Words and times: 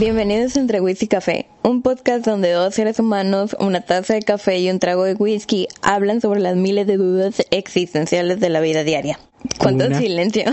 Bienvenidos 0.00 0.56
a 0.56 0.60
Entre 0.60 0.80
Whisky 0.80 1.04
y 1.04 1.08
Café, 1.08 1.46
un 1.62 1.82
podcast 1.82 2.24
donde 2.24 2.52
dos 2.52 2.74
seres 2.74 2.98
humanos, 2.98 3.54
una 3.60 3.82
taza 3.82 4.14
de 4.14 4.22
café 4.22 4.58
y 4.58 4.70
un 4.70 4.78
trago 4.78 5.04
de 5.04 5.12
whisky 5.12 5.68
hablan 5.82 6.22
sobre 6.22 6.40
las 6.40 6.56
miles 6.56 6.86
de 6.86 6.96
dudas 6.96 7.46
existenciales 7.50 8.40
de 8.40 8.48
la 8.48 8.62
vida 8.62 8.82
diaria. 8.82 9.20
¿Cuánto 9.58 9.84
Una. 9.84 9.98
silencio? 9.98 10.44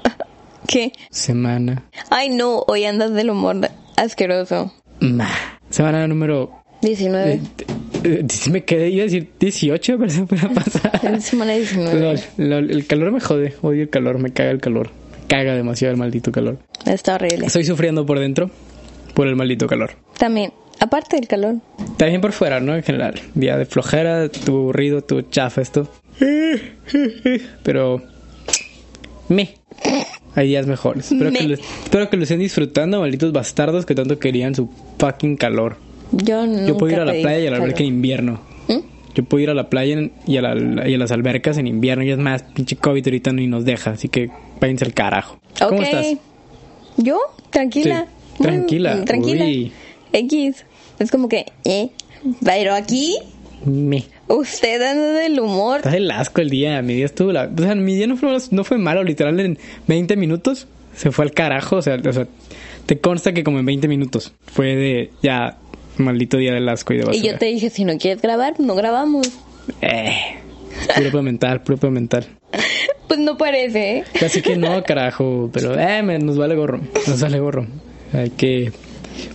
¿Qué? 0.66 0.90
Semana. 1.08 1.84
Ay 2.10 2.30
no, 2.30 2.64
hoy 2.66 2.84
andas 2.84 3.12
del 3.14 3.30
humor 3.30 3.70
asqueroso. 3.96 4.74
Nah. 4.98 5.28
Semana 5.68 6.08
número. 6.08 6.50
19. 6.82 7.32
eh, 7.34 7.40
eh, 8.02 8.26
me 8.50 8.64
quedé, 8.64 8.90
iba 8.90 9.02
a 9.02 9.04
decir 9.04 9.30
18, 9.38 9.98
pero 10.00 10.10
se 10.10 10.22
a 10.22 10.48
pasar. 10.48 11.20
Semana 11.22 11.52
19. 11.52 12.00
Lol, 12.00 12.20
lol, 12.38 12.70
el 12.72 12.86
calor 12.88 13.12
me 13.12 13.20
jode. 13.20 13.54
Odio 13.62 13.82
el 13.82 13.88
calor, 13.88 14.18
me 14.18 14.32
caga 14.32 14.50
el 14.50 14.60
calor. 14.60 14.90
Me 15.12 15.26
caga 15.28 15.54
demasiado 15.54 15.92
el 15.92 15.96
maldito 15.96 16.32
calor. 16.32 16.58
Está 16.86 17.14
horrible. 17.14 17.46
Estoy 17.46 17.62
sufriendo 17.62 18.04
por 18.04 18.18
dentro 18.18 18.50
por 19.20 19.28
el 19.28 19.36
maldito 19.36 19.66
calor. 19.66 19.90
También, 20.16 20.50
aparte 20.78 21.16
del 21.16 21.28
calor. 21.28 21.56
También 21.98 22.22
por 22.22 22.32
fuera, 22.32 22.58
¿no? 22.58 22.74
En 22.74 22.82
general. 22.82 23.20
Día 23.34 23.58
de 23.58 23.66
flojera, 23.66 24.30
tu 24.30 24.56
aburrido, 24.56 25.02
tu 25.02 25.20
chafa 25.20 25.60
esto. 25.60 25.86
Pero. 27.62 28.00
Me. 29.28 29.56
Hay 30.34 30.48
días 30.48 30.66
mejores. 30.66 31.12
Espero 31.12 31.32
que, 31.32 31.42
lo, 31.48 31.54
espero 31.54 32.08
que 32.08 32.16
lo 32.16 32.22
estén 32.22 32.38
disfrutando, 32.38 33.00
malditos 33.00 33.30
bastardos 33.30 33.84
que 33.84 33.94
tanto 33.94 34.18
querían 34.18 34.54
su 34.54 34.70
fucking 34.98 35.36
calor. 35.36 35.76
Yo 36.12 36.46
no. 36.46 36.66
Yo 36.66 36.78
puedo 36.78 36.94
ir 36.94 37.00
a 37.00 37.04
la 37.04 37.12
playa 37.12 37.40
y 37.40 37.46
a 37.46 37.50
la 37.50 37.58
alberca 37.58 37.80
en 37.80 37.86
invierno. 37.88 38.40
¿Mm? 38.68 38.78
Yo 39.14 39.24
puedo 39.24 39.42
ir 39.44 39.50
a 39.50 39.54
la 39.54 39.68
playa 39.68 40.08
y 40.26 40.36
a, 40.38 40.40
la- 40.42 40.88
y 40.88 40.94
a 40.94 40.98
las 40.98 41.12
albercas 41.12 41.58
en 41.58 41.66
invierno. 41.66 42.04
Y 42.04 42.10
es 42.10 42.16
más, 42.18 42.42
pinche 42.42 42.76
COVID 42.76 43.06
ahorita 43.06 43.32
ni 43.34 43.48
nos 43.48 43.66
deja. 43.66 43.90
Así 43.90 44.08
que 44.08 44.30
váyanse 44.62 44.86
al 44.86 44.94
carajo. 44.94 45.38
¿Cómo 45.68 45.82
estás? 45.82 46.06
¿Yo? 46.96 47.18
Tranquila. 47.50 48.06
Sí, 48.08 48.19
tranquila. 48.40 48.96
Mm, 48.96 49.04
tranquila. 49.04 49.44
Uy. 49.44 49.72
X. 50.12 50.64
Es 50.98 51.10
como 51.10 51.28
que, 51.28 51.46
¿eh? 51.64 51.90
Pero 52.44 52.74
aquí, 52.74 53.16
Me. 53.64 54.04
usted 54.28 54.82
anda 54.82 55.12
del 55.20 55.40
humor. 55.40 55.78
Estás 55.78 55.94
el 55.94 56.10
asco 56.10 56.40
el 56.40 56.50
día. 56.50 56.82
Mi 56.82 56.94
día 56.94 57.06
estuvo 57.06 57.32
la... 57.32 57.50
O 57.56 57.62
sea, 57.62 57.74
mi 57.74 57.94
día 57.94 58.06
no 58.06 58.16
fue, 58.16 58.36
no 58.50 58.64
fue 58.64 58.78
malo. 58.78 59.02
Literal, 59.04 59.38
en 59.40 59.58
20 59.86 60.16
minutos 60.16 60.66
se 60.94 61.10
fue 61.10 61.24
al 61.24 61.32
carajo. 61.32 61.76
O 61.76 61.82
sea, 61.82 61.96
o 62.06 62.12
sea, 62.12 62.26
te 62.86 62.98
consta 63.00 63.32
que 63.32 63.44
como 63.44 63.58
en 63.58 63.66
20 63.66 63.88
minutos 63.88 64.34
fue 64.44 64.74
de 64.76 65.10
ya 65.22 65.58
maldito 65.96 66.36
día 66.36 66.52
del 66.52 66.68
asco 66.68 66.92
y 66.92 66.96
de 66.98 67.02
Y 67.02 67.06
basura. 67.06 67.32
yo 67.32 67.38
te 67.38 67.46
dije, 67.46 67.70
si 67.70 67.84
no 67.84 67.96
quieres 67.98 68.20
grabar, 68.22 68.58
no 68.58 68.74
grabamos. 68.74 69.30
Eh, 69.82 70.12
puro 70.96 71.22
mental, 71.22 71.62
puro 71.62 71.90
mental. 71.90 72.26
Pues 73.10 73.18
no 73.18 73.36
parece, 73.36 73.98
¿eh? 73.98 74.04
Así 74.24 74.40
que 74.40 74.56
no, 74.56 74.82
carajo, 74.86 75.50
pero 75.52 75.76
eh, 75.76 76.00
nos 76.20 76.38
vale 76.38 76.54
gorro, 76.54 76.80
nos 77.08 77.20
vale 77.20 77.40
gorro. 77.40 77.66
Hay 78.12 78.30
que, 78.30 78.72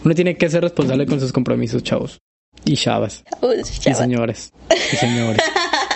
uno 0.03 0.13
tiene 0.15 0.35
que 0.37 0.49
ser 0.49 0.61
responsable 0.63 1.05
con 1.05 1.19
sus 1.19 1.31
compromisos, 1.31 1.83
chavos. 1.83 2.19
Y 2.63 2.75
chavas, 2.77 3.23
y 3.85 3.93
señores, 3.93 4.51
y 4.91 4.95
señores, 4.95 5.41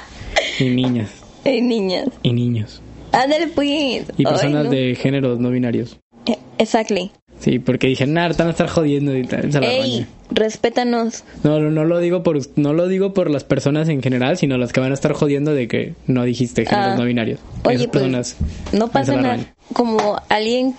y 0.60 0.66
niñas, 0.66 1.10
Ey, 1.46 1.62
niñas. 1.62 2.10
y 2.22 2.34
niños, 2.34 2.82
Ándale, 3.12 3.48
pues. 3.48 4.04
y 4.18 4.24
personas 4.24 4.64
Ay, 4.64 4.64
no. 4.66 4.70
de 4.70 4.96
géneros 4.96 5.40
no 5.40 5.50
binarios. 5.50 5.98
Eh, 6.28 6.38
Exactly. 6.60 7.12
Sí, 7.40 7.58
porque 7.58 7.88
dije, 7.88 8.06
te 8.06 8.12
van 8.12 8.32
a 8.48 8.50
estar 8.50 8.68
jodiendo 8.68 9.16
y 9.18 9.24
tal, 9.26 9.52
se 9.52 9.62
la 9.62 9.68
Ey, 9.68 10.06
respétanos. 10.30 11.24
No, 11.44 11.60
no, 11.62 11.72
no 11.72 11.86
lo 11.86 12.00
digo 12.00 12.22
por, 12.22 12.38
no 12.58 12.74
lo 12.74 12.88
digo 12.90 13.14
por 13.14 13.30
las 13.32 13.46
personas 13.46 13.88
en 13.88 14.04
general, 14.04 14.38
sino 14.38 14.58
las 14.58 14.74
que 14.74 14.82
van 14.82 14.92
a 14.92 14.94
estar 14.94 15.14
jodiendo 15.14 15.54
de 15.54 15.68
que 15.70 15.96
no 16.06 16.24
dijiste 16.26 16.66
géneros 16.66 16.92
Ah. 16.94 16.98
no 16.98 17.06
binarios. 17.06 17.40
Oye, 17.64 17.76
Esas 17.76 17.88
pues, 17.88 17.94
personas 18.04 18.36
no 18.74 18.90
pasa 18.90 19.16
nada. 19.16 19.56
Como 19.74 20.22
alguien 20.28 20.76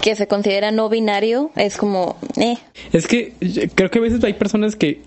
que 0.00 0.14
se 0.16 0.26
considera 0.26 0.70
no 0.70 0.88
binario, 0.88 1.50
es 1.56 1.76
como, 1.76 2.16
eh. 2.36 2.56
Es 2.92 3.06
que 3.06 3.32
creo 3.74 3.90
que 3.90 3.98
a 3.98 4.02
veces 4.02 4.22
hay 4.24 4.34
personas 4.34 4.76
que 4.76 5.02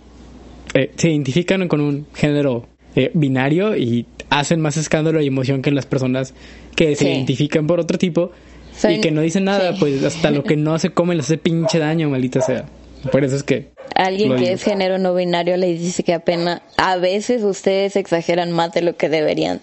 eh, 0.73 0.91
se 0.95 1.09
identifican 1.09 1.67
con 1.67 1.81
un 1.81 2.07
género 2.13 2.65
eh, 2.95 3.11
binario 3.13 3.75
y 3.75 4.05
hacen 4.29 4.61
más 4.61 4.77
escándalo 4.77 5.21
y 5.21 5.27
emoción 5.27 5.61
que 5.61 5.71
las 5.71 5.85
personas 5.85 6.33
que 6.75 6.95
se 6.95 7.05
Sí. 7.05 7.11
identifican 7.11 7.67
por 7.67 7.79
otro 7.79 7.97
tipo 7.97 8.31
Soy- 8.77 8.95
y 8.95 9.01
que 9.01 9.11
no 9.11 9.21
dicen 9.21 9.43
nada, 9.45 9.73
sí. 9.73 9.77
pues 9.79 10.03
hasta 10.03 10.31
lo 10.31 10.43
que 10.43 10.55
no 10.57 10.77
se 10.79 10.89
come 10.91 11.15
les 11.15 11.25
hace 11.25 11.37
pinche 11.37 11.79
daño, 11.79 12.09
maldita 12.09 12.41
sea. 12.41 12.65
Por 13.11 13.23
eso 13.25 13.35
es 13.35 13.43
que 13.43 13.71
Alguien 13.95 14.29
que 14.35 14.41
digo. 14.43 14.51
es 14.55 14.63
género 14.63 14.97
no 14.97 15.13
binario 15.13 15.57
le 15.57 15.67
dice 15.73 16.03
que 16.03 16.13
apenas 16.13 16.61
a 16.77 16.95
veces 16.95 17.43
ustedes 17.43 17.95
exageran 17.97 18.51
más 18.51 18.71
de 18.73 18.81
lo 18.81 18.95
que 18.95 19.09
deberían. 19.09 19.59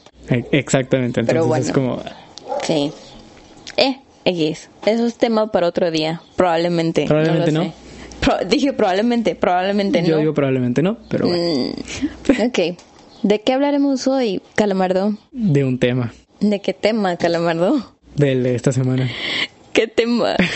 exactamente, 0.53 1.21
entonces 1.21 1.33
Pero 1.35 1.47
bueno. 1.47 1.65
es 1.65 1.73
como 1.73 2.03
Sí. 2.63 2.93
Eh, 3.77 3.97
X. 4.25 4.69
Eso 4.87 5.07
es 5.07 5.17
tema 5.17 5.51
para 5.53 5.67
otro 5.67 5.91
día. 5.91 6.21
Probablemente. 6.37 7.07
Probablemente 7.07 7.53
no. 7.53 7.65
sé. 7.65 7.73
Pro- 8.21 8.39
dije 8.49 8.73
probablemente, 8.75 9.35
probablemente 9.35 10.03
yo 10.03 10.15
no. 10.17 10.19
digo 10.21 10.35
probablemente 10.35 10.83
no, 10.83 10.99
pero 11.09 11.27
bueno, 11.27 11.43
Mm, 11.43 12.43
ok. 12.49 12.59
¿De 13.23 13.41
qué 13.43 13.53
hablaremos 13.55 14.07
hoy, 14.07 14.43
Calamardo? 14.57 15.15
de 15.33 15.65
un 15.65 15.79
tema 15.79 16.13
¿De 16.41 16.61
qué 16.61 16.73
tema, 16.75 17.17
Calamardo? 17.17 17.95
del 18.17 18.43
de 18.43 18.55
esta 18.55 18.73
semana. 18.73 19.09
¿Qué 19.73 19.87
tema? 19.87 20.37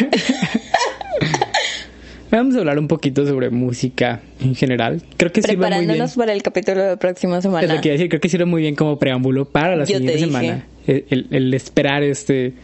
Vamos 2.30 2.56
a 2.56 2.58
hablar 2.58 2.78
un 2.80 2.88
poquito 2.88 3.24
sobre 3.26 3.48
música 3.50 4.20
en 4.41 4.54
general. 4.56 5.00
Creo 5.16 5.30
que 5.32 5.41
sirve 5.41 5.56
muy 5.56 5.66
bien. 5.66 5.78
Preparándonos 5.78 6.14
para 6.16 6.32
el 6.32 6.42
capítulo 6.42 6.82
de 6.82 6.88
la 6.88 6.97
próxima 6.97 7.36
Es 7.38 7.42
semana. 7.44 7.74
lo 7.74 7.80
que 7.80 7.88
iba 7.88 7.92
a 7.92 7.97
decir, 7.97 8.08
creo 8.08 8.20
que 8.20 8.28
sirve 8.28 8.44
muy 8.44 8.62
bien 8.62 8.74
como 8.74 8.98
preámbulo 8.98 9.44
para 9.44 9.76
la 9.76 9.84
Yo 9.84 9.98
te 9.98 10.08
siguiente 10.19 10.19
semana. 10.19 10.66
El, 10.86 11.04
el- 11.10 11.26
el 11.30 11.54
esperar 11.54 12.03
este 12.03 12.54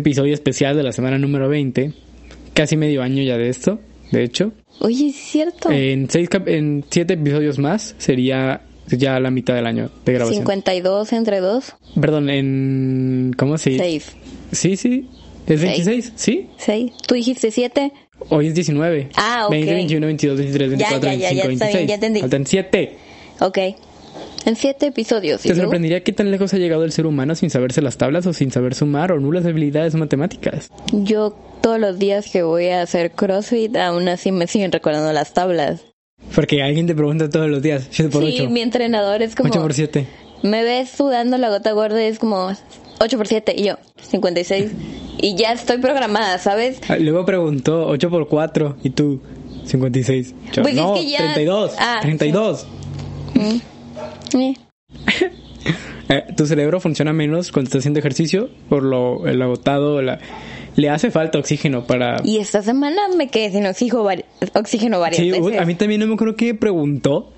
episodio 0.00 0.34
especial 0.34 0.76
de 0.76 0.82
la 0.82 0.92
semana 0.92 1.18
número 1.18 1.48
20. 1.48 1.92
Casi 2.54 2.76
medio 2.76 3.02
año 3.02 3.22
ya 3.22 3.36
de 3.36 3.48
esto, 3.48 3.80
de 4.12 4.24
hecho. 4.24 4.52
Oye, 4.80 5.08
es 5.08 5.16
cierto. 5.16 5.70
En, 5.70 6.08
seis 6.10 6.28
en 6.46 6.84
siete 6.90 7.14
episodios 7.14 7.58
más 7.58 7.94
sería 7.98 8.62
ya 8.88 9.18
la 9.20 9.30
mitad 9.30 9.54
del 9.54 9.66
año 9.66 9.90
de 10.04 10.12
grabación. 10.12 10.42
52 10.42 11.12
entre 11.12 11.40
2. 11.40 11.76
Perdón, 12.00 12.30
en... 12.30 13.34
¿Cómo 13.36 13.58
se 13.58 13.76
6. 13.76 14.16
Sí, 14.52 14.76
sí. 14.76 15.08
¿Es 15.46 15.60
Seis. 15.60 15.86
26? 15.86 16.12
¿Sí? 16.16 16.48
6. 16.58 16.92
¿Tú 17.06 17.14
dijiste 17.14 17.50
7? 17.50 17.92
Hoy 18.30 18.48
es 18.48 18.54
19. 18.54 19.10
Ah, 19.16 19.44
ok. 19.46 19.50
20, 19.50 19.74
21, 19.74 20.06
22, 20.06 20.38
23, 20.38 20.70
Ya, 20.70 20.76
24, 20.76 21.10
ya, 21.12 21.32
ya, 21.32 21.46
25, 21.46 21.48
ya, 21.48 21.52
está 21.52 21.66
26. 21.66 21.76
bien, 21.76 21.88
ya 21.88 21.94
entendí. 21.94 22.20
Faltan 22.20 22.46
7. 22.46 22.96
Ok. 23.40 23.58
En 24.44 24.54
7 24.56 24.86
episodios. 24.86 25.44
¿y 25.44 25.48
¿Te 25.48 25.54
sorprendería 25.56 26.02
qué 26.04 26.12
tan 26.12 26.30
lejos 26.30 26.54
ha 26.54 26.58
llegado 26.58 26.84
el 26.84 26.92
ser 26.92 27.06
humano 27.06 27.34
sin 27.34 27.50
saberse 27.50 27.82
las 27.82 27.96
tablas 27.98 28.26
o 28.26 28.32
sin 28.32 28.50
saber 28.52 28.74
sumar 28.74 29.10
o 29.12 29.18
nulas 29.20 29.44
habilidades 29.44 29.94
matemáticas? 29.96 30.70
Yo 30.92 31.36
todos 31.60 31.80
los 31.80 31.98
días 31.98 32.28
que 32.30 32.42
voy 32.44 32.68
a 32.68 32.82
hacer 32.82 33.10
CrossFit, 33.10 33.76
aún 33.76 34.08
así 34.08 34.30
me 34.30 34.46
siguen 34.46 34.70
recordando 34.70 35.12
las 35.12 35.34
tablas. 35.34 35.80
Porque 36.34 36.62
alguien 36.62 36.86
te 36.86 36.94
pregunta 36.94 37.28
todos 37.28 37.48
los 37.50 37.60
días, 37.62 37.86
7 37.90 38.10
por 38.10 38.22
sí, 38.24 38.38
8, 38.40 38.50
mi 38.50 38.60
entrenador 38.60 39.22
es 39.22 39.34
como... 39.34 39.48
8 39.50 39.60
por 39.60 39.74
7. 39.74 40.06
Me 40.42 40.62
ves 40.62 40.90
sudando 40.90 41.38
la 41.38 41.48
gota 41.48 41.72
gorda 41.72 42.00
y 42.02 42.06
es 42.06 42.18
como 42.18 42.50
8 43.00 43.16
por 43.16 43.26
7 43.26 43.54
y 43.56 43.64
yo 43.64 43.76
56. 44.00 44.70
Y 45.18 45.34
ya 45.34 45.52
estoy 45.52 45.78
programada, 45.78 46.38
¿sabes? 46.38 46.78
Ah, 46.88 46.96
Luego 46.98 47.24
preguntó 47.24 47.86
8 47.86 48.10
por 48.10 48.28
4 48.28 48.76
y 48.84 48.90
tú 48.90 49.20
56. 49.64 50.34
Yo, 50.52 50.62
Pues 50.62 50.74
es 50.74 50.80
no, 50.80 50.94
que 50.94 51.08
ya- 51.10 51.18
32. 51.18 51.72
Ah, 51.78 51.98
32. 52.02 52.66
Eh, 53.34 53.60
Eh, 56.08 56.22
tu 56.36 56.46
cerebro 56.46 56.78
funciona 56.78 57.12
menos 57.12 57.50
cuando 57.50 57.66
estás 57.66 57.80
haciendo 57.80 57.98
ejercicio 57.98 58.48
por 58.68 58.84
lo 58.84 59.26
el 59.26 59.42
agotado, 59.42 60.00
la, 60.02 60.20
le 60.76 60.88
hace 60.88 61.10
falta 61.10 61.36
oxígeno 61.40 61.84
para... 61.84 62.18
Y 62.22 62.36
esta 62.36 62.62
semana 62.62 63.02
me 63.16 63.26
quedé 63.26 63.50
sin 63.50 63.66
oxígeno, 63.66 64.06
oxígeno 64.54 65.00
varias 65.00 65.20
Sí, 65.20 65.32
veces. 65.32 65.58
a 65.60 65.64
mí 65.64 65.74
también 65.74 66.00
no 66.00 66.06
me 66.06 66.14
acuerdo 66.14 66.36
que 66.36 66.54
preguntó 66.54 67.32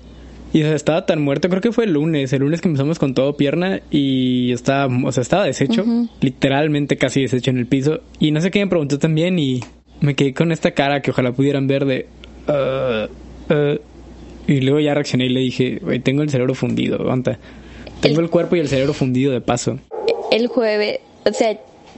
Y 0.53 0.61
o 0.61 0.65
sea, 0.65 0.75
estaba 0.75 1.07
tan 1.07 1.19
muerto, 1.23 1.49
creo 1.49 1.61
que 1.61 1.71
fue 1.71 1.85
el 1.85 1.93
lunes, 1.93 2.31
el 2.31 2.41
lunes 2.41 2.61
que 2.61 2.67
empezamos 2.67 2.99
con 2.99 3.15
todo 3.15 3.35
pierna 3.35 3.81
y 3.89 4.51
estaba, 4.51 4.87
o 5.03 5.11
sea, 5.11 5.21
estaba 5.23 5.45
deshecho, 5.45 5.83
literalmente 6.21 6.95
casi 6.97 7.21
deshecho 7.23 7.49
en 7.49 7.57
el 7.57 7.65
piso. 7.65 8.01
Y 8.19 8.29
no 8.29 8.39
sé 8.39 8.51
qué 8.51 8.59
me 8.63 8.67
preguntó 8.69 8.99
también 8.99 9.39
y 9.39 9.61
me 9.99 10.13
quedé 10.13 10.35
con 10.35 10.51
esta 10.51 10.71
cara 10.71 11.01
que 11.01 11.09
ojalá 11.09 11.31
pudieran 11.31 11.65
ver 11.65 11.85
de... 11.85 12.05
"Uh, 12.47 13.51
uh". 13.51 13.79
Y 14.49 14.61
luego 14.61 14.79
ya 14.79 14.93
reaccioné 14.93 15.25
y 15.25 15.29
le 15.29 15.39
dije, 15.41 15.79
tengo 16.03 16.21
el 16.23 16.29
cerebro 16.29 16.55
fundido, 16.55 16.97
aguanta. 16.99 17.39
Tengo 18.01 18.21
el 18.21 18.29
cuerpo 18.29 18.55
y 18.55 18.59
el 18.59 18.67
cerebro 18.67 18.93
fundido 18.93 19.31
de 19.31 19.41
paso. 19.41 19.79
El 20.31 20.47
jueves, 20.47 20.99
o 21.25 21.33
sea, 21.33 21.57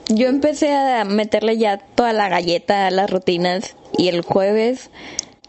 yo 0.10 0.28
empecé 0.28 0.74
a 0.74 1.04
meterle 1.06 1.58
ya 1.58 1.78
toda 1.78 2.12
la 2.14 2.28
galleta 2.30 2.88
a 2.88 2.92
las 2.92 3.10
rutinas 3.10 3.76
y 3.98 4.08
el 4.08 4.22
jueves 4.22 4.90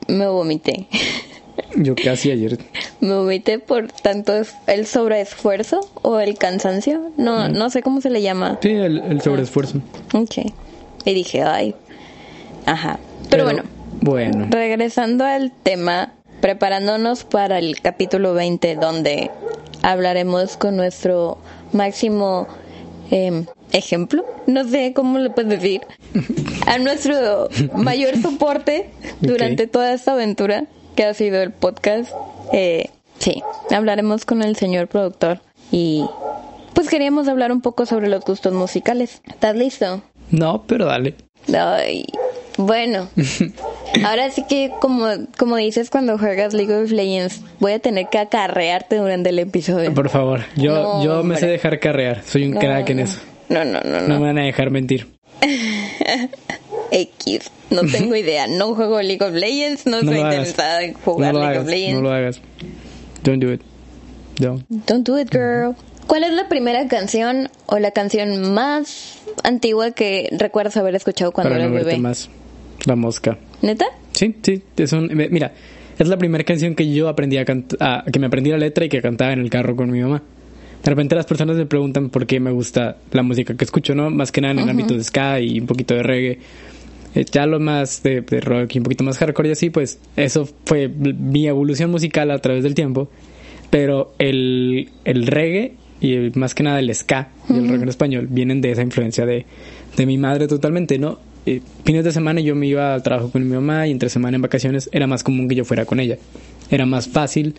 me 0.08 0.26
vomité. 0.26 0.86
Yo 1.76 1.94
casi 1.94 2.30
ayer. 2.30 2.58
Me 3.00 3.14
vomité 3.14 3.58
por 3.58 3.88
tanto 3.88 4.32
el 4.66 4.86
sobreesfuerzo 4.86 5.80
o 6.02 6.18
el 6.20 6.36
cansancio. 6.36 7.12
No, 7.16 7.48
no 7.48 7.70
sé 7.70 7.82
cómo 7.82 8.00
se 8.02 8.10
le 8.10 8.20
llama. 8.22 8.58
Sí, 8.62 8.70
el, 8.70 8.98
el 9.00 9.20
sobreesfuerzo. 9.22 9.80
Ok. 10.14 10.52
Y 11.04 11.14
dije, 11.14 11.42
ay. 11.42 11.74
Ajá. 12.66 12.98
Pero, 13.30 13.44
bueno, 13.44 13.62
Bueno. 14.00 14.46
regresando 14.50 15.24
al 15.24 15.52
tema, 15.62 16.12
preparándonos 16.42 17.22
para 17.22 17.58
el 17.58 17.80
capítulo 17.80 18.34
20, 18.34 18.74
donde 18.74 19.30
hablaremos 19.80 20.56
con 20.56 20.76
nuestro 20.76 21.38
máximo 21.72 22.48
em, 23.12 23.46
ejemplo, 23.70 24.24
no 24.48 24.68
sé 24.68 24.92
cómo 24.92 25.18
le 25.20 25.30
puedes 25.30 25.60
decir, 25.60 25.82
a 26.66 26.78
nuestro 26.78 27.48
mayor 27.76 28.20
soporte 28.20 28.90
durante 29.20 29.68
toda 29.68 29.94
esta 29.94 30.12
aventura 30.12 30.64
que 30.96 31.04
ha 31.04 31.14
sido 31.14 31.40
el 31.40 31.52
podcast. 31.52 32.10
Eh, 32.52 32.90
sí, 33.18 33.40
hablaremos 33.70 34.26
con 34.26 34.42
el 34.42 34.56
señor 34.56 34.88
productor 34.88 35.40
y 35.70 36.04
pues 36.74 36.88
queríamos 36.88 37.28
hablar 37.28 37.52
un 37.52 37.60
poco 37.60 37.86
sobre 37.86 38.08
los 38.08 38.24
gustos 38.24 38.52
musicales. 38.52 39.22
¿Estás 39.28 39.54
listo? 39.54 40.02
No, 40.32 40.64
pero 40.66 40.86
dale. 40.86 41.14
Ay, 41.56 42.04
bueno. 42.58 43.08
Ahora 44.06 44.30
sí 44.30 44.44
que 44.48 44.72
como, 44.80 45.06
como 45.38 45.56
dices 45.56 45.90
cuando 45.90 46.18
juegas 46.18 46.54
League 46.54 46.74
of 46.74 46.90
Legends, 46.90 47.40
voy 47.60 47.72
a 47.72 47.78
tener 47.78 48.08
que 48.08 48.18
acarrearte 48.18 48.96
durante 48.96 49.28
el 49.30 49.38
episodio. 49.38 49.92
Por 49.94 50.08
favor, 50.08 50.40
yo, 50.56 50.74
No, 50.74 51.04
yo 51.04 51.22
me 51.22 51.36
sé 51.36 51.46
dejar 51.46 51.78
carrear. 51.80 52.22
Soy 52.24 52.44
un 52.44 52.52
No, 52.54 52.60
crack 52.60 52.88
en 52.90 52.96
no. 52.98 53.02
eso. 53.04 53.20
No, 53.48 53.64
no, 53.64 53.80
no, 53.84 54.00
No 54.00 54.08
no. 54.08 54.20
me 54.20 54.26
van 54.26 54.38
a 54.38 54.44
dejar 54.44 54.70
mentir. 54.70 55.08
X. 56.90 57.50
No 57.70 57.82
tengo 57.90 58.14
idea. 58.16 58.46
No 58.46 58.74
juego 58.74 59.00
League 59.00 59.24
of 59.24 59.32
Legends. 59.34 59.86
No, 59.86 60.02
No 60.02 60.12
soy 60.12 60.20
interesada 60.20 60.82
en 60.82 60.92
No 60.92 60.98
jugar 61.04 61.34
League 61.34 61.46
hagas. 61.48 61.62
of 61.62 61.68
Legends. 61.68 61.94
No 61.94 62.00
lo 62.02 62.10
hagas. 62.14 62.40
Don't 63.22 63.42
do 63.42 63.52
it. 63.52 63.60
Don't. 64.38 64.64
Don't 64.86 65.06
do 65.06 65.18
it, 65.18 65.30
girl. 65.30 65.74
¿Cuál 66.06 66.24
es 66.24 66.32
la 66.32 66.48
primera 66.48 66.86
canción 66.88 67.48
o 67.66 67.78
la 67.78 67.92
canción 67.92 68.52
más 68.52 69.18
antigua 69.44 69.92
que 69.92 70.28
recuerdas 70.32 70.76
haber 70.76 70.94
escuchado 70.94 71.32
cuando 71.32 71.50
Para 71.50 71.64
no 71.64 71.70
eras 71.70 71.74
verte 71.74 71.90
bebé? 71.90 72.00
más. 72.02 72.28
La 72.84 72.96
mosca. 72.96 73.38
¿Neta? 73.62 73.86
Sí, 74.12 74.34
sí. 74.42 74.62
Es 74.76 74.92
un, 74.92 75.10
mira, 75.30 75.52
es 75.98 76.08
la 76.08 76.16
primera 76.18 76.44
canción 76.44 76.74
que 76.74 76.92
yo 76.92 77.08
aprendí 77.08 77.36
a 77.38 77.44
cantar, 77.44 78.04
que 78.10 78.18
me 78.18 78.26
aprendí 78.26 78.50
la 78.50 78.58
letra 78.58 78.84
y 78.84 78.88
que 78.88 79.00
cantaba 79.00 79.32
en 79.32 79.40
el 79.40 79.50
carro 79.50 79.76
con 79.76 79.90
mi 79.90 80.00
mamá. 80.00 80.22
De 80.82 80.90
repente 80.90 81.14
las 81.14 81.26
personas 81.26 81.56
me 81.56 81.66
preguntan 81.66 82.10
por 82.10 82.26
qué 82.26 82.40
me 82.40 82.50
gusta 82.50 82.96
la 83.12 83.22
música 83.22 83.54
que 83.56 83.64
escucho, 83.64 83.94
¿no? 83.94 84.10
Más 84.10 84.32
que 84.32 84.40
nada 84.40 84.52
en 84.54 84.58
el 84.60 84.68
ámbito 84.68 84.94
de 84.96 85.04
ska 85.04 85.38
y 85.40 85.60
un 85.60 85.66
poquito 85.66 85.94
de 85.94 86.02
reggae. 86.02 86.38
Eh, 87.14 87.24
ya 87.30 87.46
lo 87.46 87.60
más 87.60 88.02
de, 88.02 88.22
de 88.22 88.40
rock 88.40 88.74
y 88.74 88.78
un 88.78 88.84
poquito 88.84 89.04
más 89.04 89.18
hardcore 89.18 89.50
y 89.50 89.52
así, 89.52 89.70
pues 89.70 90.00
eso 90.16 90.48
fue 90.64 90.88
mi 90.88 91.46
evolución 91.46 91.90
musical 91.90 92.30
a 92.32 92.38
través 92.38 92.64
del 92.64 92.74
tiempo. 92.74 93.08
Pero 93.70 94.12
el, 94.18 94.88
el 95.04 95.26
reggae 95.26 95.74
y 96.00 96.14
el- 96.14 96.32
más 96.34 96.54
que 96.54 96.62
nada 96.64 96.80
el 96.80 96.92
ska 96.94 97.28
y 97.48 97.52
el 97.58 97.68
rock 97.68 97.82
en 97.82 97.88
español 97.88 98.26
vienen 98.28 98.60
de 98.60 98.72
esa 98.72 98.82
influencia 98.82 99.24
de, 99.24 99.46
de 99.96 100.06
mi 100.06 100.18
madre 100.18 100.48
totalmente, 100.48 100.98
¿no? 100.98 101.20
Eh, 101.44 101.60
fines 101.84 102.04
de 102.04 102.12
semana 102.12 102.40
yo 102.40 102.54
me 102.54 102.66
iba 102.66 102.94
al 102.94 103.02
trabajo 103.02 103.30
con 103.30 103.46
mi 103.46 103.54
mamá 103.54 103.86
y 103.86 103.90
entre 103.90 104.08
semana 104.08 104.36
en 104.36 104.42
vacaciones 104.42 104.88
era 104.92 105.06
más 105.06 105.24
común 105.24 105.48
que 105.48 105.54
yo 105.54 105.64
fuera 105.64 105.84
con 105.84 105.98
ella. 106.00 106.16
Era 106.70 106.86
más 106.86 107.08
fácil 107.08 107.54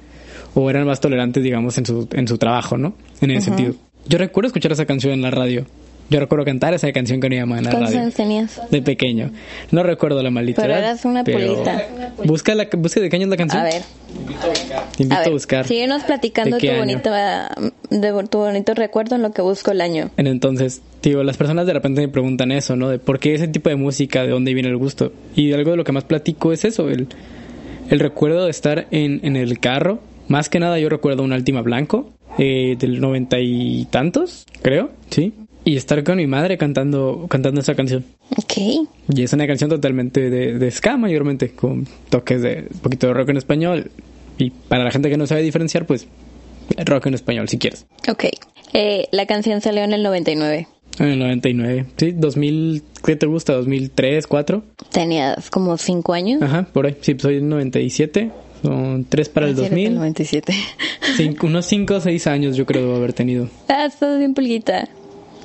o 0.55 0.69
eran 0.69 0.85
más 0.85 0.99
tolerantes, 0.99 1.43
digamos, 1.43 1.77
en 1.77 1.85
su, 1.85 2.07
en 2.13 2.27
su 2.27 2.37
trabajo, 2.37 2.77
¿no? 2.77 2.93
En 3.21 3.31
ese 3.31 3.45
sentido. 3.47 3.75
Yo 4.07 4.17
recuerdo 4.17 4.47
escuchar 4.47 4.71
esa 4.71 4.85
canción 4.85 5.13
en 5.13 5.21
la 5.21 5.31
radio. 5.31 5.65
Yo 6.09 6.19
recuerdo 6.19 6.43
cantar 6.45 6.73
esa 6.73 6.91
canción 6.91 7.21
con 7.21 7.29
mi 7.29 7.39
mamá 7.39 7.57
en 7.59 7.63
la 7.63 7.69
¿Cuántos 7.71 7.89
radio. 7.91 8.01
años 8.03 8.13
tenías? 8.13 8.61
De 8.69 8.81
pequeño. 8.81 9.31
No 9.71 9.83
recuerdo 9.83 10.21
la 10.21 10.29
maldita 10.29 10.61
Pero 10.61 10.73
edad, 10.75 10.83
eras 10.83 11.05
una 11.05 11.23
pero- 11.23 11.53
pulita. 11.53 11.81
Busca, 12.25 12.53
la, 12.55 12.67
busca 12.77 12.99
de 12.99 13.09
qué 13.09 13.15
año 13.15 13.23
es 13.25 13.29
la 13.29 13.37
canción. 13.37 13.61
A 13.61 13.65
ver. 13.65 13.81
Te 14.97 15.03
invito 15.03 15.21
A 15.21 15.25
a, 15.25 15.29
buscar. 15.29 15.65
síguenos 15.67 16.03
platicando 16.03 16.57
¿De 16.57 16.61
qué 16.61 16.67
tu 16.75 17.09
año? 17.09 17.72
De 18.01 18.27
tu 18.27 18.39
bonito 18.39 18.73
recuerdo 18.73 19.15
en 19.15 19.21
lo 19.21 19.31
que 19.31 19.41
busco 19.41 19.71
el 19.71 19.81
año. 19.81 20.09
En 20.17 20.27
Entonces, 20.27 20.81
digo, 21.01 21.23
las 21.23 21.37
personas 21.37 21.67
de 21.67 21.73
repente 21.73 22.01
me 22.01 22.07
preguntan 22.07 22.51
eso, 22.51 22.75
¿no? 22.75 22.89
De 22.89 22.99
por 22.99 23.19
qué 23.19 23.35
ese 23.35 23.47
tipo 23.47 23.69
de 23.69 23.75
música, 23.75 24.23
de 24.23 24.29
dónde 24.29 24.53
viene 24.53 24.69
el 24.69 24.77
gusto. 24.77 25.13
Y 25.35 25.53
algo 25.53 25.71
de 25.71 25.77
lo 25.77 25.83
que 25.83 25.91
más 25.91 26.03
platico 26.03 26.51
es 26.51 26.65
eso, 26.65 26.89
el, 26.89 27.07
el 27.89 27.99
recuerdo 27.99 28.45
de 28.45 28.51
estar 28.51 28.87
en, 28.91 29.19
en 29.23 29.35
el 29.35 29.59
carro. 29.59 29.99
Más 30.27 30.49
que 30.49 30.59
nada 30.59 30.79
yo 30.79 30.89
recuerdo 30.89 31.23
un 31.23 31.33
Altima 31.33 31.61
Blanco, 31.61 32.11
eh, 32.37 32.75
del 32.79 32.99
noventa 32.99 33.39
y 33.39 33.85
tantos, 33.91 34.45
creo, 34.61 34.89
¿sí? 35.09 35.33
Y 35.65 35.77
estar 35.77 36.03
con 36.03 36.17
mi 36.17 36.27
madre 36.27 36.57
cantando, 36.57 37.27
cantando 37.29 37.61
esa 37.61 37.75
canción. 37.75 38.03
Ok. 38.37 38.87
Y 39.09 39.21
es 39.21 39.31
una 39.31 39.47
canción 39.47 39.69
totalmente 39.69 40.29
de, 40.29 40.57
de 40.57 40.71
ska 40.71 40.97
mayormente, 40.97 41.51
con 41.51 41.87
toques 42.09 42.41
de 42.41 42.67
un 42.73 42.79
poquito 42.79 43.07
de 43.07 43.13
rock 43.13 43.29
en 43.29 43.37
español. 43.37 43.91
Y 44.37 44.49
para 44.49 44.83
la 44.83 44.91
gente 44.91 45.09
que 45.09 45.17
no 45.17 45.27
sabe 45.27 45.41
diferenciar, 45.41 45.85
pues 45.85 46.07
rock 46.85 47.07
en 47.07 47.13
español 47.13 47.47
si 47.49 47.57
quieres. 47.57 47.85
Ok. 48.09 48.25
Eh, 48.73 49.07
la 49.11 49.25
canción 49.25 49.61
salió 49.61 49.83
en 49.83 49.93
el 49.93 50.03
99. 50.03 50.67
En 50.99 51.07
el 51.07 51.19
99. 51.19 51.85
Sí, 51.97 52.11
2000, 52.11 52.83
¿qué 53.05 53.15
te 53.15 53.25
gusta? 53.25 53.53
2003, 53.53 54.27
4. 54.27 54.63
Tenías 54.91 55.49
como 55.49 55.77
5 55.77 56.13
años. 56.13 56.41
Ajá, 56.41 56.63
por 56.71 56.85
ahí. 56.85 56.95
Sí, 57.01 57.15
soy 57.19 57.35
del 57.35 57.49
97. 57.49 58.31
Son 58.61 59.05
3 59.09 59.29
para 59.29 59.47
el 59.47 59.53
Ah, 59.53 59.55
sí, 59.55 59.61
eres 59.61 59.71
del 59.71 59.83
2000. 59.83 59.95
97. 59.95 60.53
Cinco- 61.17 61.47
unos 61.47 61.65
5 61.65 61.95
o 61.95 61.99
6 61.99 62.27
años 62.27 62.55
yo 62.55 62.65
creo 62.65 62.95
haber 62.95 63.13
tenido. 63.13 63.49
ah, 63.67 63.85
estás 63.85 64.17
bien 64.19 64.33
pulguita. 64.33 64.87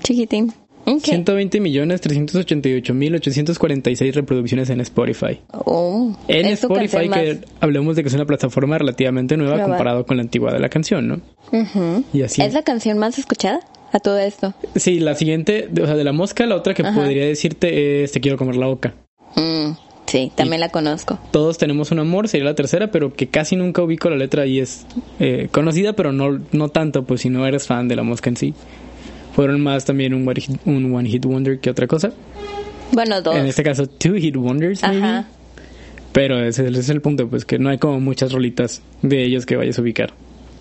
Chiquitín. 0.03 0.53
Ok. 0.89 1.05
120 1.05 1.61
millones 1.61 2.01
388 2.01 2.95
mil 2.95 3.15
846 3.15 4.15
reproducciones 4.15 4.71
en 4.71 4.81
Spotify. 4.81 5.41
Oh, 5.53 6.17
En 6.29 6.47
Spotify, 6.47 7.09
que 7.11 7.41
hablemos 7.61 7.95
de 7.95 8.03
que 8.03 8.09
es 8.09 8.15
una 8.15 8.25
plataforma 8.25 8.79
relativamente 8.79 9.37
nueva 9.37 9.63
comparado 9.63 10.07
con 10.07 10.17
la 10.17 10.23
antigua 10.23 10.53
de 10.53 10.61
la 10.61 10.71
canción, 10.71 11.09
¿no? 11.09 11.21
Ujú. 11.53 12.05
Y 12.13 12.23
así. 12.23 12.41
¿Es 12.41 12.55
la 12.55 12.63
canción 12.63 12.99
más 12.99 13.19
escuchada 13.19 13.61
a 13.93 14.01
todo 14.01 14.19
esto? 14.19 14.55
Sí, 14.77 15.01
la 15.01 15.15
siguiente, 15.15 15.69
o 15.81 15.87
sea, 15.87 15.95
de 15.95 16.05
la 16.05 16.13
mosca, 16.13 16.47
la 16.47 16.57
otra 16.57 16.73
que 16.73 16.85
podría 16.85 17.27
decirte 17.27 18.03
es 18.03 18.13
Te 18.13 18.21
quiero 18.21 18.39
comer 18.39 18.57
la 18.57 18.67
boca. 18.67 18.95
Mm, 19.37 19.73
sí, 20.07 20.33
también 20.35 20.61
la 20.61 20.71
conozco. 20.71 21.19
Todos 21.31 21.59
tenemos 21.59 21.91
un 21.91 21.99
amor, 21.99 22.29
sería 22.29 22.47
la 22.47 22.55
tercera, 22.55 22.91
pero 22.91 23.13
que 23.13 23.29
casi 23.29 23.57
nunca 23.57 23.83
ubico 23.83 24.09
la 24.09 24.17
letra 24.17 24.47
y 24.47 24.61
es 24.61 24.87
eh, 25.21 25.49
conocida, 25.53 25.93
pero 25.93 26.13
no, 26.13 26.41
no 26.53 26.71
tanto, 26.71 27.05
pues 27.05 27.21
si 27.21 27.29
no 27.29 27.47
eres 27.47 27.67
fan 27.67 27.89
de 27.89 27.97
la 27.97 28.03
mosca 28.03 28.31
en 28.31 28.37
sí. 28.39 28.55
Fueron 29.39 29.61
más 29.61 29.85
también 29.85 30.15
un 30.15 30.27
one 30.29 30.41
hit, 30.41 30.57
un 30.65 30.93
one 30.93 31.09
hit 31.09 31.25
wonder 31.25 31.61
que 31.61 31.71
otra 31.71 31.87
cosa. 31.87 32.11
Bueno, 32.91 33.23
dos. 33.23 33.37
En 33.37 33.47
este 33.47 33.63
caso, 33.63 33.87
two 33.87 34.15
hit 34.15 34.37
wonders, 34.37 34.83
maybe. 34.83 34.97
Ajá. 34.99 35.27
Pero 36.11 36.43
ese, 36.43 36.67
ese 36.67 36.81
es 36.81 36.89
el 36.89 37.01
punto, 37.01 37.29
pues 37.29 37.45
que 37.45 37.57
no 37.61 37.69
hay 37.69 37.79
como 37.79 38.01
muchas 38.01 38.33
rolitas 38.33 38.83
de 39.03 39.23
ellos 39.23 39.47
que 39.47 39.55
vayas 39.55 39.79
a 39.79 39.83
ubicar. 39.83 40.13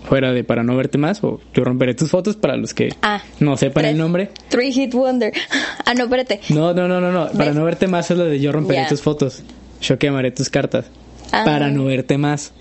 Fuera 0.07 0.31
de 0.31 0.43
Para 0.43 0.61
no 0.61 0.75
verte 0.77 0.99
más 0.99 1.23
o 1.23 1.41
Yo 1.55 1.63
romperé 1.63 1.95
tus 1.95 2.11
fotos 2.11 2.35
para 2.35 2.55
los 2.55 2.75
que 2.75 2.89
Ah. 3.01 3.23
no 3.39 3.57
sepan 3.57 3.81
Tres. 3.81 3.93
el 3.93 3.97
nombre. 3.97 4.29
Three 4.49 4.71
Hit 4.71 4.93
Wonder. 4.93 5.33
Ah, 5.83 5.95
no, 5.95 6.03
espérate. 6.03 6.41
No, 6.49 6.71
no, 6.75 6.87
no, 6.87 7.01
no, 7.01 7.11
no. 7.11 7.31
Para 7.31 7.53
no 7.53 7.65
verte 7.65 7.87
más 7.87 8.11
es 8.11 8.17
la 8.19 8.25
de 8.25 8.39
Yo 8.39 8.51
romperé 8.51 8.85
tus 8.87 9.01
fotos. 9.01 9.41
Yo 9.81 9.97
quemaré 9.97 10.29
tus 10.29 10.51
cartas. 10.51 10.85
Ah. 11.31 11.45
Para 11.45 11.71
no 11.71 11.85
verte 11.85 12.19
más. 12.19 12.53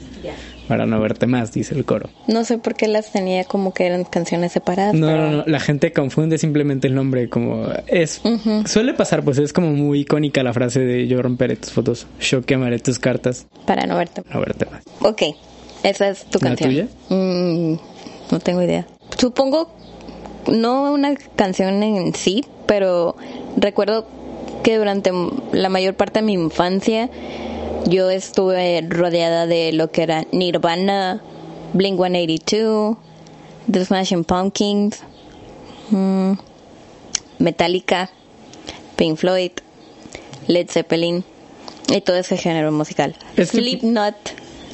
Para 0.69 0.85
no 0.87 1.01
verte 1.01 1.27
más, 1.27 1.53
dice 1.53 1.75
el 1.75 1.85
coro. 1.85 2.09
No 2.27 2.45
sé 2.45 2.59
por 2.59 2.75
qué 2.75 2.89
las 2.89 3.13
tenía 3.13 3.45
como 3.45 3.73
que 3.73 3.87
eran 3.87 4.05
canciones 4.05 4.53
separadas. 4.53 4.95
No, 4.95 5.07
pero- 5.07 5.31
no, 5.31 5.37
no. 5.39 5.45
La 5.47 5.61
gente 5.61 5.93
confunde 5.93 6.39
simplemente 6.39 6.87
el 6.89 6.95
nombre. 6.95 7.29
Como 7.29 7.67
es. 7.87 8.21
Suele 8.67 8.95
pasar, 8.95 9.23
pues 9.23 9.39
es 9.39 9.53
como 9.53 9.71
muy 9.71 10.01
icónica 10.01 10.43
la 10.43 10.53
frase 10.53 10.81
de 10.81 11.07
Yo 11.07 11.23
romperé 11.23 11.57
tus 11.57 11.71
fotos. 11.73 12.07
Yo 12.21 12.43
quemaré 12.43 12.79
tus 12.79 12.99
cartas. 12.99 13.47
Para 13.67 13.87
no 13.87 13.97
verte. 13.97 14.23
No 14.33 14.41
verte 14.41 14.67
más. 14.67 14.83
Ok, 15.01 15.23
esa 15.83 16.09
es 16.09 16.25
tu 16.27 16.39
¿La 16.41 16.49
canción. 16.57 16.71
tuya? 16.71 16.89
Mm, 17.11 17.75
no 18.33 18.41
tengo 18.41 18.63
idea. 18.63 18.87
Supongo, 19.19 19.73
no 20.49 20.93
una 20.93 21.15
canción 21.37 21.83
en 21.83 22.15
sí, 22.15 22.45
pero 22.67 23.17
recuerdo 23.57 24.07
que 24.65 24.79
durante 24.79 25.13
la 25.53 25.69
mayor 25.69 25.95
parte 25.95 26.19
de 26.19 26.27
mi 26.27 26.33
infancia 26.33 27.09
yo 27.87 28.11
estuve 28.11 28.85
rodeada 28.89 29.47
de 29.47 29.73
lo 29.73 29.91
que 29.91 30.03
era 30.03 30.25
Nirvana, 30.33 31.21
Blink 31.73 31.97
182, 31.99 32.97
The 33.71 33.85
Smashing 33.85 34.25
Pumpkins, 34.25 35.01
mm, 35.91 36.33
Metallica, 37.39 38.11
Pink 38.97 39.17
Floyd, 39.19 39.51
Led 40.49 40.69
Zeppelin 40.69 41.25
y 41.89 42.01
todo 42.01 42.17
ese 42.17 42.37
género 42.37 42.73
musical. 42.73 43.15
Es 43.37 43.51
que- 43.51 43.59
Slipknot. 43.59 44.15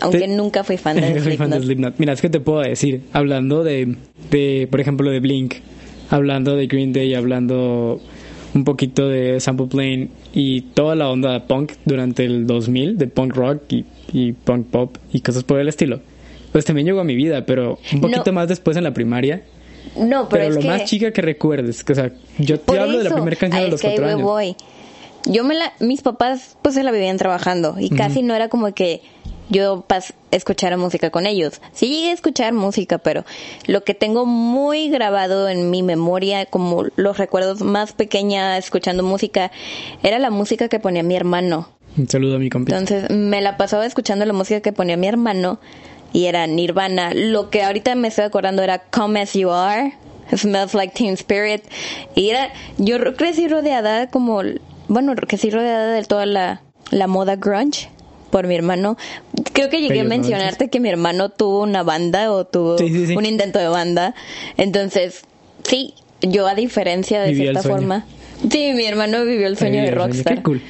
aunque 0.00 0.20
Te- 0.20 0.28
nunca 0.28 0.64
fui 0.64 0.76
fan 0.78 0.96
de 0.96 1.02
Soy 1.22 1.36
fan 1.36 1.50
de 1.50 1.56
Slipknot. 1.58 1.62
Slipknot. 1.64 1.94
Mira, 1.98 2.12
es 2.12 2.20
que 2.20 2.28
te 2.30 2.40
puedo 2.40 2.60
decir, 2.60 3.02
hablando 3.12 3.62
de, 3.64 3.96
de, 4.30 4.66
por 4.70 4.80
ejemplo, 4.80 5.10
de 5.10 5.20
Blink, 5.20 5.54
hablando 6.10 6.56
de 6.56 6.66
Green 6.66 6.92
Day, 6.92 7.14
hablando 7.14 8.00
un 8.54 8.64
poquito 8.64 9.08
de 9.08 9.40
Sample 9.40 9.66
Plane 9.66 10.08
y 10.34 10.60
toda 10.62 10.94
la 10.94 11.08
onda 11.10 11.46
punk 11.46 11.72
durante 11.84 12.24
el 12.24 12.46
2000, 12.46 12.98
de 12.98 13.06
punk 13.06 13.34
rock 13.34 13.62
y, 13.70 13.84
y 14.12 14.32
punk 14.32 14.66
pop 14.68 14.96
y 15.12 15.20
cosas 15.20 15.44
por 15.44 15.58
el 15.58 15.68
estilo. 15.68 16.00
Pues 16.52 16.64
también 16.64 16.86
llegó 16.86 17.00
a 17.00 17.04
mi 17.04 17.14
vida, 17.14 17.46
pero 17.46 17.78
un 17.94 18.00
poquito 18.00 18.24
No. 18.26 18.32
más 18.32 18.48
después 18.48 18.76
en 18.76 18.84
la 18.84 18.92
primaria. 18.92 19.42
No, 19.96 20.28
pero, 20.28 20.28
Pero, 20.28 20.44
es 20.44 20.54
lo 20.56 20.60
que... 20.60 20.68
más 20.68 20.84
chica 20.84 21.10
que 21.12 21.22
recuerdes, 21.22 21.82
que, 21.82 21.92
o 21.92 21.96
sea, 21.96 22.12
yo 22.38 22.58
te 22.60 22.64
Por 22.66 22.78
hablo 22.78 22.98
de 22.98 23.04
la 23.04 23.14
primera 23.14 23.36
canción 23.36 23.64
de 23.64 23.70
los 23.70 23.80
cuatro 23.80 24.06
años. 24.06 24.22
voy. 24.22 24.56
Yo 25.26 25.44
me 25.44 25.54
la, 25.54 25.72
mis 25.80 26.02
papás 26.02 26.56
pues 26.62 26.74
se 26.74 26.82
la 26.82 26.90
vivían 26.90 27.16
trabajando 27.16 27.76
y 27.78 27.90
casi 27.90 28.22
no 28.22 28.34
era 28.34 28.48
como 28.48 28.72
que 28.74 29.02
yo 29.52 29.82
pas, 29.82 30.14
escuchara 30.30 30.76
música 30.76 31.10
con 31.10 31.26
ellos. 31.26 31.60
Sí 31.72 31.88
llegué 31.88 32.10
a 32.10 32.12
escuchar 32.14 32.52
música, 32.52 32.98
pero 32.98 33.24
lo 33.66 33.84
que 33.84 33.94
tengo 33.94 34.26
muy 34.26 34.88
grabado 34.88 35.48
en 35.48 35.70
mi 35.70 35.82
memoria, 35.82 36.46
como 36.46 36.86
los 36.96 37.18
recuerdos 37.18 37.60
más 37.60 37.92
pequeña 37.92 38.56
escuchando 38.56 39.02
música, 39.02 39.52
era 40.02 40.18
la 40.18 40.30
música 40.30 40.68
que 40.68 40.80
ponía 40.80 41.02
mi 41.02 41.14
hermano. 41.14 41.68
Un 41.96 42.08
saludo 42.08 42.36
a 42.36 42.38
mi 42.38 42.48
compita. 42.48 42.78
Entonces 42.78 43.10
me 43.10 43.42
la 43.42 43.58
pasaba 43.58 43.84
escuchando 43.84 44.24
la 44.24 44.32
música 44.32 44.60
que 44.60 44.72
ponía 44.72 44.96
mi 44.96 45.06
hermano 45.06 45.60
y 46.12 46.24
era 46.24 46.46
Nirvana. 46.46 47.12
Lo 47.14 47.50
que 47.50 47.62
ahorita 47.62 47.94
me 47.94 48.08
estoy 48.08 48.24
acordando 48.24 48.62
era 48.62 48.78
Come 48.78 49.20
As 49.20 49.34
You 49.34 49.50
Are, 49.50 49.92
Smells 50.34 50.72
Like 50.72 50.94
Teen 50.94 51.12
Spirit. 51.14 51.62
Y 52.14 52.30
era, 52.30 52.50
yo 52.78 52.96
crecí 53.16 53.48
rodeada 53.48 54.08
como, 54.08 54.40
bueno, 54.88 55.14
crecí 55.14 55.50
rodeada 55.50 55.92
de 55.92 56.04
toda 56.04 56.24
la, 56.24 56.62
la 56.90 57.06
moda 57.06 57.36
grunge 57.36 57.90
por 58.32 58.48
mi 58.48 58.56
hermano. 58.56 58.96
Creo 59.52 59.68
que 59.68 59.80
llegué 59.80 60.00
a 60.00 60.04
mencionarte 60.04 60.68
que 60.70 60.80
mi 60.80 60.88
hermano 60.88 61.28
tuvo 61.28 61.60
una 61.62 61.84
banda 61.84 62.32
o 62.32 62.44
tuvo 62.44 62.78
Sí, 62.78 62.88
sí, 62.88 63.06
sí. 63.08 63.16
un 63.16 63.26
intento 63.26 63.60
de 63.60 63.68
banda. 63.68 64.14
Entonces, 64.56 65.22
sí, 65.62 65.94
yo 66.22 66.48
a 66.48 66.56
diferencia 66.56 67.20
de 67.20 67.34
cierta 67.36 67.62
forma. 67.62 68.06
Sí, 68.50 68.72
mi 68.74 68.86
hermano 68.86 69.24
vivió 69.24 69.46
el 69.46 69.56
sueño 69.56 69.82
de 69.82 69.92
rockstar. 69.92 70.36
Qué 70.38 70.42
cool. 70.42 70.62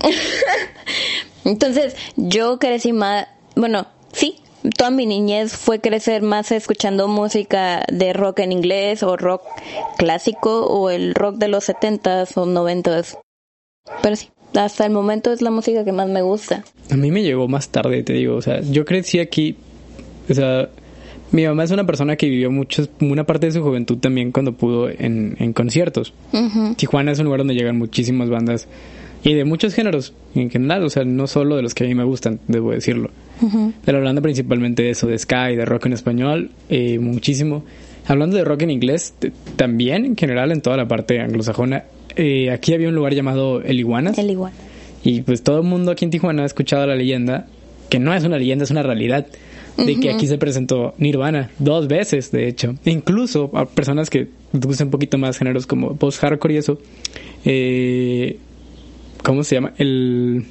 Entonces, 1.44 1.96
yo 2.16 2.58
crecí 2.58 2.92
más, 2.92 3.26
bueno, 3.54 3.86
sí, 4.12 4.40
toda 4.76 4.90
mi 4.90 5.06
niñez 5.06 5.52
fue 5.52 5.80
crecer 5.80 6.22
más 6.22 6.52
escuchando 6.52 7.08
música 7.08 7.84
de 7.90 8.12
rock 8.12 8.40
en 8.40 8.52
inglés 8.52 9.02
o 9.02 9.16
rock 9.16 9.42
clásico 9.96 10.66
o 10.66 10.90
el 10.90 11.14
rock 11.14 11.36
de 11.36 11.48
los 11.48 11.64
setentas 11.64 12.36
o 12.36 12.46
noventas. 12.46 13.16
Pero 14.02 14.16
sí, 14.16 14.28
hasta 14.54 14.86
el 14.86 14.92
momento 14.92 15.32
es 15.32 15.42
la 15.42 15.50
música 15.50 15.84
que 15.84 15.92
más 15.92 16.08
me 16.08 16.22
gusta. 16.22 16.64
A 16.90 16.96
mí 16.96 17.10
me 17.10 17.22
llegó 17.22 17.48
más 17.48 17.68
tarde, 17.68 18.02
te 18.02 18.12
digo. 18.12 18.36
O 18.36 18.42
sea, 18.42 18.60
yo 18.60 18.84
crecí 18.84 19.18
aquí. 19.18 19.56
O 20.28 20.34
sea, 20.34 20.68
mi 21.32 21.44
mamá 21.44 21.64
es 21.64 21.70
una 21.70 21.84
persona 21.84 22.16
que 22.16 22.28
vivió 22.28 22.50
mucho, 22.50 22.86
una 23.00 23.24
parte 23.24 23.46
de 23.46 23.52
su 23.52 23.62
juventud 23.62 23.98
también 23.98 24.32
cuando 24.32 24.52
pudo 24.52 24.88
en, 24.88 25.36
en 25.38 25.52
conciertos. 25.52 26.14
Tijuana 26.76 27.12
es 27.12 27.18
un 27.18 27.24
lugar 27.24 27.40
donde 27.40 27.54
llegan 27.54 27.76
muchísimas 27.78 28.30
bandas 28.30 28.68
y 29.24 29.34
de 29.34 29.44
muchos 29.44 29.74
géneros 29.74 30.14
en 30.34 30.50
general. 30.50 30.84
O 30.84 30.90
sea, 30.90 31.04
no 31.04 31.26
solo 31.26 31.56
de 31.56 31.62
los 31.62 31.74
que 31.74 31.84
a 31.84 31.86
mí 31.88 31.94
me 31.94 32.04
gustan, 32.04 32.38
debo 32.46 32.70
decirlo. 32.70 33.10
Pero 33.84 33.98
hablando 33.98 34.22
principalmente 34.22 34.84
de 34.84 34.90
eso, 34.90 35.06
de 35.06 35.18
Sky, 35.18 35.56
de 35.56 35.64
rock 35.64 35.86
en 35.86 35.92
español, 35.94 36.50
eh, 36.68 36.98
muchísimo. 36.98 37.64
Hablando 38.06 38.36
de 38.36 38.44
rock 38.44 38.62
en 38.62 38.70
inglés, 38.70 39.14
también 39.56 40.04
en 40.04 40.16
general 40.16 40.52
en 40.52 40.60
toda 40.60 40.76
la 40.76 40.86
parte 40.86 41.20
anglosajona. 41.20 41.84
Eh, 42.16 42.50
aquí 42.50 42.74
había 42.74 42.88
un 42.88 42.94
lugar 42.94 43.14
llamado 43.14 43.62
El 43.62 43.78
Iguanas. 43.78 44.18
El 44.18 44.30
igual. 44.30 44.52
Y 45.04 45.22
pues 45.22 45.42
todo 45.42 45.58
el 45.58 45.64
mundo 45.64 45.92
aquí 45.92 46.04
en 46.04 46.10
Tijuana 46.10 46.42
ha 46.42 46.46
escuchado 46.46 46.86
la 46.86 46.96
leyenda, 46.96 47.46
que 47.88 47.98
no 47.98 48.12
es 48.12 48.24
una 48.24 48.38
leyenda, 48.38 48.64
es 48.64 48.70
una 48.70 48.82
realidad, 48.82 49.26
de 49.76 50.00
que 50.00 50.10
aquí 50.10 50.26
se 50.26 50.38
presentó 50.38 50.94
Nirvana 50.98 51.50
dos 51.58 51.86
veces, 51.86 52.32
de 52.32 52.48
hecho. 52.48 52.74
E 52.84 52.90
incluso 52.90 53.50
a 53.54 53.66
personas 53.66 54.10
que 54.10 54.28
gustan 54.52 54.88
un 54.88 54.90
poquito 54.90 55.18
más 55.18 55.38
géneros 55.38 55.66
como 55.66 55.96
post-hardcore 55.96 56.54
y 56.54 56.56
eso, 56.56 56.78
eh, 57.44 58.38
¿cómo 59.22 59.44
se 59.44 59.56
llama? 59.56 59.74
El... 59.78 60.46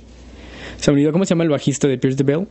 Se 0.78 0.92
me 0.92 0.96
olvidó 0.96 1.12
cómo 1.12 1.26
se 1.26 1.30
llama 1.30 1.44
el 1.44 1.50
bajista 1.50 1.88
de 1.88 1.98
Pierce 1.98 2.18
the 2.18 2.24
Bell, 2.24 2.48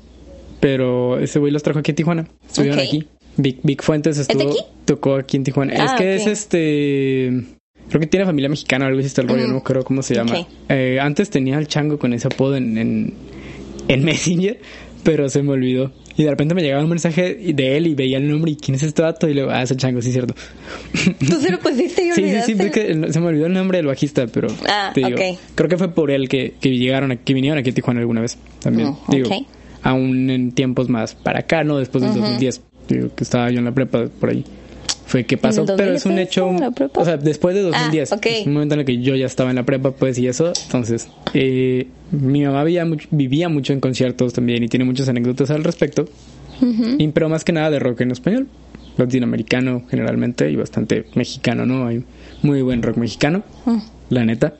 pero 0.60 1.18
ese 1.18 1.38
güey 1.38 1.52
los 1.52 1.62
trajo 1.62 1.78
aquí 1.78 1.92
en 1.92 1.96
Tijuana. 1.96 2.28
Estuvieron 2.46 2.80
aquí. 2.80 3.06
Big, 3.36 3.60
Big 3.62 3.82
Fuentes 3.82 4.18
estuvo, 4.18 4.50
aquí? 4.50 4.58
tocó 4.84 5.16
aquí 5.16 5.36
en 5.36 5.44
Tijuana. 5.44 5.74
Ah, 5.76 5.84
es 5.84 5.92
que 5.92 6.14
es 6.16 6.26
este... 6.26 7.53
Creo 7.88 8.00
que 8.00 8.06
tiene 8.06 8.26
familia 8.26 8.48
mexicana 8.48 8.86
o 8.86 8.88
algo 8.88 8.98
así 9.00 9.06
está 9.08 9.22
el 9.22 9.28
rollo, 9.28 9.46
no 9.46 9.62
creo 9.62 9.84
cómo 9.84 10.02
se 10.02 10.14
llama. 10.14 10.34
Eh, 10.68 10.98
antes 11.00 11.30
tenía 11.30 11.58
al 11.58 11.66
chango 11.68 11.98
con 11.98 12.12
ese 12.12 12.26
apodo 12.28 12.56
en, 12.56 12.76
en, 12.78 13.14
en 13.88 14.04
Messenger, 14.04 14.58
pero 15.04 15.28
se 15.28 15.42
me 15.42 15.50
olvidó. 15.52 15.92
Y 16.16 16.22
de 16.22 16.30
repente 16.30 16.54
me 16.54 16.62
llegaba 16.62 16.82
un 16.84 16.88
mensaje 16.90 17.34
de 17.34 17.76
él 17.76 17.88
y 17.88 17.94
veía 17.96 18.18
el 18.18 18.28
nombre 18.28 18.52
y 18.52 18.56
quién 18.56 18.76
es 18.76 18.84
este 18.84 19.02
vato 19.02 19.28
y 19.28 19.34
luego, 19.34 19.50
ah, 19.50 19.62
es 19.62 19.70
el 19.72 19.76
chango, 19.78 20.00
sí, 20.00 20.12
cierto. 20.12 20.32
Tú 21.18 21.40
se 21.40 21.50
lo 21.50 21.58
pusiste 21.58 22.04
y 22.06 22.10
Sí, 22.12 22.14
sí, 22.14 22.22
olvidaste. 22.22 22.54
sí, 22.56 22.62
es 22.62 22.70
que 22.70 23.12
se 23.12 23.20
me 23.20 23.26
olvidó 23.26 23.46
el 23.46 23.52
nombre 23.52 23.78
del 23.78 23.86
bajista, 23.88 24.26
pero 24.28 24.46
Ah, 24.68 24.92
te 24.94 25.00
digo, 25.02 25.18
creo 25.56 25.68
que 25.68 25.76
fue 25.76 25.88
por 25.92 26.10
él 26.12 26.28
que, 26.28 26.54
que 26.60 26.70
llegaron, 26.70 27.10
a- 27.12 27.16
que 27.16 27.34
vinieron 27.34 27.58
aquí 27.58 27.70
a 27.70 27.74
Tijuana 27.74 28.00
alguna 28.00 28.20
vez 28.20 28.38
también. 28.60 28.94
Digo, 29.08 29.28
ok. 29.28 29.46
aún 29.82 30.30
en 30.30 30.52
tiempos 30.52 30.88
más 30.88 31.14
para 31.16 31.40
acá, 31.40 31.64
¿no? 31.64 31.78
Después 31.78 32.02
del 32.04 32.14
2010, 32.14 32.62
digo, 32.88 33.10
que 33.14 33.24
estaba 33.24 33.50
yo 33.50 33.58
en 33.58 33.64
la 33.64 33.72
prepa 33.72 34.06
por 34.06 34.30
ahí. 34.30 34.44
Fue 35.06 35.24
que 35.24 35.36
pasó, 35.36 35.62
¿En 35.64 35.70
el 35.70 35.76
pero 35.76 35.92
es 35.94 36.06
un 36.06 36.16
2010 36.16 36.28
hecho, 36.28 36.48
o 37.00 37.04
sea, 37.04 37.16
después 37.18 37.54
de 37.54 37.62
2010, 37.62 38.12
Ah, 38.12 38.16
ok. 38.16 38.26
es 38.26 38.46
un 38.46 38.54
momento 38.54 38.74
en 38.74 38.80
el 38.80 38.86
que 38.86 38.98
yo 39.02 39.14
ya 39.14 39.26
estaba 39.26 39.50
en 39.50 39.56
la 39.56 39.64
prepa, 39.64 39.90
pues, 39.92 40.18
y 40.18 40.26
eso, 40.28 40.52
entonces, 40.64 41.08
eh, 41.34 41.86
mi 42.10 42.42
mamá 42.44 42.64
vivía 42.64 42.84
mucho, 42.86 43.06
vivía 43.10 43.48
mucho 43.48 43.72
en 43.74 43.80
conciertos 43.80 44.32
también 44.32 44.62
y 44.64 44.68
tiene 44.68 44.84
muchas 44.86 45.08
anécdotas 45.08 45.50
al 45.50 45.62
respecto, 45.62 46.06
y, 46.98 47.08
pero 47.08 47.28
más 47.28 47.44
que 47.44 47.52
nada 47.52 47.70
de 47.70 47.78
rock 47.80 48.00
en 48.00 48.12
español, 48.12 48.46
latinoamericano 48.96 49.82
generalmente 49.90 50.50
y 50.50 50.56
bastante 50.56 51.04
mexicano, 51.14 51.66
¿no? 51.66 51.86
Hay 51.86 52.04
muy 52.42 52.62
buen 52.62 52.82
rock 52.82 52.96
mexicano, 52.96 53.42
Mm. 53.66 53.78
la 54.10 54.24
neta. 54.24 54.54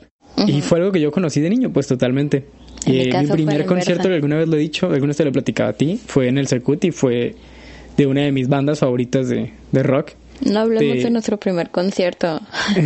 Y 0.47 0.61
fue 0.61 0.79
algo 0.79 0.91
que 0.91 0.99
yo 0.99 1.11
conocí 1.11 1.39
de 1.39 1.49
niño, 1.49 1.71
pues 1.71 1.87
totalmente. 1.87 2.45
En 2.85 2.91
mi 2.93 2.99
Eh, 2.99 3.05
mi 3.05 3.09
caso 3.11 3.27
fue 3.27 3.35
primer 3.37 3.65
concierto, 3.65 3.91
inversa. 3.93 4.09
que 4.09 4.15
alguna 4.15 4.35
vez 4.35 4.47
lo 4.49 4.57
he 4.57 4.59
dicho, 4.59 4.87
alguna 4.87 5.07
vez 5.07 5.17
te 5.17 5.23
lo 5.23 5.29
he 5.29 5.33
platicado 5.33 5.69
a 5.69 5.73
ti, 5.73 5.99
fue 6.05 6.27
en 6.27 6.37
el 6.37 6.47
Circuit 6.47 6.83
y 6.83 6.91
fue 6.91 7.35
de 7.97 8.05
una 8.05 8.21
de 8.21 8.31
mis 8.33 8.49
bandas 8.49 8.79
favoritas 8.79 9.29
de, 9.29 9.51
de 9.71 9.83
rock. 9.83 10.11
No 10.41 10.59
hablemos 10.59 10.97
de- 10.97 11.03
de 11.03 11.09
nuestro 11.09 11.37
primer 11.37 11.69
concierto. 11.69 12.41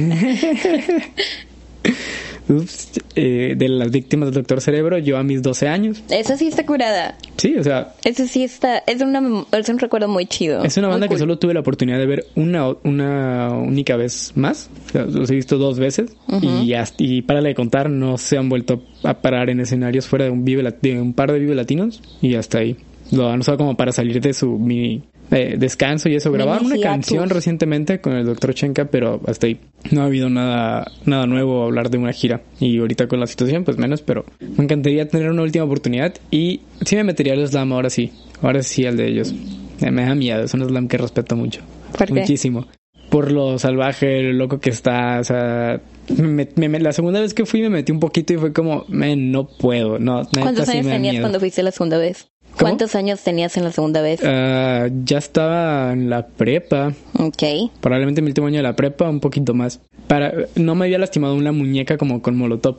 Ups, 2.50 2.90
eh, 3.16 3.54
de 3.56 3.70
las 3.70 3.92
víctimas 3.92 4.30
del 4.30 4.36
Doctor 4.42 4.60
Cerebro, 4.60 4.98
yo 4.98 5.18
a 5.18 5.24
mis 5.24 5.44
12 5.44 5.68
años. 5.68 6.02
Esa 6.10 6.36
sí 6.36 6.48
está 6.48 6.66
curada. 6.66 7.16
Sí, 7.38 7.56
o 7.56 7.64
sea, 7.64 7.94
Ese 8.04 8.28
sí 8.28 8.44
está, 8.44 8.80
es, 8.88 9.02
una, 9.02 9.46
es 9.52 9.70
un 9.70 9.78
recuerdo 9.78 10.08
muy 10.08 10.26
chido. 10.26 10.64
Es 10.64 10.76
una 10.78 10.88
banda 10.88 11.08
que 11.08 11.20
solo 11.20 11.38
tuve 11.38 11.54
la 11.54 11.60
oportunidad 11.60 12.00
de 12.00 12.08
ver 12.08 12.26
una, 12.36 12.70
una 12.84 13.50
única 13.54 13.98
vez 13.98 14.32
más. 14.36 14.68
O 14.88 14.92
sea, 14.92 15.04
los 15.06 15.30
he 15.30 15.36
visto 15.36 15.60
dos 15.60 15.78
veces. 15.78 16.12
y, 16.42 16.74
hasta- 16.74 17.04
y 17.04 17.22
para 17.22 17.42
de 17.42 17.54
contar, 17.54 17.88
no 17.88 18.18
se 18.18 18.38
han 18.40 18.50
vuelto 18.50 18.82
a 19.04 19.22
parar 19.22 19.52
en 19.52 19.60
escenarios 19.60 20.08
fuera 20.08 20.26
de 20.26 20.32
un, 20.32 20.44
vive, 20.44 20.64
de 20.82 21.00
un 21.00 21.14
par 21.14 21.32
de 21.32 21.38
Vive 21.40 21.54
Latinos. 21.54 22.02
Y 22.20 22.34
hasta 22.34 22.58
ahí. 22.60 22.76
Lo 23.12 23.30
han 23.30 23.42
usado 23.42 23.60
como 23.60 23.78
para 23.78 23.92
salir 23.92 24.20
de 24.22 24.34
su 24.34 24.58
mini 24.58 25.04
eh, 25.32 25.56
descanso 25.58 26.10
y 26.10 26.16
eso. 26.16 26.32
Grabaron 26.32 26.66
una 26.68 26.80
canción 26.80 27.30
recientemente 27.30 28.00
con 28.02 28.14
el 28.14 28.26
Dr. 28.26 28.54
Chenka, 28.54 28.86
pero 28.86 29.22
hasta 29.28 29.48
ahí. 29.48 29.60
No 29.92 30.02
ha 30.02 30.06
habido 30.06 30.30
nada, 30.30 30.92
nada 31.06 31.26
nuevo 31.28 31.62
a 31.64 31.66
hablar 31.66 31.90
de 31.90 31.98
una 31.98 32.12
gira. 32.14 32.42
Y 32.60 32.80
ahorita 32.80 33.08
con 33.08 33.20
la 33.20 33.28
situación, 33.28 33.64
pues 33.64 33.78
menos, 33.78 34.02
pero 34.02 34.26
me 34.40 34.64
encantaría 34.64 35.08
tener 35.08 35.30
una 35.32 35.44
última 35.44 35.66
oportunidad. 35.66 36.14
Y 36.32 36.62
sí 36.86 36.96
me 36.96 37.04
metería 37.04 37.34
al 37.34 37.48
slam 37.48 37.72
ahora 37.74 37.90
sí. 37.90 38.12
Ahora 38.42 38.64
sí 38.64 38.86
al 38.86 38.98
de 38.98 39.08
ellos. 39.08 39.34
Eh, 39.82 39.92
Me 39.92 40.04
da 40.06 40.16
miedo, 40.16 40.44
es 40.44 40.54
un 40.54 40.66
slam 40.68 40.88
que 40.88 40.98
respeto 40.98 41.36
mucho. 41.36 41.62
¿Por 41.98 42.08
qué? 42.08 42.14
Muchísimo. 42.14 42.68
Por 43.10 43.32
lo 43.32 43.58
salvaje, 43.58 44.22
lo 44.22 44.34
loco 44.34 44.60
que 44.60 44.70
está, 44.70 45.20
o 45.20 45.24
sea... 45.24 45.82
me- 46.18 46.80
la 46.80 46.92
segunda 46.92 47.20
vez 47.20 47.34
que 47.34 47.46
fui 47.46 47.62
me 47.62 47.70
metí 47.70 47.92
un 47.92 48.00
poquito 48.00 48.34
y 48.34 48.38
fue 48.38 48.54
como, 48.54 48.86
"Men, 48.88 49.32
no 49.32 49.48
puedo, 49.48 49.98
no, 49.98 50.22
¿Cuántos 50.40 50.70
años 50.70 50.86
tenías 50.86 51.14
miedo". 51.14 51.24
cuando 51.24 51.40
fuiste 51.40 51.64
la 51.64 51.72
segunda 51.72 51.98
vez? 51.98 52.30
¿Cómo? 52.60 52.72
¿Cuántos 52.72 52.94
años 52.96 53.22
tenías 53.24 53.56
en 53.58 53.64
la 53.64 53.72
segunda 53.72 54.02
vez? 54.02 54.20
Ah, 54.24 54.88
ya 55.06 55.18
estaba 55.18 55.94
en 55.94 56.10
la 56.10 56.28
prepa, 56.28 56.94
ok. 57.18 57.72
probablemente 57.82 58.20
en 58.20 58.26
mi 58.26 58.32
último 58.32 58.48
año 58.48 58.58
de 58.58 58.64
la 58.64 58.76
prepa, 58.76 59.10
un 59.10 59.20
poquito 59.22 59.54
más. 59.54 59.80
Para, 60.08 60.34
no 60.56 60.76
me 60.76 60.86
había 60.86 60.98
lastimado 61.00 61.36
una 61.36 61.52
muñeca 61.52 61.98
como 61.98 62.22
con 62.22 62.36
molotov. 62.38 62.78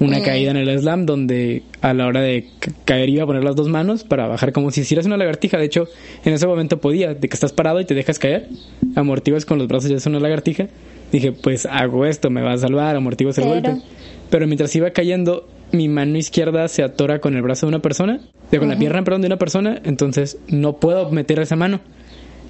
Una 0.00 0.18
Mm. 0.20 0.22
caída 0.22 0.50
en 0.52 0.56
el 0.56 0.78
slam 0.80 1.04
donde 1.04 1.62
a 1.82 1.92
la 1.92 2.06
hora 2.06 2.22
de 2.22 2.46
ca- 2.58 2.72
caer 2.86 3.10
iba 3.10 3.24
a 3.24 3.26
poner 3.26 3.44
las 3.44 3.54
dos 3.54 3.68
manos 3.68 4.02
para 4.02 4.26
bajar 4.28 4.50
como 4.52 4.70
si 4.70 4.80
hicieras 4.80 5.04
una 5.04 5.18
lagartija. 5.18 5.58
De 5.58 5.66
hecho, 5.66 5.88
en 6.24 6.32
ese 6.32 6.46
momento 6.46 6.80
podía, 6.80 7.12
de 7.12 7.28
que 7.28 7.34
estás 7.34 7.52
parado 7.52 7.80
y 7.80 7.84
te 7.84 7.94
dejas 7.94 8.18
caer, 8.18 8.48
amortiguas 8.96 9.44
con 9.44 9.58
los 9.58 9.68
brazos 9.68 9.90
y 9.90 9.94
es 9.94 10.06
una 10.06 10.18
lagartija. 10.18 10.68
Dije, 11.12 11.32
pues 11.32 11.66
hago 11.66 12.06
esto, 12.06 12.30
me 12.30 12.40
va 12.40 12.52
a 12.54 12.58
salvar, 12.58 12.96
amortiguas 12.96 13.36
el 13.38 13.44
Pero- 13.44 13.54
golpe. 13.56 13.82
Pero 14.30 14.46
mientras 14.46 14.74
iba 14.74 14.88
cayendo, 14.90 15.46
mi 15.72 15.88
mano 15.88 16.18
izquierda 16.18 16.66
se 16.68 16.82
atora 16.82 17.20
con 17.20 17.34
el 17.36 17.42
brazo 17.42 17.66
de 17.66 17.68
una 17.68 17.82
persona, 17.82 18.20
de 18.50 18.58
con 18.58 18.68
la 18.68 18.76
pierna, 18.78 19.02
perdón, 19.04 19.22
de 19.22 19.26
una 19.28 19.36
persona, 19.38 19.80
entonces 19.84 20.38
no 20.48 20.76
puedo 20.76 21.10
meter 21.10 21.38
esa 21.40 21.56
mano 21.56 21.80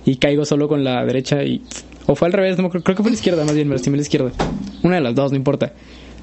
y 0.07 0.17
caigo 0.17 0.45
solo 0.45 0.69
con 0.69 0.85
la 0.85 1.05
derecha 1.05 1.43
y 1.45 1.63
o 2.07 2.15
fue 2.17 2.27
al 2.27 2.33
revés, 2.33 2.59
no 2.59 2.71
creo 2.71 2.83
que 2.83 2.95
fue 3.03 3.11
la 3.11 3.15
izquierda, 3.17 3.45
más 3.45 3.55
bien 3.55 3.69
me 3.69 3.75
lastimé 3.75 3.97
la 3.97 4.03
izquierda. 4.03 4.33
Una 4.83 4.97
de 4.97 5.01
las 5.03 5.15
dos, 5.15 5.31
no 5.31 5.37
importa. 5.37 5.73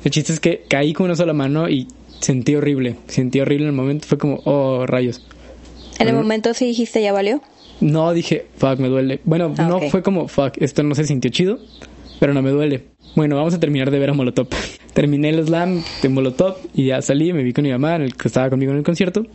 El 0.03 0.11
chiste 0.11 0.33
es 0.33 0.39
que 0.39 0.63
caí 0.67 0.93
con 0.93 1.05
una 1.05 1.15
sola 1.15 1.33
mano 1.33 1.69
y 1.69 1.87
sentí 2.19 2.55
horrible, 2.55 2.95
sentí 3.07 3.39
horrible 3.39 3.65
en 3.65 3.69
el 3.69 3.75
momento, 3.75 4.07
fue 4.07 4.17
como, 4.17 4.41
oh, 4.45 4.85
rayos. 4.85 5.23
En 5.99 6.07
el 6.09 6.15
momento 6.15 6.53
sí 6.53 6.65
dijiste, 6.65 7.01
ya 7.01 7.13
valió. 7.13 7.41
No, 7.79 8.11
dije, 8.13 8.47
fuck, 8.57 8.79
me 8.79 8.87
duele. 8.87 9.19
Bueno, 9.23 9.53
Ah, 9.57 9.67
no 9.67 9.79
fue 9.81 10.01
como, 10.01 10.27
fuck, 10.27 10.53
esto 10.57 10.83
no 10.83 10.95
se 10.95 11.03
sintió 11.05 11.31
chido, 11.31 11.59
pero 12.19 12.33
no 12.33 12.41
me 12.41 12.51
duele. 12.51 12.85
Bueno, 13.15 13.35
vamos 13.35 13.53
a 13.53 13.59
terminar 13.59 13.91
de 13.91 13.99
ver 13.99 14.09
a 14.09 14.13
Molotov. 14.13 14.47
Terminé 14.93 15.29
el 15.29 15.45
slam 15.45 15.83
de 16.01 16.09
Molotov 16.09 16.57
y 16.73 16.87
ya 16.87 17.01
salí, 17.01 17.33
me 17.33 17.43
vi 17.43 17.53
con 17.53 17.63
mi 17.63 17.71
mamá, 17.71 17.95
el 17.97 18.15
que 18.15 18.27
estaba 18.27 18.49
conmigo 18.49 18.71
en 18.71 18.79
el 18.79 18.83
concierto. 18.83 19.25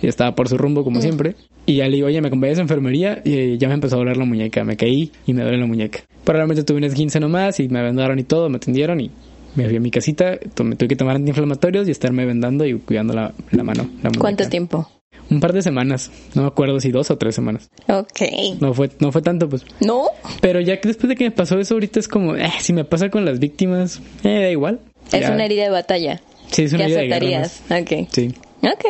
Y 0.00 0.06
estaba 0.06 0.34
por 0.34 0.48
su 0.48 0.56
rumbo, 0.56 0.84
como 0.84 1.00
siempre. 1.00 1.34
Y 1.66 1.76
ya 1.76 1.88
le 1.88 1.96
digo, 1.96 2.06
oye, 2.06 2.20
me 2.20 2.28
acompañas 2.28 2.58
a 2.58 2.62
enfermería. 2.62 3.20
Y 3.24 3.58
ya 3.58 3.68
me 3.68 3.74
empezó 3.74 3.96
a 3.96 3.98
doler 3.98 4.16
la 4.16 4.24
muñeca. 4.24 4.62
Me 4.64 4.76
caí 4.76 5.10
y 5.26 5.34
me 5.34 5.42
duele 5.42 5.58
la 5.58 5.66
muñeca. 5.66 6.00
Probablemente 6.24 6.62
tuve 6.62 6.78
un 6.78 6.84
esguince 6.84 7.18
nomás 7.18 7.58
y 7.58 7.68
me 7.68 7.82
vendaron 7.82 8.18
y 8.18 8.22
todo, 8.22 8.48
me 8.48 8.58
atendieron 8.58 9.00
y 9.00 9.10
me 9.56 9.66
fui 9.66 9.76
a 9.76 9.80
mi 9.80 9.90
casita. 9.90 10.38
Me 10.62 10.76
tuve 10.76 10.88
que 10.88 10.96
tomar 10.96 11.16
antiinflamatorios 11.16 11.88
y 11.88 11.90
estarme 11.90 12.24
vendando 12.26 12.64
y 12.64 12.78
cuidando 12.78 13.14
la, 13.14 13.34
la 13.50 13.64
mano. 13.64 13.88
La. 14.02 14.10
¿Cuánto 14.18 14.48
tiempo? 14.48 14.88
Un 15.30 15.40
par 15.40 15.52
de 15.52 15.62
semanas. 15.62 16.10
No 16.34 16.42
me 16.42 16.48
acuerdo 16.48 16.80
si 16.80 16.90
dos 16.90 17.10
o 17.10 17.18
tres 17.18 17.34
semanas. 17.34 17.68
Ok. 17.88 18.20
No 18.60 18.72
fue, 18.72 18.90
no 18.98 19.12
fue 19.12 19.20
tanto, 19.22 19.48
pues. 19.48 19.64
¿No? 19.80 20.04
Pero 20.40 20.60
ya 20.60 20.80
que 20.80 20.88
después 20.88 21.08
de 21.08 21.16
que 21.16 21.24
me 21.24 21.30
pasó 21.30 21.58
eso, 21.58 21.74
ahorita 21.74 22.00
es 22.00 22.08
como, 22.08 22.34
eh, 22.36 22.50
si 22.60 22.72
me 22.72 22.84
pasa 22.84 23.10
con 23.10 23.24
las 23.24 23.38
víctimas, 23.38 24.00
eh, 24.24 24.40
da 24.42 24.50
igual. 24.50 24.80
Es 25.12 25.20
Ya. 25.22 25.30
una 25.32 25.44
herida 25.44 25.64
de 25.64 25.70
batalla. 25.70 26.20
Sí, 26.50 26.62
es 26.62 26.72
una 26.72 26.86
¿Qué 26.86 26.94
herida 26.94 27.00
de 27.18 27.20
guerra 27.30 27.42
aceptarías? 27.46 28.02
Ok. 28.04 28.08
Sí. 28.12 28.34
Ok. 28.62 28.84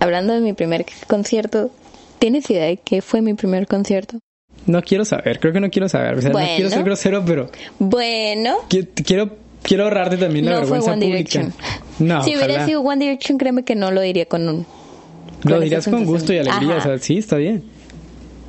Hablando 0.00 0.34
de 0.34 0.40
mi 0.40 0.52
primer 0.52 0.84
concierto, 1.06 1.70
¿tienes 2.18 2.48
idea 2.50 2.66
de 2.66 2.76
qué 2.76 3.00
fue 3.02 3.22
mi 3.22 3.34
primer 3.34 3.66
concierto? 3.66 4.18
No 4.66 4.82
quiero 4.82 5.04
saber, 5.06 5.40
creo 5.40 5.52
que 5.54 5.60
no 5.60 5.70
quiero 5.70 5.88
saber. 5.88 6.18
O 6.18 6.20
sea, 6.20 6.30
Bueno. 6.32 6.48
no 6.48 6.54
quiero 6.56 6.70
ser 6.70 6.82
grosero, 6.84 7.24
pero 7.24 7.50
Bueno, 7.78 8.56
qui- 8.68 8.86
quiero, 9.04 9.36
quiero 9.62 9.84
ahorrarte 9.84 10.18
también 10.18 10.44
la 10.44 10.52
no 10.52 10.56
fue 10.58 10.78
vergüenza 10.78 10.92
One 10.92 11.06
pública. 11.06 11.40
Direction. 11.40 11.54
No, 12.00 12.22
si 12.22 12.30
hubiera 12.36 12.52
ojalá. 12.54 12.66
sido 12.66 12.80
One 12.82 13.04
Direction, 13.04 13.38
créeme 13.38 13.64
que 13.64 13.74
no 13.74 13.90
lo 13.90 14.00
diría 14.02 14.26
con 14.26 14.46
un... 14.48 14.66
Lo 15.44 15.62
esa 15.62 15.90
con 15.90 16.04
gusto 16.04 16.32
y 16.32 16.38
alegría, 16.38 16.76
Ajá. 16.76 16.78
o 16.78 16.82
sea, 16.82 16.98
sí, 16.98 17.18
está 17.18 17.36
bien. 17.36 17.62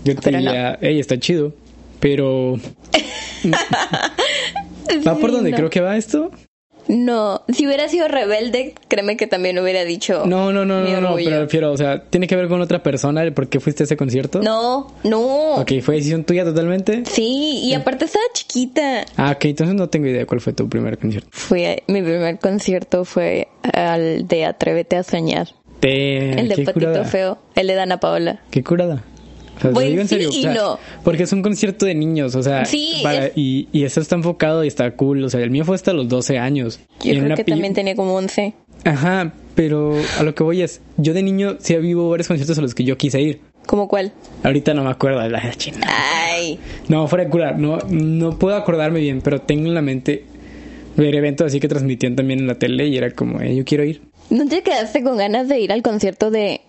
Yo 0.03 0.15
te 0.15 0.21
Pero 0.21 0.39
no. 0.39 0.51
diría, 0.51 0.77
hey, 0.81 0.99
está 0.99 1.19
chido, 1.19 1.53
pero... 1.99 2.57
¿Va 5.07 5.15
por 5.17 5.31
donde 5.31 5.51
no. 5.51 5.57
creo 5.57 5.69
que 5.69 5.81
va 5.81 5.97
esto? 5.97 6.31
No, 6.87 7.43
si 7.47 7.67
hubiera 7.67 7.87
sido 7.87 8.07
rebelde, 8.09 8.73
créeme 8.89 9.15
que 9.15 9.25
también 9.27 9.57
hubiera 9.59 9.85
dicho... 9.85 10.23
No, 10.25 10.51
no, 10.51 10.65
no, 10.65 10.81
no, 10.81 10.99
no, 10.99 11.15
pero 11.15 11.41
refiero, 11.41 11.71
o 11.71 11.77
sea, 11.77 12.03
¿tiene 12.03 12.27
que 12.27 12.35
ver 12.35 12.49
con 12.49 12.59
otra 12.59 12.83
persona 12.83 13.23
el 13.23 13.33
por 13.33 13.47
qué 13.47 13.61
fuiste 13.61 13.83
a 13.83 13.85
ese 13.85 13.95
concierto? 13.95 14.41
No, 14.41 14.91
no. 15.03 15.55
Ok, 15.55 15.73
¿fue 15.81 15.95
decisión 15.95 16.25
tuya 16.25 16.43
totalmente? 16.43 17.03
Sí, 17.05 17.61
y 17.63 17.73
aparte 17.75 18.05
estaba 18.05 18.25
chiquita. 18.33 19.05
Ah, 19.15 19.31
ok, 19.35 19.45
entonces 19.45 19.75
no 19.75 19.87
tengo 19.87 20.07
idea 20.07 20.25
cuál 20.25 20.41
fue 20.41 20.51
tu 20.51 20.67
primer 20.67 20.97
concierto. 20.97 21.29
Fui 21.31 21.63
a- 21.65 21.77
mi 21.87 22.01
primer 22.01 22.39
concierto 22.39 23.05
fue 23.05 23.47
al 23.73 24.27
de 24.27 24.45
Atrévete 24.45 24.97
a 24.97 25.03
soñar. 25.03 25.47
El 25.89 26.47
de 26.49 26.55
Patito 26.55 26.73
curada. 26.73 27.05
Feo, 27.05 27.37
el 27.55 27.67
de 27.67 27.73
Dana 27.75 27.99
Paola. 27.99 28.41
Qué 28.51 28.63
curada. 28.63 29.03
O 29.57 29.61
sea, 29.61 29.69
digo 29.71 30.01
en 30.01 30.07
sí 30.07 30.15
serio, 30.15 30.29
y 30.33 30.39
o 30.39 30.41
sea, 30.41 30.53
no. 30.55 30.79
Porque 31.03 31.23
es 31.23 31.33
un 31.33 31.41
concierto 31.43 31.85
de 31.85 31.93
niños, 31.93 32.33
o 32.35 32.41
sea, 32.41 32.65
Sí, 32.65 32.99
para- 33.03 33.27
es- 33.27 33.33
y, 33.35 33.67
y 33.71 33.83
eso 33.83 34.01
está 34.01 34.15
enfocado 34.15 34.63
y 34.63 34.67
está 34.67 34.89
cool. 34.95 35.23
O 35.23 35.29
sea, 35.29 35.39
el 35.41 35.51
mío 35.51 35.65
fue 35.65 35.75
hasta 35.75 35.93
los 35.93 36.07
12 36.09 36.39
años. 36.39 36.79
Yo 37.03 37.13
creo 37.23 37.35
que 37.35 37.43
también 37.43 37.73
tenía 37.73 37.95
como 37.95 38.15
11. 38.15 38.53
Ajá, 38.85 39.33
pero 39.53 39.93
a 40.19 40.23
lo 40.23 40.33
que 40.33 40.41
voy 40.43 40.63
es, 40.63 40.81
yo 40.97 41.13
de 41.13 41.21
niño 41.21 41.57
sí 41.59 41.75
vivo 41.77 42.09
varios 42.09 42.27
conciertos 42.27 42.57
a 42.57 42.61
los 42.61 42.73
que 42.73 42.83
yo 42.83 42.97
quise 42.97 43.21
ir. 43.21 43.41
¿Cómo 43.67 43.87
cuál? 43.87 44.11
Ahorita 44.43 44.73
no 44.73 44.83
me 44.83 44.89
acuerdo 44.89 45.19
de 45.19 45.29
la 45.29 45.51
china. 45.53 45.85
Ay, 45.87 46.57
No, 46.87 47.07
fuera 47.07 47.25
de 47.25 47.29
curar, 47.29 47.59
no, 47.59 47.77
no 47.87 48.39
puedo 48.39 48.55
acordarme 48.55 48.99
bien, 48.99 49.21
pero 49.21 49.41
tengo 49.41 49.67
en 49.67 49.75
la 49.75 49.83
mente 49.83 50.25
ver 50.97 51.13
eventos 51.13 51.45
así 51.45 51.59
que 51.59 51.67
transmitían 51.67 52.15
también 52.15 52.39
en 52.39 52.47
la 52.47 52.55
tele 52.55 52.87
y 52.87 52.97
era 52.97 53.11
como, 53.11 53.39
eh, 53.41 53.55
yo 53.55 53.63
quiero 53.63 53.83
ir. 53.83 54.01
¿No 54.31 54.47
te 54.47 54.63
quedaste 54.63 55.03
con 55.03 55.17
ganas 55.17 55.47
de 55.47 55.59
ir 55.59 55.71
al 55.71 55.83
concierto 55.83 56.31
de, 56.31 56.61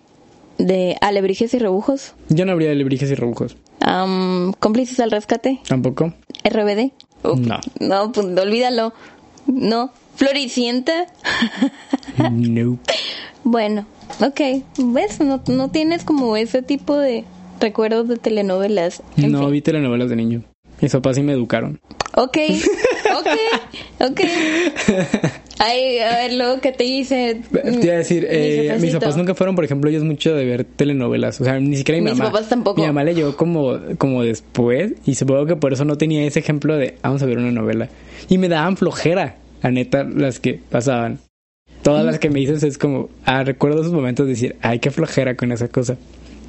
de 0.58 0.96
Alebrijes 1.00 1.54
y 1.54 1.58
Rebujos? 1.58 2.12
Yo 2.28 2.44
no 2.44 2.52
habría 2.52 2.68
de 2.68 2.74
lebrijes 2.74 3.10
y 3.10 3.14
rebujos. 3.14 3.56
Am, 3.80 4.52
¿Cómplices 4.58 5.00
al 5.00 5.10
rescate? 5.10 5.60
Tampoco. 5.66 6.12
¿RBD? 6.44 6.92
Uf, 7.24 7.38
No. 7.40 7.58
No, 7.80 8.12
pues 8.12 8.26
olvídalo. 8.26 8.92
No. 9.46 9.90
¿Floricienta? 10.16 11.06
No. 12.18 12.78
bueno, 13.44 13.86
ok. 14.20 14.40
¿Ves? 14.78 15.20
No, 15.20 15.42
no 15.46 15.70
tienes 15.70 16.04
como 16.04 16.36
ese 16.36 16.62
tipo 16.62 16.96
de 16.98 17.24
recuerdos 17.60 18.06
de 18.08 18.16
telenovelas. 18.18 19.02
En 19.16 19.32
No 19.32 19.40
fin. 19.40 19.50
vi 19.52 19.62
telenovelas 19.62 20.10
de 20.10 20.16
niño. 20.16 20.42
Mis 20.80 20.92
papás 20.92 21.16
sí 21.16 21.22
me 21.22 21.32
educaron. 21.32 21.80
Ok, 22.14 22.36
ok, 23.18 24.10
ok. 24.10 24.20
Ay, 25.58 25.98
a 26.00 26.16
ver, 26.16 26.32
luego 26.32 26.60
que 26.60 26.72
te 26.72 26.84
hice. 26.84 27.40
Te 27.52 27.84
iba 27.84 27.94
a 27.94 27.98
decir, 27.98 28.22
mi 28.22 28.28
eh, 28.30 28.62
mis 28.62 28.70
jefecito. 28.72 29.00
papás 29.00 29.16
nunca 29.16 29.34
fueron, 29.34 29.54
por 29.54 29.64
ejemplo, 29.64 29.88
ellos 29.90 30.02
mucho 30.02 30.34
de 30.34 30.44
ver 30.44 30.64
telenovelas. 30.64 31.40
O 31.40 31.44
sea, 31.44 31.60
ni 31.60 31.76
siquiera 31.76 32.00
mi 32.00 32.10
Mis 32.10 32.18
mamá. 32.18 32.32
papás 32.32 32.48
tampoco. 32.48 32.80
Mi 32.80 32.86
mamá 32.86 33.04
le 33.04 33.14
llegó 33.14 33.36
como, 33.36 33.78
como 33.98 34.22
después 34.24 34.94
y 35.06 35.14
supongo 35.14 35.46
que 35.46 35.56
por 35.56 35.72
eso 35.72 35.84
no 35.84 35.96
tenía 35.98 36.24
ese 36.24 36.40
ejemplo 36.40 36.76
de 36.76 36.96
vamos 37.02 37.22
a 37.22 37.26
ver 37.26 37.38
una 37.38 37.52
novela. 37.52 37.88
Y 38.28 38.38
me 38.38 38.48
daban 38.48 38.76
flojera, 38.76 39.36
la 39.62 39.70
neta, 39.70 40.04
las 40.04 40.40
que 40.40 40.58
pasaban. 40.68 41.18
Todas 41.82 42.04
las 42.04 42.18
que 42.18 42.30
me 42.30 42.40
dices 42.40 42.62
es 42.62 42.78
como, 42.78 43.08
ah, 43.24 43.42
recuerdo 43.44 43.80
esos 43.80 43.92
momentos 43.92 44.26
de 44.26 44.32
decir, 44.32 44.56
ay, 44.62 44.78
qué 44.78 44.90
flojera 44.90 45.36
con 45.36 45.50
esa 45.52 45.68
cosa. 45.68 45.96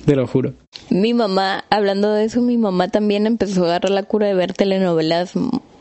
Te 0.05 0.15
lo 0.15 0.27
juro. 0.27 0.53
Mi 0.89 1.13
mamá, 1.13 1.63
hablando 1.69 2.11
de 2.13 2.25
eso, 2.25 2.41
mi 2.41 2.57
mamá 2.57 2.89
también 2.89 3.25
empezó 3.25 3.63
a 3.63 3.67
agarrar 3.67 3.91
la 3.91 4.03
cura 4.03 4.27
de 4.27 4.33
ver 4.33 4.53
telenovelas 4.53 5.31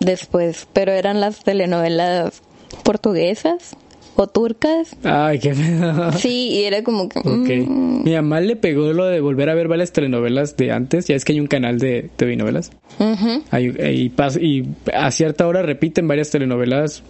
después, 0.01 0.67
pero 0.73 0.93
eran 0.93 1.21
las 1.21 1.43
telenovelas 1.43 2.41
portuguesas 2.85 3.77
o 4.15 4.27
turcas. 4.29 4.95
Ay, 5.05 5.39
qué 5.39 5.51
pedo. 5.55 6.13
Sí, 6.13 6.51
y 6.53 6.65
era 6.65 6.85
como 6.85 7.09
que... 7.09 7.19
Ok. 7.19 7.67
mm, 7.69 8.05
Mi 8.05 8.13
mamá 8.15 8.41
le 8.41 8.57
pegó 8.57 8.93
lo 8.93 9.07
de 9.07 9.21
volver 9.21 9.49
a 9.49 9.55
ver 9.55 9.69
varias 9.69 9.93
telenovelas 9.93 10.57
de 10.57 10.71
antes. 10.71 11.07
Ya 11.09 11.17
es 11.17 11.25
que 11.25 11.33
hay 11.33 11.41
un 11.41 11.47
canal 11.47 11.79
de 11.79 12.11
TV 12.17 12.37
novelas. 12.37 12.71
ujú. 12.99 13.43
Hay- 13.51 14.13
y, 14.41 14.65
a 14.95 15.11
cierta 15.11 15.47
hora 15.47 15.63
repiten 15.63 16.07
varias 16.07 16.31
telenovelas, 16.31 17.03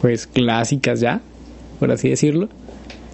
pues 0.00 0.26
clásicas 0.26 1.00
ya, 1.00 1.20
por 1.78 1.90
así 1.92 2.08
decirlo. 2.10 2.48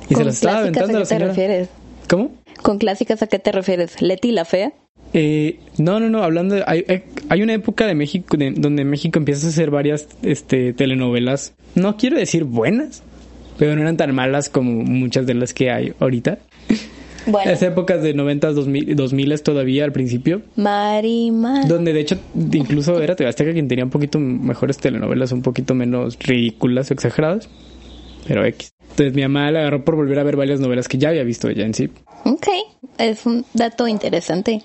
Y 0.04 0.08
se 0.08 0.14
¿Con 0.14 0.26
las 0.26 0.34
estaba 0.36 0.58
aventando 0.58 0.96
a 0.96 1.00
la 1.00 1.00
qué 1.00 1.02
te 1.04 1.14
señora. 1.14 1.26
refieres? 1.28 1.68
¿Cómo? 2.08 2.32
¿Con 2.62 2.78
clásicas 2.78 3.22
a 3.22 3.26
qué 3.26 3.38
te 3.38 3.52
refieres? 3.52 4.00
¿Leti 4.02 4.32
la 4.32 4.44
fea? 4.44 4.72
Eh, 5.12 5.60
no, 5.78 6.00
no, 6.00 6.08
no, 6.08 6.22
hablando 6.22 6.56
de, 6.56 6.64
hay, 6.66 6.84
hay- 6.88 7.02
hay 7.28 7.42
una 7.42 7.54
época 7.54 7.86
de 7.86 7.94
México 7.94 8.36
de- 8.36 8.50
donde 8.52 8.84
México 8.84 9.18
empieza 9.18 9.46
a 9.46 9.50
hacer 9.50 9.70
varias 9.70 10.08
este, 10.22 10.72
telenovelas, 10.72 11.54
no 11.74 11.96
quiero 11.96 12.18
decir 12.18 12.44
buenas, 12.44 13.02
pero 13.58 13.74
no 13.76 13.82
eran 13.82 13.96
tan 13.96 14.14
malas 14.14 14.48
como 14.48 14.82
muchas 14.82 15.26
de 15.26 15.34
las 15.34 15.54
que 15.54 15.70
hay 15.70 15.92
ahorita. 16.00 16.38
Bueno, 17.26 17.50
Las 17.50 17.62
épocas 17.62 18.02
de 18.02 18.12
90, 18.12 18.52
2000, 18.52 18.96
2000 18.96 19.40
todavía 19.42 19.84
al 19.84 19.92
principio, 19.92 20.42
Marima. 20.56 21.64
donde 21.66 21.92
de 21.94 22.00
hecho 22.00 22.18
incluso 22.52 23.00
era 23.00 23.16
TV 23.16 23.28
Azteca 23.30 23.52
quien 23.52 23.66
tenía 23.68 23.84
un 23.84 23.90
poquito 23.90 24.18
mejores 24.18 24.76
telenovelas, 24.78 25.32
un 25.32 25.40
poquito 25.42 25.74
menos 25.74 26.18
ridículas 26.18 26.90
o 26.90 26.94
exageradas, 26.94 27.48
pero 28.26 28.44
X. 28.44 28.70
Entonces 28.90 29.14
mi 29.14 29.22
mamá 29.22 29.50
la 29.50 29.60
agarró 29.60 29.84
por 29.84 29.96
volver 29.96 30.18
a 30.20 30.22
ver 30.22 30.36
varias 30.36 30.60
novelas 30.60 30.86
que 30.86 30.98
ya 30.98 31.08
había 31.08 31.24
visto 31.24 31.48
ella 31.48 31.64
en 31.64 31.74
sí. 31.74 31.90
Ok, 32.24 32.46
es 32.98 33.26
un 33.26 33.44
dato 33.52 33.88
interesante. 33.88 34.62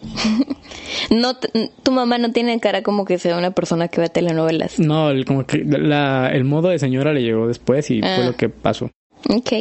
no, 1.10 1.36
tu 1.84 1.92
mamá 1.92 2.18
no 2.18 2.32
tiene 2.32 2.60
cara 2.60 2.84
como 2.84 3.06
que 3.06 3.18
sea 3.18 3.38
una 3.38 3.52
persona 3.52 3.88
que 3.88 4.02
ve 4.02 4.10
telenovelas. 4.10 4.80
No, 4.80 5.10
el- 5.10 5.26
como 5.26 5.46
que 5.46 5.58
la, 5.66 6.30
el 6.32 6.44
modo 6.44 6.70
de 6.70 6.80
señora 6.80 7.14
le 7.14 7.22
llegó 7.24 7.48
después 7.48 7.90
y 7.92 8.02
Ah. 8.04 8.16
fue 8.16 8.26
lo 8.26 8.36
que 8.36 8.50
pasó. 8.50 8.90
Ok, 9.30 9.52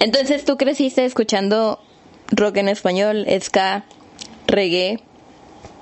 entonces 0.00 0.44
tú 0.44 0.56
creciste 0.56 1.04
escuchando 1.04 1.80
rock 2.30 2.58
en 2.58 2.68
español, 2.68 3.26
ska, 3.40 3.84
reggae, 4.46 5.00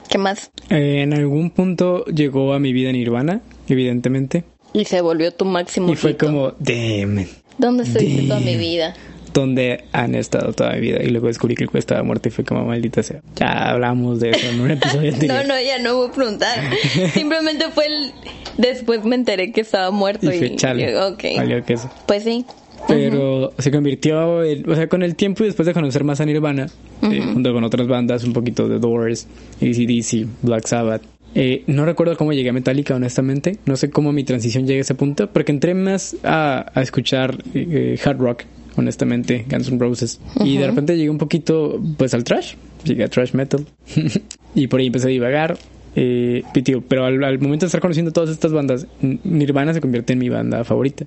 ¿qué 0.09 0.19
más? 0.19 0.51
Eh, 0.71 1.03
en 1.03 1.13
algún 1.13 1.51
punto 1.51 2.05
llegó 2.07 2.55
a 2.55 2.59
mi 2.59 2.73
vida 2.73 2.93
Nirvana, 2.93 3.43
evidentemente. 3.69 4.45
Y 4.73 4.85
se 4.85 5.01
volvió 5.01 5.33
tu 5.33 5.45
máximo. 5.45 5.93
Y 5.93 5.97
fue 5.97 6.13
hito. 6.13 6.27
como, 6.27 6.53
damn, 6.59 7.27
¿Dónde 7.59 7.85
estuviste 7.85 8.23
toda 8.29 8.41
mi 8.41 8.57
vida? 8.57 8.95
¿dónde 9.33 9.85
han 9.93 10.15
estado 10.15 10.55
toda 10.55 10.73
mi 10.73 10.81
vida? 10.81 11.03
Y 11.03 11.09
luego 11.11 11.27
descubrí 11.27 11.55
que 11.55 11.65
el 11.65 11.69
juez 11.69 11.83
estaba 11.83 12.03
muerto 12.03 12.29
y 12.29 12.33
fue 12.33 12.43
como, 12.43 12.65
maldita 12.65 13.03
sea. 13.03 13.21
Ya 13.39 13.69
hablamos 13.69 14.19
de 14.19 14.31
eso 14.31 14.49
en 14.49 14.61
un 14.63 14.71
episodio 14.71 15.11
anterior. 15.13 15.43
No, 15.47 15.55
no, 15.55 15.61
ya 15.61 15.79
no 15.79 15.95
voy 15.97 16.09
a 16.09 16.13
preguntar. 16.13 16.59
Simplemente 17.13 17.67
fue 17.71 17.85
el... 17.87 18.13
Después 18.57 19.05
me 19.05 19.15
enteré 19.15 19.53
que 19.53 19.61
estaba 19.61 19.91
muerto 19.91 20.33
Y 20.33 20.37
y... 20.37 20.39
fue 20.39 20.57
chale. 20.57 20.99
Ok. 20.99 21.25
Valió 21.37 21.63
que 21.67 21.75
eso. 21.75 21.91
Pues 22.07 22.23
sí. 22.25 22.47
Pero 22.89 23.53
se 23.59 23.71
convirtió, 23.71 24.43
en- 24.43 24.71
o 24.71 24.75
sea, 24.75 24.89
con 24.89 25.03
el 25.03 25.17
tiempo 25.17 25.43
y 25.43 25.49
después 25.49 25.67
de 25.67 25.75
conocer 25.75 26.03
más 26.05 26.21
a 26.21 26.25
Nirvana, 26.25 26.69
eh, 27.03 27.21
junto 27.21 27.53
con 27.53 27.63
otras 27.65 27.87
bandas, 27.89 28.25
un 28.25 28.33
poquito 28.33 28.69
de 28.69 28.79
Doors, 28.79 29.27
ACDC, 29.61 30.27
Black 30.43 30.67
Sabbath. 30.67 31.03
Eh, 31.39 31.65
no 31.67 31.85
recuerdo 31.85 32.17
cómo 32.17 32.33
llegué 32.33 32.51
a 32.51 32.53
Metallica, 32.53 32.95
honestamente. 32.95 33.59
No 33.67 33.77
sé 33.77 33.91
cómo 33.91 34.13
mi 34.13 34.25
transición 34.25 34.67
llegue 34.67 34.79
a 34.79 34.83
ese 34.83 34.95
punto, 34.95 35.31
porque 35.31 35.53
entré 35.53 35.75
más 35.75 36.17
a, 36.25 36.71
a 36.75 36.83
escuchar 36.83 37.37
eh, 37.55 37.99
hard 38.05 38.19
rock, 38.19 38.43
honestamente, 38.77 39.45
Guns 39.49 39.69
N' 39.69 39.79
Roses. 39.79 40.21
Y 40.45 40.57
de 40.57 40.67
repente 40.67 40.97
llegué 40.97 41.11
un 41.11 41.19
poquito, 41.19 41.81
pues, 41.97 42.15
al 42.15 42.25
trash. 42.25 42.55
Llegué 42.85 43.05
a 43.05 43.09
trash 43.09 43.35
metal. 43.35 43.67
y 44.55 44.67
por 44.67 44.81
ahí 44.81 44.87
empecé 44.87 45.07
a 45.07 45.11
divagar. 45.11 45.59
Eh, 45.95 46.43
tío, 46.65 46.83
pero 46.83 47.05
al, 47.05 47.23
al 47.23 47.39
momento 47.39 47.65
de 47.65 47.69
estar 47.69 47.81
conociendo 47.81 48.13
todas 48.13 48.31
estas 48.31 48.53
bandas, 48.53 48.87
Nirvana 49.01 49.73
se 49.73 49.81
convierte 49.81 50.13
en 50.15 50.19
mi 50.19 50.29
banda 50.29 50.65
favorita. 50.65 51.07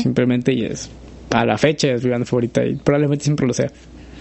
Simplemente 0.00 0.52
y 0.52 0.64
es 0.64 0.90
a 1.30 1.44
la 1.44 1.58
fecha 1.58 1.92
es 1.92 2.04
mi 2.04 2.10
banda 2.10 2.26
favorita 2.26 2.64
y 2.64 2.74
probablemente 2.76 3.24
siempre 3.24 3.46
lo 3.46 3.54
sea. 3.54 3.70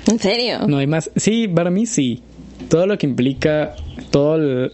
¿En 0.08 0.20
serio? 0.20 0.68
No 0.68 0.78
hay 0.78 0.88
más. 0.88 1.12
Sí, 1.16 1.48
para 1.48 1.70
mí 1.70 1.86
sí. 1.86 2.22
Todo 2.70 2.88
lo 2.88 2.98
que 2.98 3.08
implica, 3.08 3.76
todo 4.12 4.36
el... 4.36 4.72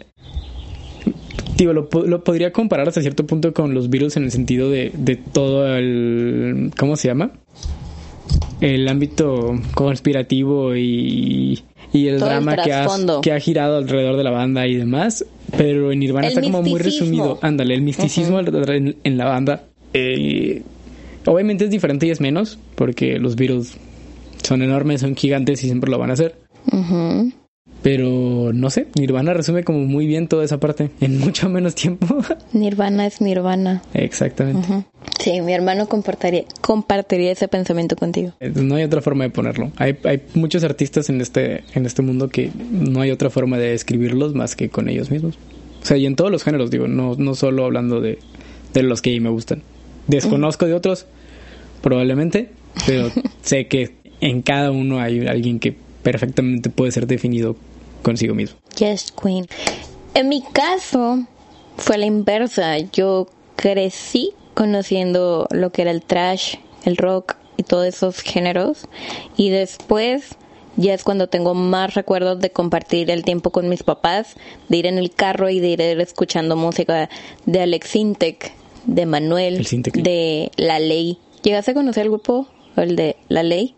Digo, 1.58 1.74
lo, 1.74 1.88
lo 2.06 2.24
podría 2.24 2.52
comparar 2.52 2.88
hasta 2.88 3.02
cierto 3.02 3.26
punto 3.26 3.54
con 3.54 3.74
los 3.74 3.90
Beatles 3.90 4.18
en 4.18 4.24
el 4.24 4.32
sentido 4.32 4.70
de, 4.70 4.92
de 4.94 5.16
todo 5.16 5.76
el... 5.76 6.72
¿Cómo 6.78 6.96
se 6.96 7.08
llama? 7.08 7.32
El 8.62 8.88
ámbito 8.88 9.54
conspirativo 9.74 10.76
y, 10.76 11.64
y 11.94 12.08
el 12.08 12.20
Todo 12.20 12.30
el 12.30 12.36
drama 12.44 12.58
que 12.58 12.74
ha, 12.74 12.88
que 13.22 13.32
ha 13.32 13.40
girado 13.40 13.78
alrededor 13.78 14.18
de 14.18 14.24
la 14.24 14.32
banda 14.32 14.68
y 14.68 14.76
demás. 14.76 15.26
Pero 15.58 15.92
en 15.92 16.00
Nirvana 16.00 16.28
El 16.28 16.34
está 16.34 16.42
como 16.42 16.62
muy 16.62 16.80
resumido. 16.80 17.40
Ándale, 17.42 17.74
el 17.74 17.82
misticismo 17.82 18.38
alrededor 18.38 18.72
en, 18.72 18.96
en 19.04 19.18
la 19.18 19.26
banda. 19.26 19.64
Eh, 19.94 20.62
obviamente 21.26 21.66
es 21.66 21.70
diferente 21.70 22.08
y 22.08 22.10
es 22.10 22.20
menos, 22.20 22.60
porque 22.76 23.18
los 23.20 23.36
Beatles 23.36 23.78
son 24.44 24.62
enormes, 24.62 25.02
son 25.02 25.16
gigantes 25.16 25.64
y 25.64 25.68
siempre 25.68 25.90
lo 25.90 25.98
van 26.00 26.10
a 26.10 26.14
hacer. 26.14 26.36
Ujú. 26.72 27.32
Pero 27.86 28.52
no 28.52 28.72
sé, 28.72 28.88
Nirvana 28.98 29.36
resume 29.36 29.64
como 29.64 29.78
muy 29.78 30.08
bien 30.08 30.28
toda 30.28 30.44
esa 30.44 30.60
parte 30.60 30.90
en 31.02 31.20
mucho 31.20 31.50
menos 31.50 31.76
tiempo. 31.76 32.18
Nirvana 32.52 33.06
es 33.06 33.22
Nirvana. 33.22 33.84
Exactamente. 33.94 34.86
Sí, 35.20 35.40
mi 35.42 35.54
hermano 35.54 35.88
compartiría, 35.88 36.46
compartiría 36.62 37.32
ese 37.32 37.48
pensamiento 37.48 37.96
contigo. 37.96 38.34
Eh, 38.40 38.52
No 38.56 38.74
hay 38.74 38.86
otra 38.86 39.04
forma 39.04 39.26
de 39.26 39.30
ponerlo. 39.30 39.72
Hay, 39.76 39.98
hay 40.04 40.24
muchos 40.34 40.64
artistas 40.64 41.12
en 41.12 41.22
este, 41.22 41.64
en 41.76 41.86
este 41.86 42.02
mundo 42.02 42.30
que 42.30 42.50
no 42.72 43.02
hay 43.02 43.12
otra 43.12 43.30
forma 43.30 43.60
de 43.60 43.70
describirlos 43.70 44.34
más 44.34 44.56
que 44.56 44.70
con 44.70 44.90
ellos 44.90 45.12
mismos. 45.12 45.38
O 45.84 45.86
sea, 45.86 45.96
y 45.98 46.08
en 46.08 46.16
todos 46.16 46.32
los 46.32 46.44
géneros, 46.44 46.72
digo, 46.72 46.88
no, 46.88 47.14
no 47.20 47.36
solo 47.36 47.66
hablando 47.66 48.02
de, 48.02 48.18
de 48.74 48.82
los 48.82 49.04
que 49.04 49.20
me 49.20 49.30
gustan. 49.30 49.62
Desconozco 50.08 50.66
de 50.66 50.74
otros, 50.74 51.06
probablemente, 51.84 52.50
pero 52.88 53.12
sé 53.44 53.68
que 53.68 53.92
en 54.22 54.42
cada 54.42 54.72
uno 54.72 55.00
hay 55.00 55.28
alguien 55.28 55.60
que 55.60 55.76
perfectamente 56.02 56.72
puede 56.72 56.92
ser 56.92 57.06
definido 57.06 57.56
consigo 58.06 58.36
mismo. 58.36 58.58
Yes, 58.78 59.12
Queen. 59.12 59.48
En 60.14 60.30
mi 60.30 60.44
caso, 60.44 61.26
fue 61.76 61.98
la 61.98 62.06
inversa. 62.06 62.78
Yo 62.78 63.28
crecí 63.56 64.32
conociendo 64.54 65.48
lo 65.50 65.72
que 65.72 65.82
era 65.82 65.92
el 65.92 66.04
trash, 66.04 66.56
el 66.86 66.98
rock 66.98 67.36
y 67.58 67.64
todos 67.64 67.88
esos 67.88 68.22
géneros. 68.22 68.88
Y 69.36 69.50
después, 69.50 70.36
ya 70.78 70.94
es 70.94 71.04
cuando 71.04 71.28
tengo 71.28 71.56
más 71.56 71.96
recuerdos 71.96 72.40
de 72.40 72.52
compartir 72.52 73.10
el 73.10 73.24
tiempo 73.24 73.50
con 73.50 73.70
mis 73.70 73.82
papás, 73.82 74.36
de 74.70 74.78
ir 74.78 74.86
en 74.86 75.00
el 75.00 75.12
carro 75.12 75.50
y 75.50 75.60
de 75.60 75.70
ir 75.70 75.82
escuchando 75.82 76.56
música 76.56 77.10
de 77.48 77.62
Alex 77.62 77.90
Sintek, 77.90 78.54
de 78.86 79.06
Manuel, 79.08 79.68
de 79.96 80.52
La 80.58 80.78
Ley. 80.78 81.18
¿Llegaste 81.42 81.72
a 81.72 81.74
conocer 81.74 82.04
el 82.04 82.10
grupo? 82.10 82.48
El 82.76 82.96
de 82.96 83.16
La 83.30 83.42
Ley. 83.42 83.76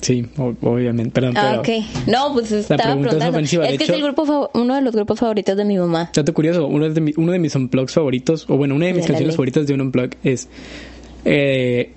Sí, 0.00 0.26
obviamente, 0.62 1.10
perdón, 1.10 1.34
Ah, 1.36 1.56
ok. 1.60 1.68
No, 2.06 2.32
pues 2.32 2.52
estaba 2.52 2.82
pregunta 2.84 3.16
es 3.16 3.30
ofensiva, 3.30 3.64
de 3.64 3.72
es 3.72 3.78
que 3.78 3.84
hecho- 3.84 3.92
es 3.94 3.98
el 3.98 4.04
grupo 4.04 4.50
uno 4.54 4.74
de 4.74 4.80
los 4.82 4.94
grupos 4.94 5.18
favoritos 5.18 5.56
de 5.56 5.64
mi 5.64 5.76
mamá. 5.76 6.10
Dato 6.14 6.32
curioso, 6.32 6.66
uno 6.66 6.88
de, 6.88 7.00
mi- 7.00 7.14
uno 7.16 7.32
de 7.32 7.38
mis 7.38 7.54
unplugs 7.54 7.92
favoritos, 7.94 8.48
o 8.48 8.56
bueno, 8.56 8.74
una 8.76 8.86
de 8.86 8.92
mis 8.92 9.02
De 9.02 9.08
la 9.08 9.12
canciones 9.14 9.36
favoritas 9.36 9.66
de 9.66 9.74
un 9.74 9.80
unplug 9.80 10.10
es 10.22 10.48
eh, 11.24 11.92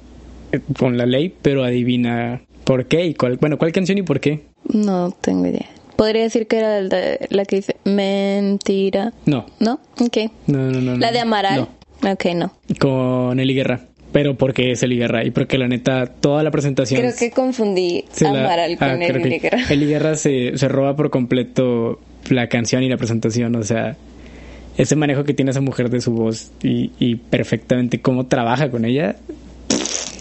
con 0.78 0.98
la 0.98 1.06
ley, 1.06 1.34
pero 1.42 1.64
adivina 1.64 2.42
por 2.64 2.86
qué 2.86 3.06
y 3.06 3.14
cuál, 3.14 3.38
bueno, 3.38 3.58
cuál 3.58 3.72
canción 3.72 3.98
y 3.98 4.02
por 4.02 4.20
qué. 4.20 4.46
No 4.72 5.12
tengo 5.22 5.46
idea. 5.48 5.68
Podría 5.96 6.24
decir 6.24 6.48
que 6.48 6.58
era 6.58 6.82
la 7.30 7.46
que 7.46 7.56
dice 7.58 7.76
mentira. 7.84 9.14
No, 9.26 9.46
¿No? 9.60 9.80
Ok. 10.00 10.18
no, 10.48 10.58
no, 10.72 10.82
no. 10.82 10.98
La 10.98 11.08
no. 11.08 11.14
de 11.14 11.20
Amaral. 11.20 11.68
Ok, 12.04 12.26
no. 12.34 12.52
No, 12.68 12.76
con 12.80 13.40
Eli 13.40 13.54
Guerra, 13.54 13.82
pero 14.12 14.36
porque 14.36 14.72
es 14.72 14.84
Eli 14.84 14.98
Guerra 14.98 15.24
y 15.26 15.32
porque 15.32 15.58
la 15.58 15.68
neta, 15.68 16.06
toda 16.06 16.44
la 16.44 16.52
presentación... 16.52 17.00
Creo 17.02 17.14
que 17.18 17.32
confundí 17.32 18.06
la- 18.20 18.30
Amaral 18.30 18.78
ah, 18.80 18.90
con 18.90 19.00
Guerra. 19.00 19.22
Eli 19.70 19.86
Guerra 19.86 20.16
se, 20.16 20.58
se 20.58 20.68
roba 20.68 20.96
por 20.96 21.10
completo 21.10 22.00
la 22.30 22.48
canción 22.48 22.84
y 22.84 22.90
la 22.90 22.98
presentación, 22.98 23.56
o 23.56 23.64
sea, 23.64 23.96
ese 24.78 24.96
manejo 24.96 25.24
que 25.24 25.34
tiene 25.34 25.52
esa 25.52 25.62
mujer 25.62 25.90
de 25.90 26.02
su 26.02 26.12
voz 26.12 26.52
y, 26.64 26.92
y 27.00 27.16
perfectamente 27.16 28.00
cómo 28.02 28.28
trabaja 28.28 28.70
con 28.70 28.86
ella, 28.86 29.16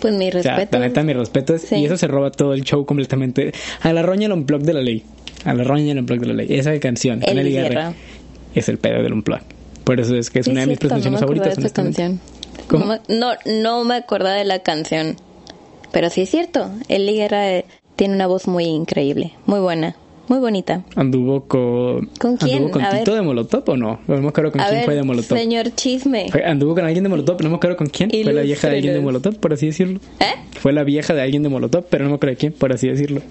Pues 0.00 0.14
mi 0.14 0.28
O 0.28 0.42
sea, 0.42 0.56
respeto. 0.56 0.78
la 0.78 0.86
neta, 0.86 1.02
mis 1.02 1.16
respetos. 1.16 1.60
Sí. 1.62 1.76
Y 1.76 1.84
eso 1.84 1.96
se 1.96 2.06
roba 2.08 2.30
todo 2.30 2.54
el 2.54 2.62
show 2.64 2.84
completamente. 2.86 3.52
A 3.82 3.92
la 3.92 4.02
roña 4.02 4.26
el 4.26 4.32
unplug 4.32 4.62
de 4.62 4.72
la 4.74 4.80
ley. 4.80 5.02
A 5.44 5.52
la 5.54 5.62
roña 5.64 5.92
el 5.92 5.98
unplug 5.98 6.20
de 6.20 6.26
la 6.28 6.34
ley. 6.34 6.46
Esa 6.50 6.78
canción, 6.80 7.20
El 7.22 7.42
Guerra, 7.50 7.68
Guerra. 7.68 7.92
es 8.54 8.68
el 8.68 8.78
pedo 8.78 9.02
del 9.02 9.12
unplug. 9.12 9.40
Por 9.84 10.00
eso 10.00 10.14
es 10.16 10.30
que 10.30 10.38
es 10.40 10.46
una 10.48 10.60
de 10.62 10.66
mis 10.68 10.78
presentaciones 10.78 11.20
no 11.20 11.26
favoritas. 11.26 11.58
esta 11.58 11.82
canción. 11.82 12.20
No, 13.08 13.34
no, 13.44 13.84
me 13.84 13.96
acordaba 13.96 14.34
de 14.36 14.44
la 14.44 14.60
canción. 14.60 15.16
Pero 15.92 16.10
sí 16.10 16.22
es 16.22 16.30
cierto. 16.30 16.70
Eli 16.88 17.16
Guerra 17.16 17.50
eh, 17.50 17.64
tiene 17.96 18.14
una 18.14 18.26
voz 18.26 18.46
muy 18.46 18.64
increíble. 18.64 19.32
Muy 19.46 19.60
buena. 19.60 19.96
Muy 20.30 20.38
bonita. 20.38 20.84
¿Anduvo 20.94 21.40
con... 21.48 22.06
¿Con 22.20 22.36
quién? 22.36 22.58
¿Anduvo 22.58 22.70
con 22.70 22.82
A 22.82 22.90
Tito 22.90 23.10
ver. 23.10 23.20
de 23.20 23.26
Molotov 23.26 23.64
o 23.68 23.76
no? 23.76 23.98
No 24.06 24.16
me 24.22 24.28
acuerdo 24.28 24.52
con 24.52 24.60
A 24.60 24.66
quién 24.66 24.76
ver, 24.76 24.84
fue 24.84 24.94
de 24.94 25.02
Molotov. 25.02 25.36
señor 25.36 25.74
Chisme. 25.74 26.28
Fue- 26.30 26.44
anduvo 26.44 26.76
con 26.76 26.84
alguien 26.84 27.02
de 27.02 27.10
Molotov, 27.10 27.42
no 27.42 27.50
me 27.50 27.56
acuerdo 27.56 27.76
con 27.76 27.88
quién. 27.88 28.10
Fue 28.10 28.32
la 28.32 28.42
vieja 28.42 28.68
de 28.68 28.76
alguien 28.76 28.94
de. 28.94 29.00
Molotov, 29.00 29.34
por 29.40 29.52
así 29.52 29.66
decirlo. 29.66 29.98
¿Eh? 30.20 30.26
Fue 30.60 30.72
la 30.72 30.84
vieja 30.84 31.14
de 31.14 31.22
alguien 31.22 31.42
de 31.42 31.48
Molotov, 31.48 31.84
pero 31.90 32.04
no 32.04 32.10
me 32.10 32.14
acuerdo 32.16 32.34
de 32.34 32.36
quién, 32.36 32.52
por 32.52 32.72
así 32.72 32.86
decirlo. 32.88 33.22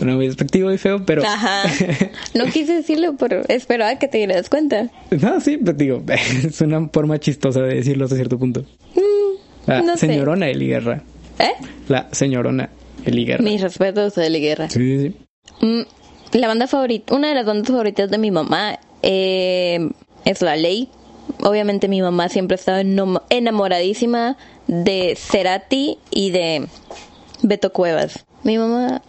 Bueno, 0.00 0.16
muy 0.16 0.26
despectivo 0.26 0.70
y 0.72 0.76
feo, 0.78 1.04
pero... 1.06 1.22
Ajá. 1.24 1.62
No 2.34 2.44
quise 2.46 2.74
decirlo, 2.74 3.16
pero 3.18 3.40
esperaba 3.48 3.98
que 3.98 4.06
te 4.08 4.18
dieras 4.18 4.48
cuenta. 4.50 4.90
No, 5.10 5.40
sí, 5.40 5.58
pero 5.64 5.76
digo, 5.76 6.02
es 6.44 6.60
una 6.60 6.88
forma 6.88 7.18
chistosa 7.18 7.60
de 7.62 7.76
decirlo 7.76 8.04
hasta 8.04 8.16
cierto 8.16 8.38
punto. 8.38 8.64
La 9.66 9.82
Mm, 9.82 9.86
no 9.86 9.96
sé. 9.96 10.06
señorona 10.08 10.48
Eli 10.50 10.66
Guerra. 10.68 11.02
¿Eh? 11.38 11.52
La 11.88 12.08
señorona 12.12 12.68
Eli 13.06 13.24
Guerra. 13.24 13.42
Mis 13.44 13.60
respetos 13.62 14.16
a 14.18 14.26
Eli 14.26 14.40
Guerra. 14.40 14.68
Sí, 14.70 14.78
sí, 14.78 15.08
sí. 15.08 15.16
Mm, 15.60 15.82
la 16.32 16.46
banda 16.48 16.66
favorita, 16.66 17.14
una 17.14 17.28
de 17.28 17.34
las 17.34 17.46
bandas 17.46 17.68
favoritas 17.68 18.10
de 18.10 18.18
mi 18.18 18.30
mamá 18.30 18.78
eh, 19.02 19.90
es 20.24 20.42
La 20.42 20.56
Ley. 20.56 20.88
Obviamente 21.42 21.88
mi 21.88 22.02
mamá 22.02 22.28
siempre 22.28 22.56
estaba 22.56 22.80
eno- 22.80 23.22
enamoradísima 23.30 24.36
de 24.66 25.16
Cerati 25.16 25.98
y 26.10 26.30
de 26.30 26.66
Beto 27.42 27.72
Cuevas. 27.72 28.24
Mi 28.42 28.58
mamá, 28.58 29.02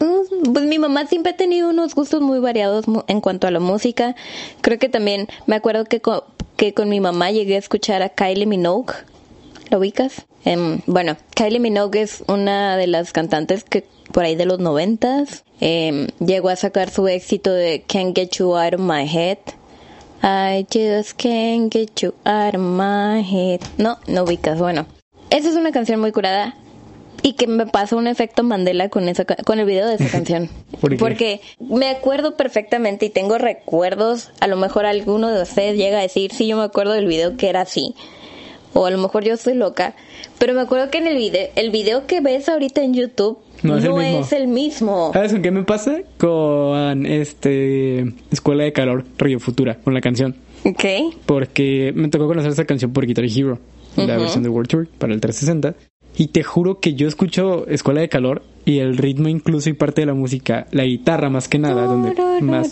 mm, 0.00 0.52
pues 0.52 0.64
mi 0.66 0.78
mamá 0.78 1.06
siempre 1.06 1.32
ha 1.32 1.36
tenido 1.36 1.68
unos 1.70 1.94
gustos 1.94 2.20
muy 2.20 2.38
variados 2.38 2.84
en 3.06 3.20
cuanto 3.20 3.46
a 3.46 3.50
la 3.50 3.60
música. 3.60 4.14
Creo 4.60 4.78
que 4.78 4.88
también 4.88 5.28
me 5.46 5.56
acuerdo 5.56 5.84
que 5.84 6.00
con, 6.00 6.20
que 6.56 6.74
con 6.74 6.88
mi 6.88 7.00
mamá 7.00 7.30
llegué 7.30 7.56
a 7.56 7.58
escuchar 7.58 8.02
a 8.02 8.08
Kylie 8.10 8.46
Minogue. 8.46 8.94
¿Lo 9.72 9.78
ubicas? 9.78 10.26
Em, 10.44 10.80
bueno, 10.84 11.16
Kylie 11.34 11.58
Minogue 11.58 12.02
es 12.02 12.22
una 12.28 12.76
de 12.76 12.86
las 12.86 13.10
cantantes 13.12 13.64
que 13.64 13.86
por 14.12 14.22
ahí 14.22 14.36
de 14.36 14.44
los 14.44 14.58
noventas 14.58 15.44
em, 15.60 16.08
llegó 16.18 16.50
a 16.50 16.56
sacar 16.56 16.90
su 16.90 17.08
éxito 17.08 17.50
de 17.50 17.82
Can't 17.88 18.14
Get 18.14 18.32
You 18.32 18.54
Out 18.54 18.74
of 18.74 18.80
My 18.82 19.08
Head. 19.08 19.38
I 20.22 20.66
just 20.70 21.16
can't 21.16 21.72
get 21.72 22.02
you 22.02 22.12
out 22.26 22.54
of 22.54 22.60
my 22.60 23.22
head. 23.22 23.60
No, 23.78 23.96
no 24.06 24.24
ubicas. 24.24 24.58
Bueno, 24.58 24.84
esa 25.30 25.48
es 25.48 25.56
una 25.56 25.72
canción 25.72 26.00
muy 26.00 26.12
curada 26.12 26.54
y 27.22 27.32
que 27.32 27.46
me 27.46 27.66
pasa 27.66 27.96
un 27.96 28.06
efecto 28.06 28.42
Mandela 28.42 28.90
con 28.90 29.08
esa 29.08 29.24
con 29.24 29.58
el 29.58 29.64
video 29.64 29.88
de 29.88 29.94
esa 29.94 30.08
canción. 30.12 30.50
¿Por? 30.82 30.98
Porque 30.98 31.40
me 31.58 31.88
acuerdo 31.88 32.36
perfectamente 32.36 33.06
y 33.06 33.10
tengo 33.10 33.38
recuerdos. 33.38 34.32
A 34.40 34.48
lo 34.48 34.56
mejor 34.56 34.84
alguno 34.84 35.30
de 35.30 35.40
ustedes 35.40 35.78
llega 35.78 36.00
a 36.00 36.02
decir, 36.02 36.30
sí, 36.30 36.46
yo 36.46 36.58
me 36.58 36.64
acuerdo 36.64 36.92
del 36.92 37.06
video 37.06 37.38
que 37.38 37.48
era 37.48 37.62
así. 37.62 37.94
O 38.74 38.86
a 38.86 38.90
lo 38.90 38.98
mejor 38.98 39.24
yo 39.24 39.34
estoy 39.34 39.54
loca. 39.54 39.94
Pero 40.38 40.54
me 40.54 40.60
acuerdo 40.60 40.90
que 40.90 40.98
en 40.98 41.06
el 41.06 41.16
video, 41.16 41.48
el 41.56 41.70
video 41.70 42.06
que 42.06 42.20
ves 42.20 42.48
ahorita 42.48 42.82
en 42.82 42.94
YouTube 42.94 43.38
No 43.62 43.74
no, 43.74 43.78
es 43.78 43.84
el 43.84 43.92
mismo. 43.92 44.20
es 44.20 44.32
el 44.32 44.48
mismo. 44.48 45.10
¿Sabes 45.12 45.32
con 45.32 45.42
qué 45.42 45.50
me 45.50 45.62
pasa? 45.64 46.00
Con 46.18 47.06
este 47.06 48.12
Escuela 48.30 48.64
de 48.64 48.72
Calor, 48.72 49.04
Río 49.18 49.40
Futura, 49.40 49.76
con 49.76 49.94
la 49.94 50.00
canción. 50.00 50.36
Ok. 50.64 50.84
Porque 51.26 51.92
me 51.94 52.08
tocó 52.08 52.26
conocer 52.26 52.52
esa 52.52 52.64
canción 52.64 52.92
por 52.92 53.06
Guitar 53.06 53.24
Hero, 53.24 53.58
la 53.96 54.16
versión 54.16 54.42
de 54.42 54.48
World 54.48 54.68
Tour 54.68 54.88
para 54.98 55.12
el 55.12 55.20
360. 55.20 55.74
Y 56.14 56.28
te 56.28 56.42
juro 56.42 56.78
que 56.78 56.94
yo 56.94 57.08
escucho 57.08 57.66
Escuela 57.68 58.02
de 58.02 58.08
Calor 58.08 58.42
y 58.64 58.78
el 58.78 58.98
ritmo 58.98 59.28
incluso 59.28 59.70
y 59.70 59.72
parte 59.72 60.02
de 60.02 60.06
la 60.06 60.14
música, 60.14 60.66
la 60.70 60.84
guitarra 60.84 61.30
más 61.30 61.48
que 61.48 61.58
nada, 61.58 61.84
donde 61.86 62.14
más... 62.42 62.70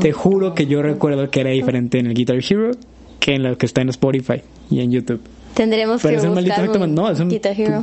Te 0.00 0.12
juro 0.12 0.54
que 0.54 0.66
yo 0.66 0.82
recuerdo 0.82 1.30
que 1.30 1.40
era 1.40 1.50
diferente 1.50 1.98
en 1.98 2.06
el 2.06 2.14
Guitar 2.14 2.36
Hero 2.36 2.70
que 3.20 3.34
en 3.34 3.42
lo 3.42 3.56
que 3.58 3.66
está 3.66 3.82
en 3.82 3.90
Spotify 3.90 4.42
y 4.70 4.80
en 4.80 4.92
YouTube. 4.92 5.20
Tendremos 5.54 6.02
Pero 6.02 6.14
que 6.14 6.18
es 6.18 6.24
un 6.24 6.34
maldito 6.34 6.54
buscar 6.54 6.64
efecto 6.64 6.84
un 6.84 6.94
Mandela. 6.94 7.08
No, 7.08 7.14
es 7.14 7.20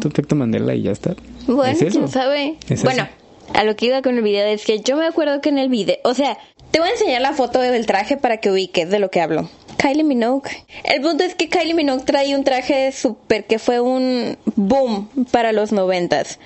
un 0.05 0.11
efecto 0.11 0.35
Mandela 0.35 0.75
y 0.75 0.81
ya 0.83 0.91
está. 0.91 1.15
Bueno, 1.47 1.77
es 1.79 1.93
quién 1.93 2.07
sabe. 2.07 2.57
Es 2.69 2.83
bueno, 2.83 3.03
eso. 3.03 3.59
a 3.59 3.63
lo 3.63 3.75
que 3.75 3.85
iba 3.85 4.01
con 4.01 4.17
el 4.17 4.23
video 4.23 4.45
es 4.47 4.65
que 4.65 4.79
yo 4.81 4.97
me 4.97 5.05
acuerdo 5.05 5.39
que 5.41 5.49
en 5.49 5.57
el 5.57 5.69
video, 5.69 5.97
o 6.03 6.13
sea, 6.13 6.37
te 6.71 6.79
voy 6.79 6.89
a 6.89 6.91
enseñar 6.91 7.21
la 7.21 7.33
foto 7.33 7.59
del 7.59 7.85
traje 7.85 8.17
para 8.17 8.37
que 8.37 8.51
ubiques 8.51 8.89
de 8.89 8.99
lo 8.99 9.09
que 9.09 9.21
hablo. 9.21 9.49
Kylie 9.77 10.03
Minogue. 10.03 10.49
El 10.83 11.01
punto 11.01 11.23
es 11.23 11.33
que 11.35 11.49
Kylie 11.49 11.73
Minogue 11.73 12.03
trae 12.03 12.35
un 12.35 12.43
traje 12.43 12.91
súper 12.91 13.45
que 13.45 13.57
fue 13.57 13.79
un 13.79 14.37
boom 14.55 15.09
para 15.31 15.53
los 15.53 15.71
noventas. 15.71 16.39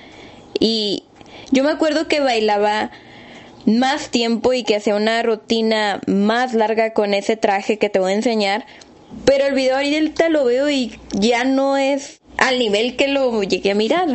Y 0.59 1.03
yo 1.51 1.63
me 1.63 1.71
acuerdo 1.71 2.07
que 2.07 2.21
bailaba 2.21 2.91
más 3.65 4.09
tiempo 4.09 4.53
y 4.53 4.63
que 4.63 4.75
hacía 4.75 4.95
una 4.95 5.21
rutina 5.23 5.99
más 6.07 6.53
larga 6.53 6.93
con 6.93 7.13
ese 7.13 7.35
traje 7.35 7.77
que 7.77 7.89
te 7.89 7.99
voy 7.99 8.13
a 8.13 8.15
enseñar. 8.15 8.65
Pero 9.23 9.45
el 9.45 9.53
video 9.53 9.77
ahorita 9.77 10.29
lo 10.29 10.45
veo 10.45 10.69
y 10.69 10.99
ya 11.13 11.43
no 11.43 11.77
es 11.77 12.19
al 12.37 12.59
nivel 12.59 12.95
que 12.95 13.07
lo 13.07 13.43
llegué 13.43 13.71
a 13.71 13.75
mirar. 13.75 14.09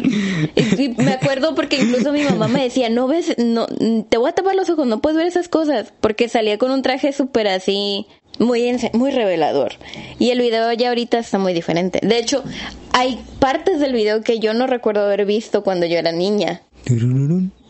Y, 0.54 0.88
me 0.88 1.12
acuerdo 1.12 1.54
porque 1.54 1.80
incluso 1.80 2.12
mi 2.12 2.22
mamá 2.22 2.48
me 2.48 2.62
decía, 2.62 2.88
no 2.88 3.06
ves, 3.06 3.34
no, 3.38 3.66
te 4.08 4.18
voy 4.18 4.30
a 4.30 4.32
tapar 4.32 4.54
los 4.54 4.70
ojos, 4.70 4.86
no 4.86 5.00
puedes 5.00 5.16
ver 5.16 5.26
esas 5.26 5.48
cosas, 5.48 5.92
porque 6.00 6.28
salía 6.28 6.58
con 6.58 6.70
un 6.70 6.82
traje 6.82 7.12
súper 7.12 7.48
así, 7.48 8.06
muy, 8.38 8.76
muy 8.92 9.10
revelador. 9.10 9.72
Y 10.18 10.30
el 10.30 10.40
video 10.40 10.72
ya 10.72 10.88
ahorita 10.88 11.18
está 11.18 11.38
muy 11.38 11.52
diferente. 11.52 12.00
De 12.02 12.18
hecho, 12.18 12.42
hay 12.92 13.22
partes 13.38 13.80
del 13.80 13.92
video 13.92 14.22
que 14.22 14.38
yo 14.38 14.54
no 14.54 14.66
recuerdo 14.66 15.04
haber 15.04 15.26
visto 15.26 15.62
cuando 15.62 15.86
yo 15.86 15.98
era 15.98 16.12
niña. 16.12 16.62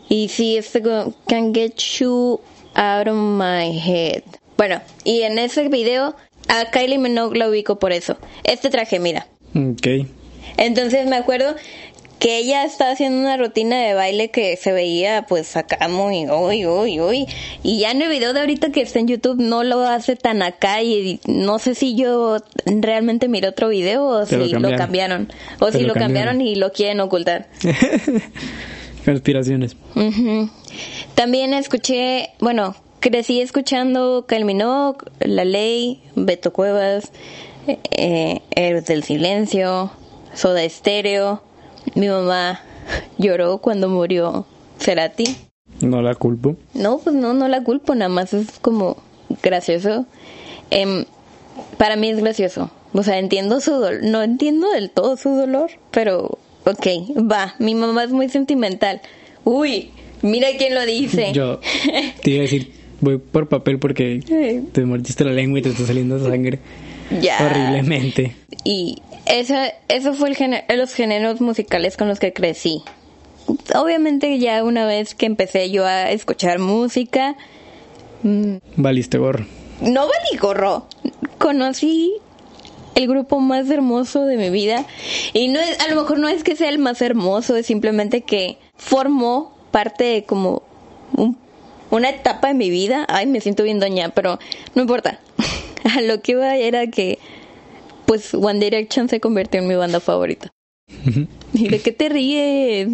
Y 0.09 0.29
sí, 0.29 0.57
este 0.57 0.81
Can't 0.81 1.55
Get 1.55 1.75
You 1.99 2.39
Out 2.75 3.07
of 3.07 3.15
My 3.15 3.79
Head. 3.79 4.23
Bueno, 4.57 4.81
y 5.03 5.21
en 5.21 5.39
ese 5.39 5.67
video 5.69 6.15
a 6.51 6.69
Kylie 6.71 6.97
Minogue 6.97 7.37
la 7.37 7.47
ubico 7.49 7.79
por 7.79 7.91
eso. 7.91 8.17
Este 8.43 8.69
traje, 8.69 8.99
mira. 8.99 9.27
Ok. 9.55 10.07
Entonces 10.57 11.07
me 11.07 11.15
acuerdo 11.15 11.55
que 12.19 12.37
ella 12.37 12.65
estaba 12.65 12.91
haciendo 12.91 13.19
una 13.19 13.35
rutina 13.37 13.79
de 13.81 13.95
baile 13.95 14.29
que 14.29 14.55
se 14.55 14.71
veía 14.71 15.25
pues 15.27 15.57
acá 15.57 15.87
muy 15.87 16.29
uy 16.29 16.67
uy 16.67 16.99
uy 16.99 17.25
y 17.63 17.79
ya 17.79 17.89
en 17.89 18.03
el 18.03 18.09
video 18.09 18.33
de 18.33 18.41
ahorita 18.41 18.71
que 18.71 18.81
está 18.81 18.99
en 18.99 19.07
YouTube 19.07 19.41
no 19.41 19.63
lo 19.63 19.79
hace 19.87 20.15
tan 20.15 20.43
acá 20.43 20.83
y 20.83 21.19
no 21.25 21.57
sé 21.57 21.73
si 21.73 21.95
yo 21.95 22.37
realmente 22.67 23.27
miré 23.27 23.47
otro 23.47 23.69
video 23.69 24.05
o 24.05 24.25
Te 24.27 24.35
si 24.37 24.49
lo 24.53 24.69
cambiaron. 24.69 24.77
cambiaron 24.77 25.33
o 25.61 25.71
Te 25.71 25.79
si 25.79 25.83
lo 25.85 25.93
cambiaron 25.95 26.33
cambiaron. 26.35 26.41
y 26.41 26.55
lo 26.55 26.71
quieren 26.71 26.99
ocultar. 26.99 27.47
Conspiraciones. 29.05 29.75
También 31.15 31.53
escuché, 31.55 32.29
bueno, 32.39 32.75
crecí 33.01 33.41
escuchando 33.41 34.25
Minogue, 34.45 34.99
La 35.19 35.43
Ley, 35.43 36.01
Beto 36.15 36.53
Cuevas, 36.53 37.11
eh, 37.67 37.79
eh, 37.91 38.41
Héroes 38.55 38.85
del 38.85 39.03
Silencio, 39.03 39.91
Soda 40.33 40.63
Estéreo. 40.63 41.43
Mi 41.95 42.07
mamá 42.07 42.61
lloró 43.17 43.57
cuando 43.57 43.89
murió 43.89 44.45
Cerati. 44.79 45.35
No 45.81 46.01
la 46.01 46.15
culpo. 46.15 46.55
No, 46.73 46.99
pues 46.99 47.15
no, 47.15 47.33
no 47.33 47.47
la 47.47 47.63
culpo, 47.63 47.95
nada 47.95 48.09
más 48.09 48.33
es 48.33 48.59
como 48.59 48.97
gracioso. 49.41 50.05
Em, 50.69 51.05
para 51.77 51.95
mí 51.95 52.09
es 52.09 52.19
gracioso. 52.19 52.69
O 52.93 53.03
sea, 53.03 53.17
entiendo 53.17 53.59
su 53.61 53.71
dolor. 53.71 54.03
No 54.03 54.21
entiendo 54.21 54.69
del 54.69 54.91
todo 54.91 55.17
su 55.17 55.29
dolor, 55.29 55.71
pero 55.89 56.37
ok, 56.65 56.87
va. 57.29 57.55
Mi 57.57 57.73
mamá 57.73 58.03
es 58.03 58.11
muy 58.11 58.29
sentimental. 58.29 59.01
Uy, 59.43 59.91
mira 60.21 60.49
quién 60.57 60.75
lo 60.75 60.85
dice. 60.85 61.31
Yo 61.33 61.59
te 62.21 62.29
iba 62.31 62.39
a 62.39 62.43
decir, 62.43 62.73
voy 63.01 63.17
por 63.17 63.49
papel 63.49 63.77
porque 63.79 64.21
te 64.71 64.85
mordiste 64.85 65.23
la 65.25 65.31
lengua 65.31 65.59
y 65.59 65.61
te 65.63 65.69
está 65.69 65.85
saliendo 65.85 66.17
sangre 66.23 66.59
ya. 67.21 67.37
horriblemente. 67.45 68.35
Y 68.63 69.01
esa, 69.25 69.67
eso 69.89 70.13
fue 70.13 70.29
el 70.29 70.35
género, 70.35 70.63
los 70.75 70.93
géneros 70.93 71.41
musicales 71.41 71.97
con 71.97 72.07
los 72.07 72.19
que 72.19 72.31
crecí. 72.33 72.81
Obviamente 73.75 74.37
ya 74.39 74.63
una 74.63 74.85
vez 74.85 75.15
que 75.15 75.25
empecé 75.25 75.71
yo 75.71 75.85
a 75.85 76.11
escuchar 76.11 76.59
música, 76.59 77.35
Valiste 78.75 79.17
gorro. 79.17 79.45
no 79.81 80.01
valí 80.01 80.37
gorro. 80.39 80.85
Conocí 81.39 82.13
el 82.95 83.07
grupo 83.07 83.39
más 83.39 83.69
hermoso 83.69 84.25
de 84.25 84.37
mi 84.37 84.49
vida. 84.51 84.85
Y 85.33 85.47
no 85.47 85.59
es, 85.59 85.79
a 85.79 85.87
lo 85.89 85.99
mejor 86.01 86.19
no 86.19 86.27
es 86.27 86.43
que 86.43 86.55
sea 86.55 86.69
el 86.69 86.77
más 86.77 87.01
hermoso, 87.01 87.55
es 87.55 87.65
simplemente 87.65 88.21
que 88.21 88.57
formó 88.75 89.57
parte 89.71 90.03
de 90.03 90.23
como 90.23 90.61
un- 91.17 91.37
una 91.91 92.09
etapa 92.09 92.47
de 92.49 92.53
mi 92.55 92.69
vida. 92.69 93.05
Ay, 93.07 93.27
me 93.27 93.39
siento 93.41 93.63
bien 93.63 93.79
doña, 93.79 94.09
pero 94.09 94.39
no 94.75 94.81
importa. 94.81 95.19
A 95.95 96.01
lo 96.01 96.21
que 96.21 96.33
iba 96.33 96.55
era 96.57 96.87
que 96.87 97.19
pues 98.05 98.33
One 98.33 98.59
Direction 98.59 99.07
se 99.09 99.19
convirtió 99.19 99.61
en 99.61 99.67
mi 99.67 99.75
banda 99.75 99.99
favorita. 99.99 100.51
¿Y 101.53 101.67
de 101.69 101.79
qué 101.79 101.91
te 101.91 102.09
ríes? 102.09 102.87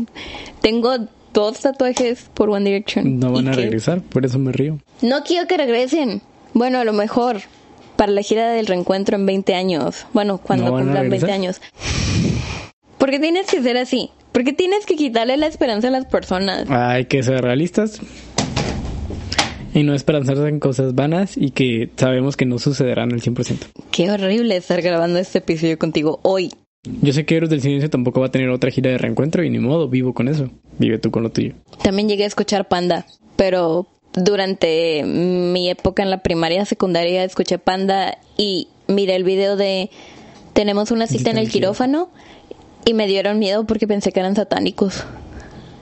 Tengo 0.62 0.96
dos 1.34 1.60
tatuajes 1.60 2.30
por 2.34 2.50
One 2.50 2.66
Direction. 2.70 3.20
No 3.20 3.32
van 3.32 3.46
¿Y 3.46 3.50
a 3.50 3.52
qué? 3.52 3.58
regresar, 3.62 4.02
por 4.02 4.26
eso 4.26 4.38
me 4.40 4.52
río. 4.52 4.80
No 5.02 5.24
quiero 5.24 5.48
que 5.48 5.58
regresen. 5.58 6.22
Bueno, 6.54 6.80
a 6.80 6.84
lo 6.84 6.94
mejor 6.94 7.42
para 7.96 8.12
la 8.12 8.22
gira 8.22 8.52
del 8.52 8.68
reencuentro 8.68 9.16
en 9.16 9.26
20 9.26 9.56
años. 9.56 10.06
Bueno, 10.14 10.38
cuando 10.38 10.66
¿No 10.68 10.72
van 10.74 10.82
a 10.82 10.86
cumplan 10.86 11.10
20 11.10 11.26
regresar? 11.26 11.40
años. 11.40 11.62
Porque 12.98 13.20
tienes 13.20 13.48
que 13.48 13.62
ser 13.62 13.78
así. 13.78 14.12
Porque 14.32 14.54
tienes 14.54 14.86
que 14.86 14.96
quitarle 14.96 15.36
la 15.38 15.48
esperanza 15.48 15.88
a 15.88 15.92
las 15.92 16.06
personas. 16.06 16.70
Hay 16.70 17.06
que 17.06 17.24
ser 17.24 17.42
realistas 17.42 18.00
y 19.78 19.84
no 19.84 19.94
esperanzarse 19.94 20.48
en 20.48 20.60
cosas 20.60 20.96
vanas 20.96 21.38
y 21.38 21.52
que 21.52 21.92
sabemos 21.98 22.36
que 22.36 22.48
no 22.48 22.58
sucederán 22.58 23.14
al 23.14 23.22
100%. 23.22 23.58
Qué 23.92 24.10
horrible 24.10 24.58
estar 24.58 24.82
grabando 24.82 25.20
este 25.20 25.38
episodio 25.38 25.78
contigo 25.78 26.20
hoy. 26.24 26.52
Yo 27.04 27.14
sé 27.14 27.28
que 27.28 27.36
Héroes 27.36 27.52
del 27.52 27.62
Silencio 27.62 27.88
tampoco 27.88 28.20
va 28.20 28.28
a 28.28 28.32
tener 28.32 28.50
otra 28.50 28.72
gira 28.72 28.90
de 28.90 28.98
reencuentro 28.98 29.44
y 29.44 29.52
ni 29.52 29.60
modo, 29.60 29.88
vivo 29.88 30.16
con 30.16 30.30
eso. 30.30 30.50
Vive 30.80 30.98
tú 30.98 31.12
con 31.12 31.22
lo 31.22 31.30
tuyo. 31.30 31.54
También 31.84 32.10
llegué 32.10 32.24
a 32.24 32.28
escuchar 32.28 32.68
Panda, 32.68 33.06
pero 33.36 33.86
durante 34.16 35.04
mi 35.04 35.70
época 35.70 36.02
en 36.02 36.10
la 36.10 36.24
primaria, 36.24 36.66
secundaria, 36.66 37.24
escuché 37.24 37.60
Panda 37.60 38.18
y 38.36 38.70
miré 38.88 39.16
el 39.16 39.24
video 39.24 39.58
de 39.58 39.92
Tenemos 40.54 40.90
una 40.90 41.06
cita 41.06 41.30
en 41.30 41.38
el 41.38 41.50
quirófano 41.52 42.10
y 42.84 42.96
me 42.96 43.06
dieron 43.06 43.38
miedo 43.38 43.68
porque 43.68 43.86
pensé 43.86 44.12
que 44.12 44.22
eran 44.22 44.36
satánicos. 44.36 45.04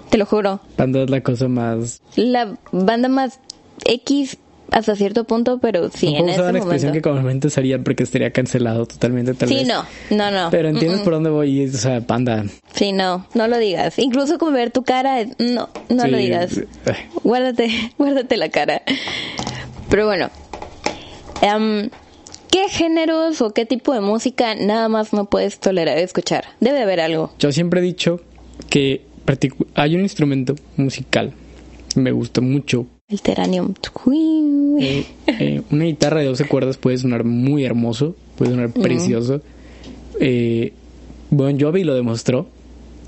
Te 0.09 0.17
lo 0.17 0.25
juro. 0.25 0.59
Panda 0.75 1.03
es 1.03 1.09
la 1.09 1.21
cosa 1.21 1.47
más... 1.47 2.01
La 2.15 2.57
banda 2.71 3.09
más 3.09 3.39
X 3.83 4.37
hasta 4.71 4.95
cierto 4.95 5.25
punto, 5.25 5.59
pero 5.59 5.89
sí, 5.91 6.11
no 6.13 6.19
en 6.19 6.29
este 6.29 6.41
la 6.41 6.49
expresión 6.57 6.89
momento. 6.89 6.93
que 6.93 7.01
comúnmente 7.01 7.47
usaría 7.47 7.77
porque 7.83 8.03
estaría 8.03 8.31
cancelado 8.31 8.85
totalmente 8.87 9.33
tal 9.35 9.47
Sí, 9.47 9.55
vez. 9.55 9.67
no, 9.67 9.85
no, 10.09 10.31
no. 10.31 10.49
Pero 10.49 10.69
entiendes 10.69 10.99
Mm, 10.99 11.01
mm. 11.01 11.03
por 11.03 11.13
dónde 11.13 11.29
voy, 11.29 11.65
o 11.65 11.71
sea, 11.71 12.01
Panda. 12.01 12.45
Sí, 12.73 12.91
no, 12.91 13.27
no 13.35 13.47
lo 13.47 13.57
digas. 13.59 13.99
Incluso 13.99 14.37
como 14.39 14.51
ver 14.51 14.71
tu 14.71 14.83
cara, 14.83 15.23
no, 15.37 15.69
no 15.89 16.03
Sí, 16.03 16.09
lo 16.09 16.17
digas. 16.17 16.59
Guárdate, 17.23 17.69
guárdate 17.97 18.37
la 18.37 18.49
cara. 18.49 18.81
Pero 19.89 20.07
bueno, 20.07 20.29
em, 21.41 21.89
¿qué 22.49 22.67
géneros 22.69 23.41
o 23.41 23.51
qué 23.53 23.65
tipo 23.67 23.93
de 23.93 24.01
música 24.01 24.55
nada 24.55 24.89
más 24.89 25.13
no 25.13 25.25
puedes 25.25 25.59
tolerar 25.59 25.97
escuchar? 25.99 26.45
Debe 26.59 26.81
haber 26.81 26.99
algo. 27.01 27.33
Yo 27.39 27.51
siempre 27.51 27.81
he 27.81 27.83
dicho 27.83 28.19
que 28.69 29.05
hay 29.75 29.95
un 29.95 30.01
instrumento 30.01 30.55
musical 30.75 31.33
que 31.93 31.99
me 31.99 32.11
gusta 32.11 32.41
mucho. 32.41 32.87
El 33.07 33.21
Teranium. 33.21 33.73
Eh, 34.81 35.05
eh, 35.27 35.61
una 35.71 35.85
guitarra 35.85 36.21
de 36.21 36.25
12 36.27 36.45
cuerdas 36.47 36.77
puede 36.77 36.97
sonar 36.97 37.23
muy 37.23 37.63
hermoso, 37.63 38.15
puede 38.35 38.51
sonar 38.51 38.71
precioso. 38.71 39.41
Eh, 40.19 40.73
Bon 41.29 41.59
Jovi 41.59 41.83
lo 41.83 41.93
demostró 41.93 42.47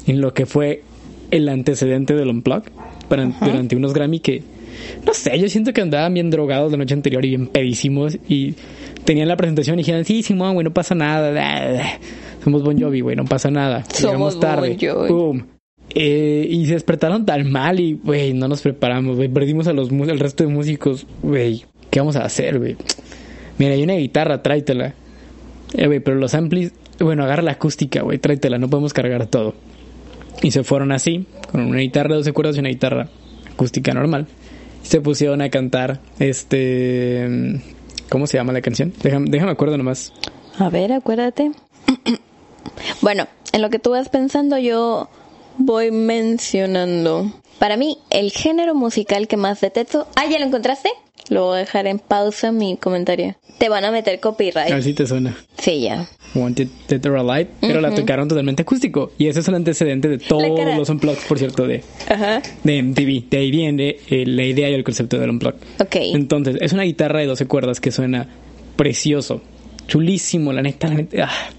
en 0.06 0.22
lo 0.22 0.34
que 0.34 0.46
fue 0.46 0.84
el 1.32 1.50
antecedente 1.50 2.14
del 2.14 2.30
Unplug 2.30 2.64
para- 3.10 3.26
durante 3.26 3.76
unos 3.76 3.94
Grammy 3.94 4.20
que, 4.20 4.44
no 5.06 5.14
sé, 5.14 5.38
yo 5.40 5.50
siento 5.50 5.74
que 5.74 5.82
andaban 5.82 6.14
bien 6.14 6.30
drogados 6.30 6.72
la 6.72 6.78
noche 6.78 6.94
anterior 6.94 7.26
y 7.26 7.30
bien 7.30 7.48
pedísimos 7.48 8.18
y 8.30 8.54
tenían 9.04 9.28
la 9.28 9.36
presentación 9.38 9.78
y 9.80 9.82
dijeron, 9.82 10.06
sí, 10.06 10.22
Simón, 10.22 10.54
güey, 10.54 10.64
no 10.64 10.74
pasa 10.74 10.94
nada. 10.94 12.00
Somos 12.44 12.64
Bon 12.64 12.80
Jovi, 12.80 13.02
güey, 13.02 13.16
no 13.16 13.26
pasa 13.26 13.50
nada. 13.50 13.84
Somos 13.86 14.02
Llegamos 14.02 14.40
tarde. 14.40 14.78
Bon 14.80 14.90
Jovi. 14.96 15.08
Pum. 15.10 15.42
Eh, 15.90 16.48
y 16.50 16.66
se 16.66 16.74
despertaron 16.74 17.26
tan 17.26 17.50
mal 17.52 17.80
y, 17.80 17.94
güey, 17.94 18.34
no 18.34 18.48
nos 18.48 18.62
preparamos, 18.62 19.16
güey. 19.16 19.30
Perdimos 19.30 19.68
a 19.68 19.74
los 19.74 19.92
al 19.92 20.20
resto 20.20 20.44
de 20.44 20.50
músicos, 20.50 21.08
güey. 21.24 21.66
¿Qué 21.90 22.00
vamos 22.00 22.16
a 22.16 22.26
hacer, 22.26 22.60
güey? 22.60 22.76
Mira, 23.58 23.74
hay 23.74 23.84
una 23.84 23.94
guitarra, 23.94 24.44
tráetela. 24.44 24.94
Eh, 25.74 25.88
güey, 25.88 26.00
pero 26.00 26.18
los 26.18 26.34
amplis, 26.34 26.74
bueno, 27.00 27.24
agarra 27.24 27.42
la 27.42 27.52
acústica, 27.54 28.02
güey, 28.02 28.18
tráetela, 28.18 28.58
no 28.58 28.70
podemos 28.70 28.94
cargar 28.94 29.26
todo. 29.28 29.56
Y 30.42 30.52
se 30.52 30.64
fueron 30.64 30.92
así, 30.92 31.26
con 31.52 31.62
una 31.62 31.80
guitarra 31.80 32.10
de 32.10 32.16
12 32.18 32.34
cuerdas 32.34 32.56
y 32.58 32.60
una 32.60 32.70
guitarra 32.70 33.10
acústica 33.52 33.94
normal. 33.94 34.28
Se 34.84 35.02
pusieron 35.02 35.42
a 35.42 35.50
cantar, 35.50 36.00
este... 36.20 37.60
¿Cómo 38.10 38.26
se 38.26 38.38
llama 38.38 38.54
la 38.54 38.62
canción? 38.62 38.94
Déjame, 39.04 39.30
déjame 39.30 39.52
acuerdo 39.52 39.78
nomás. 39.78 40.14
A 40.60 40.70
ver, 40.70 40.94
acuérdate. 40.94 41.52
bueno, 43.02 43.28
en 43.52 43.62
lo 43.62 43.70
que 43.70 43.80
tú 43.80 43.90
vas 43.90 44.08
pensando, 44.08 44.58
yo 44.58 45.10
voy 45.58 45.92
mencionando. 45.92 47.32
Para 47.60 47.78
mí, 47.78 47.98
el 48.10 48.32
género 48.32 48.76
musical 48.76 49.28
que 49.28 49.38
más 49.38 49.62
detesto. 49.62 50.08
Ah, 50.16 50.26
¿ya 50.30 50.38
lo 50.40 50.46
encontraste? 50.46 50.90
Lo 51.30 51.46
voy 51.48 51.56
a 51.58 51.60
dejar 51.60 51.88
en 51.88 52.00
pausa 52.00 52.52
mi 52.52 52.78
comentario. 52.78 53.36
Te 53.58 53.70
van 53.70 53.84
a 53.84 53.92
meter 53.92 54.12
A 54.12 54.14
ver 54.14 54.20
copyright. 54.22 54.82
si 54.84 54.94
te 54.94 55.08
suena. 55.08 55.36
Sí, 55.58 55.82
ya. 55.82 56.08
Wanted 56.36 56.68
Dead 56.88 57.04
or 57.08 57.18
Alive, 57.18 57.50
pero 57.60 57.82
la 57.82 57.94
tocaron 57.94 58.28
totalmente 58.28 58.62
acústico. 58.62 59.12
Y 59.18 59.28
ese 59.28 59.40
es 59.40 59.48
el 59.48 59.56
antecedente 59.56 60.08
de 60.08 60.20
todos 60.20 60.44
los 60.78 60.90
unplugged, 60.90 61.28
por 61.28 61.40
cierto, 61.40 61.66
de, 61.68 61.84
Ajá. 62.08 62.42
de 62.64 62.84
MTV. 62.84 63.30
De 63.30 63.38
ahí 63.40 63.50
viene 63.50 63.98
eh, 64.10 64.26
la 64.28 64.44
idea 64.44 64.70
y 64.70 64.74
el 64.76 64.84
concepto 64.84 65.18
del 65.18 65.32
unplugged. 65.32 65.60
Ok. 65.82 65.96
Entonces, 66.14 66.58
es 66.62 66.72
una 66.74 66.84
guitarra 66.84 67.20
de 67.20 67.26
12 67.26 67.48
cuerdas 67.48 67.82
que 67.82 67.92
suena 67.92 68.28
precioso, 68.76 69.42
chulísimo, 69.88 70.54
la 70.54 70.62
neta, 70.62 70.88
la 70.88 70.94
neta. 70.94 71.28
ah, 71.30 71.50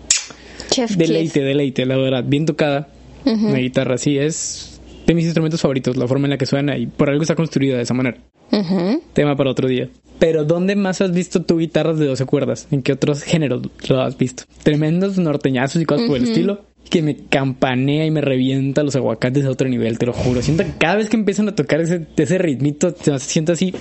Chef 0.71 0.93
deleite, 0.93 1.41
deleite, 1.41 1.85
la 1.85 1.97
verdad. 1.97 2.23
Bien 2.25 2.47
tocada. 2.47 2.89
Una 3.25 3.59
guitarra 3.59 3.95
así 3.95 4.19
es 4.19 4.81
de 5.07 5.15
mis 5.15 5.25
instrumentos 5.25 5.61
favoritos, 5.61 5.97
la 5.97 6.07
forma 6.07 6.27
en 6.27 6.31
la 6.31 6.39
que 6.39 6.47
suena 6.47 6.77
y 6.77 6.87
por 6.87 7.09
algo 7.09 7.23
está 7.23 7.35
construida 7.35 7.77
de 7.77 7.83
esa 7.83 7.95
manera. 7.95 8.19
Kiss. 8.51 8.61
Ujú. 8.61 9.03
Tema 9.13 9.37
para 9.37 9.51
otro 9.51 9.69
día. 9.69 9.89
Pero 10.19 10.45
¿dónde 10.45 10.75
más 10.75 11.01
has 11.01 11.13
visto 11.13 11.43
tú 11.43 11.59
guitarras 11.59 11.99
de 11.99 12.07
12 12.07 12.25
cuerdas? 12.27 12.67
¿En 12.71 12.83
qué 12.83 12.93
otros 12.93 13.23
géneros 13.23 13.63
lo 13.89 14.01
has 14.01 14.17
visto? 14.19 14.45
Tremendos 14.63 15.17
norteñazos 15.19 15.81
y 15.81 15.85
cosas 15.85 16.07
por 16.09 16.17
el 16.17 16.25
estilo. 16.25 16.65
que 16.91 17.03
me 17.03 17.17
campanea 17.17 18.07
y 18.07 18.11
me 18.11 18.21
revienta 18.23 18.83
los 18.83 18.97
aguacates 18.97 19.45
a 19.45 19.51
otro 19.51 19.69
nivel, 19.69 19.99
te 19.99 20.07
lo 20.07 20.13
juro. 20.13 20.41
Siento 20.43 20.65
que 20.65 20.73
cada 20.79 20.97
vez 20.97 21.09
que 21.09 21.17
empiezan 21.17 21.49
a 21.49 21.55
tocar 21.55 21.81
ese, 21.81 22.07
ese 22.17 22.39
ritmito, 22.39 22.95
se 22.99 23.19
siento 23.19 23.53
así 23.53 23.75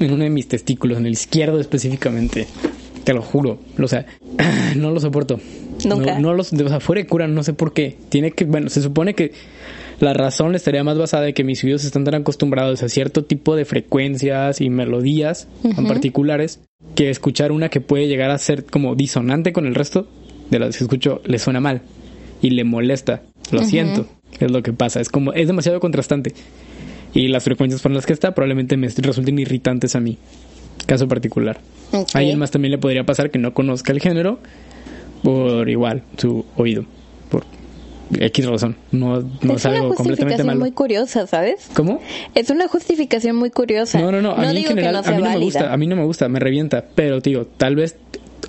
en 0.00 0.12
uno 0.12 0.24
de 0.24 0.30
mis 0.30 0.48
testículos, 0.48 0.98
en 0.98 1.06
el 1.06 1.12
izquierdo 1.12 1.60
específicamente. 1.60 2.46
Te 3.02 3.12
lo 3.12 3.20
juro. 3.22 3.58
O 3.78 3.88
sea, 3.88 4.06
no 4.76 4.90
lo 4.90 5.00
soporto. 5.00 5.38
Nunca. 5.88 6.18
No, 6.18 6.34
los, 6.34 6.52
o 6.52 6.68
sea, 6.68 6.80
fuera 6.80 7.02
de 7.02 7.08
cura, 7.08 7.26
no 7.28 7.42
sé 7.42 7.52
por 7.52 7.72
qué. 7.72 7.96
Tiene 8.08 8.32
que, 8.32 8.44
bueno, 8.44 8.68
se 8.68 8.82
supone 8.82 9.14
que 9.14 9.32
la 10.00 10.12
razón 10.12 10.54
estaría 10.54 10.84
más 10.84 10.98
basada 10.98 11.28
en 11.28 11.34
que 11.34 11.44
mis 11.44 11.62
oídos 11.64 11.84
están 11.84 12.04
tan 12.04 12.14
acostumbrados 12.14 12.82
a 12.82 12.88
cierto 12.88 13.24
tipo 13.24 13.56
de 13.56 13.64
frecuencias 13.64 14.60
y 14.60 14.70
melodías 14.70 15.48
en 15.62 15.86
particulares 15.86 16.60
que 16.94 17.10
escuchar 17.10 17.52
una 17.52 17.68
que 17.68 17.80
puede 17.80 18.08
llegar 18.08 18.30
a 18.30 18.38
ser 18.38 18.64
como 18.64 18.94
disonante 18.94 19.52
con 19.52 19.66
el 19.66 19.74
resto 19.74 20.08
de 20.50 20.58
las 20.58 20.76
que 20.76 20.84
escucho 20.84 21.20
le 21.24 21.38
suena 21.38 21.60
mal 21.60 21.82
y 22.42 22.50
le 22.50 22.64
molesta. 22.64 23.22
Lo 23.50 23.62
siento, 23.64 24.06
es 24.40 24.50
lo 24.50 24.62
que 24.62 24.72
pasa. 24.72 25.00
Es 25.00 25.08
como, 25.08 25.32
es 25.32 25.46
demasiado 25.46 25.80
contrastante. 25.80 26.34
Y 27.14 27.28
las 27.28 27.44
frecuencias 27.44 27.80
por 27.80 27.92
las 27.92 28.06
que 28.06 28.12
está 28.12 28.34
probablemente 28.34 28.76
me 28.76 28.88
resulten 28.88 29.38
irritantes 29.38 29.94
a 29.94 30.00
mí. 30.00 30.18
Caso 30.86 31.08
particular. 31.08 31.60
Ok. 31.92 32.08
A 32.14 32.18
alguien 32.18 32.38
más 32.38 32.50
también 32.50 32.72
le 32.72 32.78
podría 32.78 33.04
pasar 33.04 33.30
que 33.30 33.38
no 33.38 33.54
conozca 33.54 33.92
el 33.92 34.00
género 34.00 34.40
por 35.24 35.68
igual 35.68 36.02
su 36.18 36.44
oído. 36.56 36.84
Por 37.30 37.44
X 38.12 38.46
razón. 38.46 38.76
No, 38.92 39.20
no 39.40 39.54
es, 39.54 39.60
es 39.60 39.64
una 39.64 39.74
algo 39.76 39.94
completamente 39.94 39.96
justificación 39.96 40.46
malo. 40.46 40.60
muy 40.60 40.72
curiosa, 40.72 41.26
¿sabes? 41.26 41.68
¿Cómo? 41.74 42.00
Es 42.34 42.50
una 42.50 42.68
justificación 42.68 43.34
muy 43.34 43.50
curiosa. 43.50 43.98
No, 44.00 44.12
no, 44.12 44.20
no. 44.20 44.32
A 44.32 44.52
mí 44.52 44.58
en 44.58 44.66
general, 44.66 45.02
que 45.02 45.10
no 45.10 45.16
a 45.16 45.16
mí 45.16 45.22
no 45.22 45.30
me 45.30 45.44
gusta. 45.44 45.72
A 45.72 45.76
mí 45.76 45.86
no 45.86 45.96
me 45.96 46.04
gusta, 46.04 46.28
me 46.28 46.38
revienta. 46.38 46.84
Pero, 46.94 47.20
digo, 47.20 47.46
tal 47.46 47.74
vez 47.74 47.96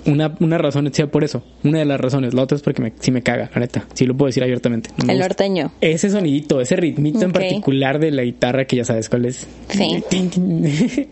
una, 0.06 0.34
una 0.40 0.58
razón 0.58 0.92
sea 0.92 1.06
por 1.08 1.24
eso. 1.24 1.42
Una 1.64 1.80
de 1.80 1.84
las 1.84 2.00
razones. 2.00 2.34
La 2.34 2.42
otra 2.42 2.56
es 2.56 2.62
porque 2.62 2.82
me, 2.82 2.92
sí 3.00 3.10
me 3.10 3.22
caga, 3.22 3.50
la 3.54 3.60
neta. 3.60 3.86
Sí 3.94 4.06
lo 4.06 4.16
puedo 4.16 4.26
decir 4.26 4.42
abiertamente. 4.42 4.90
No 4.96 5.06
me 5.06 5.12
El 5.14 5.18
norteño. 5.18 5.72
Ese 5.80 6.10
sonidito, 6.10 6.60
ese 6.60 6.76
ritmito 6.76 7.22
en 7.22 7.32
particular 7.32 7.98
de 7.98 8.10
la 8.10 8.22
guitarra 8.22 8.64
que 8.66 8.76
ya 8.76 8.84
sabes 8.84 9.08
cuál 9.08 9.26
es. 9.26 9.46
Sí. 9.68 10.02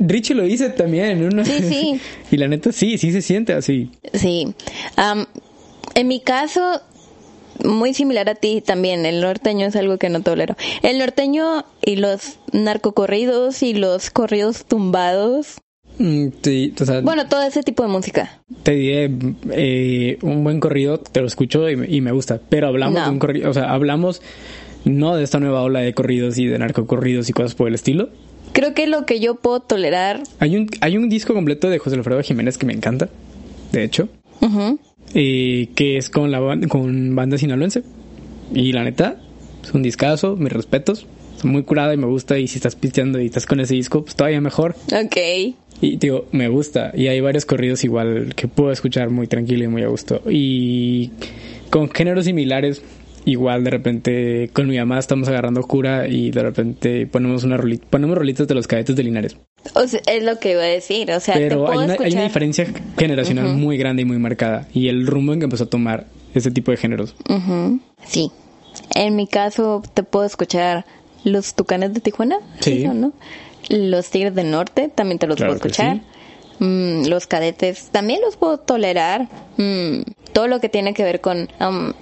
Richie 0.00 0.34
lo 0.34 0.42
dice 0.44 0.70
también 0.70 1.24
uno. 1.24 1.44
Sí, 1.44 1.62
sí. 1.62 2.00
Y 2.30 2.38
la 2.38 2.48
neta 2.48 2.72
sí, 2.72 2.98
sí 2.98 3.12
se 3.12 3.22
siente 3.22 3.52
así. 3.52 3.90
Sí. 4.12 4.52
En 5.94 6.08
mi 6.08 6.20
caso, 6.20 6.80
muy 7.64 7.94
similar 7.94 8.28
a 8.28 8.34
ti 8.34 8.60
también, 8.60 9.06
el 9.06 9.20
norteño 9.20 9.66
es 9.66 9.76
algo 9.76 9.96
que 9.98 10.08
no 10.08 10.22
tolero. 10.22 10.56
El 10.82 10.98
norteño 10.98 11.64
y 11.84 11.96
los 11.96 12.38
narcocorridos 12.52 13.62
y 13.62 13.74
los 13.74 14.10
corridos 14.10 14.64
tumbados. 14.66 15.58
Mm, 15.98 16.26
Sí, 16.42 16.74
o 16.80 16.84
sea, 16.84 17.00
Bueno, 17.00 17.26
todo 17.28 17.42
ese 17.42 17.62
tipo 17.62 17.82
de 17.82 17.88
música. 17.88 18.40
te 18.62 18.72
diré 18.72 19.10
eh, 19.50 20.18
un 20.22 20.44
buen 20.44 20.60
corrido, 20.60 20.98
te 20.98 21.20
lo 21.20 21.26
escucho 21.26 21.68
y 21.70 21.76
me, 21.76 21.86
y 21.88 22.00
me 22.00 22.12
gusta. 22.12 22.40
Pero 22.48 22.68
hablamos 22.68 22.98
No. 22.98 23.04
de 23.04 23.10
un 23.10 23.18
corrido, 23.18 23.50
o 23.50 23.54
sea, 23.54 23.72
hablamos 23.72 24.20
no 24.84 25.16
de 25.16 25.24
esta 25.24 25.40
nueva 25.40 25.62
ola 25.62 25.80
de 25.80 25.94
corridos 25.94 26.38
y 26.38 26.46
de 26.46 26.58
narcocorridos 26.58 27.28
y 27.28 27.32
cosas 27.32 27.54
por 27.54 27.68
el 27.68 27.74
estilo. 27.74 28.10
Creo 28.52 28.72
que 28.74 28.86
lo 28.86 29.04
que 29.06 29.20
yo 29.20 29.34
puedo 29.36 29.60
tolerar. 29.60 30.22
Hay 30.38 30.56
un, 30.56 30.68
hay 30.80 30.96
un 30.96 31.08
disco 31.08 31.34
completo 31.34 31.68
de 31.68 31.78
José 31.78 31.96
Alfredo 31.96 32.22
Jiménez 32.22 32.56
que 32.58 32.66
me 32.66 32.72
encanta, 32.72 33.08
de 33.72 33.82
hecho, 33.84 34.08
eh, 35.14 35.68
que 35.74 35.96
es 35.96 36.10
con 36.10 36.30
la 36.30 36.40
con 36.68 37.14
banda 37.14 37.38
sinaloense. 37.38 37.82
Y 38.54 38.72
la 38.72 38.84
neta, 38.84 39.16
es 39.64 39.72
un 39.74 39.82
discazo, 39.82 40.36
mis 40.36 40.52
respetos. 40.52 41.06
Muy 41.44 41.62
curada 41.64 41.94
y 41.94 41.96
me 41.96 42.06
gusta. 42.06 42.38
Y 42.38 42.48
si 42.48 42.56
estás 42.56 42.76
pisteando 42.76 43.20
y 43.20 43.26
estás 43.26 43.46
con 43.46 43.60
ese 43.60 43.74
disco, 43.74 44.02
pues 44.02 44.16
todavía 44.16 44.40
mejor. 44.40 44.74
Ok. 44.92 45.16
Y 45.80 45.96
digo, 45.96 46.26
me 46.32 46.48
gusta. 46.48 46.92
Y 46.94 47.08
hay 47.08 47.20
varios 47.20 47.44
corridos 47.44 47.84
igual 47.84 48.34
que 48.34 48.48
puedo 48.48 48.72
escuchar 48.72 49.10
muy 49.10 49.26
tranquilo 49.26 49.64
y 49.64 49.68
muy 49.68 49.82
a 49.82 49.88
gusto. 49.88 50.22
Y 50.28 51.10
con 51.70 51.90
géneros 51.90 52.24
similares, 52.24 52.82
igual 53.26 53.64
de 53.64 53.70
repente 53.70 54.50
con 54.52 54.68
mi 54.68 54.78
mamá 54.78 54.98
estamos 54.98 55.28
agarrando 55.28 55.62
cura 55.62 56.08
y 56.08 56.30
de 56.30 56.42
repente 56.42 57.06
ponemos 57.06 57.44
una 57.44 57.56
rolita, 57.56 57.86
ponemos 57.90 58.16
rolitas 58.16 58.48
de 58.48 58.54
los 58.54 58.66
cadetes 58.66 58.96
de 58.96 59.02
Linares. 59.02 59.36
O 59.74 59.86
sea, 59.86 60.00
es 60.06 60.22
lo 60.22 60.38
que 60.38 60.52
iba 60.52 60.62
a 60.62 60.66
decir. 60.66 61.10
O 61.10 61.20
sea, 61.20 61.34
te 61.34 61.40
Pero 61.40 61.66
puedo 61.66 61.72
hay 61.72 61.76
una, 61.78 61.84
hay 61.86 61.90
escuchar. 61.92 62.12
una 62.12 62.22
diferencia 62.24 62.66
generacional 62.96 63.54
muy 63.56 63.76
grande 63.76 64.02
y 64.02 64.04
muy 64.06 64.18
marcada. 64.18 64.68
Y 64.72 64.88
el 64.88 65.06
rumbo 65.06 65.32
en 65.34 65.40
que 65.40 65.44
empezó 65.44 65.64
a 65.64 65.70
tomar 65.70 66.06
ese 66.34 66.50
tipo 66.50 66.70
de 66.70 66.76
géneros. 66.78 67.14
Sí. 68.06 68.30
En 68.94 69.16
mi 69.16 69.26
caso, 69.26 69.82
te 69.94 70.02
puedo 70.02 70.24
escuchar 70.24 70.84
los 71.26 71.54
tucanes 71.54 71.92
de 71.92 72.00
Tijuana. 72.00 72.38
Sí. 72.60 72.86
¿no? 72.86 73.12
Los 73.68 74.10
tigres 74.10 74.34
del 74.34 74.50
norte, 74.50 74.88
también 74.88 75.18
te 75.18 75.26
los 75.26 75.36
Claro 75.36 75.54
puedo 75.54 75.66
escuchar. 75.66 76.00
Mm, 76.60 77.06
los 77.06 77.26
cadetes, 77.26 77.90
también 77.90 78.20
los 78.20 78.36
puedo 78.36 78.58
tolerar. 78.58 79.28
Mm, 79.56 80.02
todo 80.32 80.46
lo 80.46 80.60
que 80.60 80.68
tiene 80.68 80.94
que 80.94 81.02
ver 81.02 81.20
con. 81.20 81.48
um, 81.60 81.92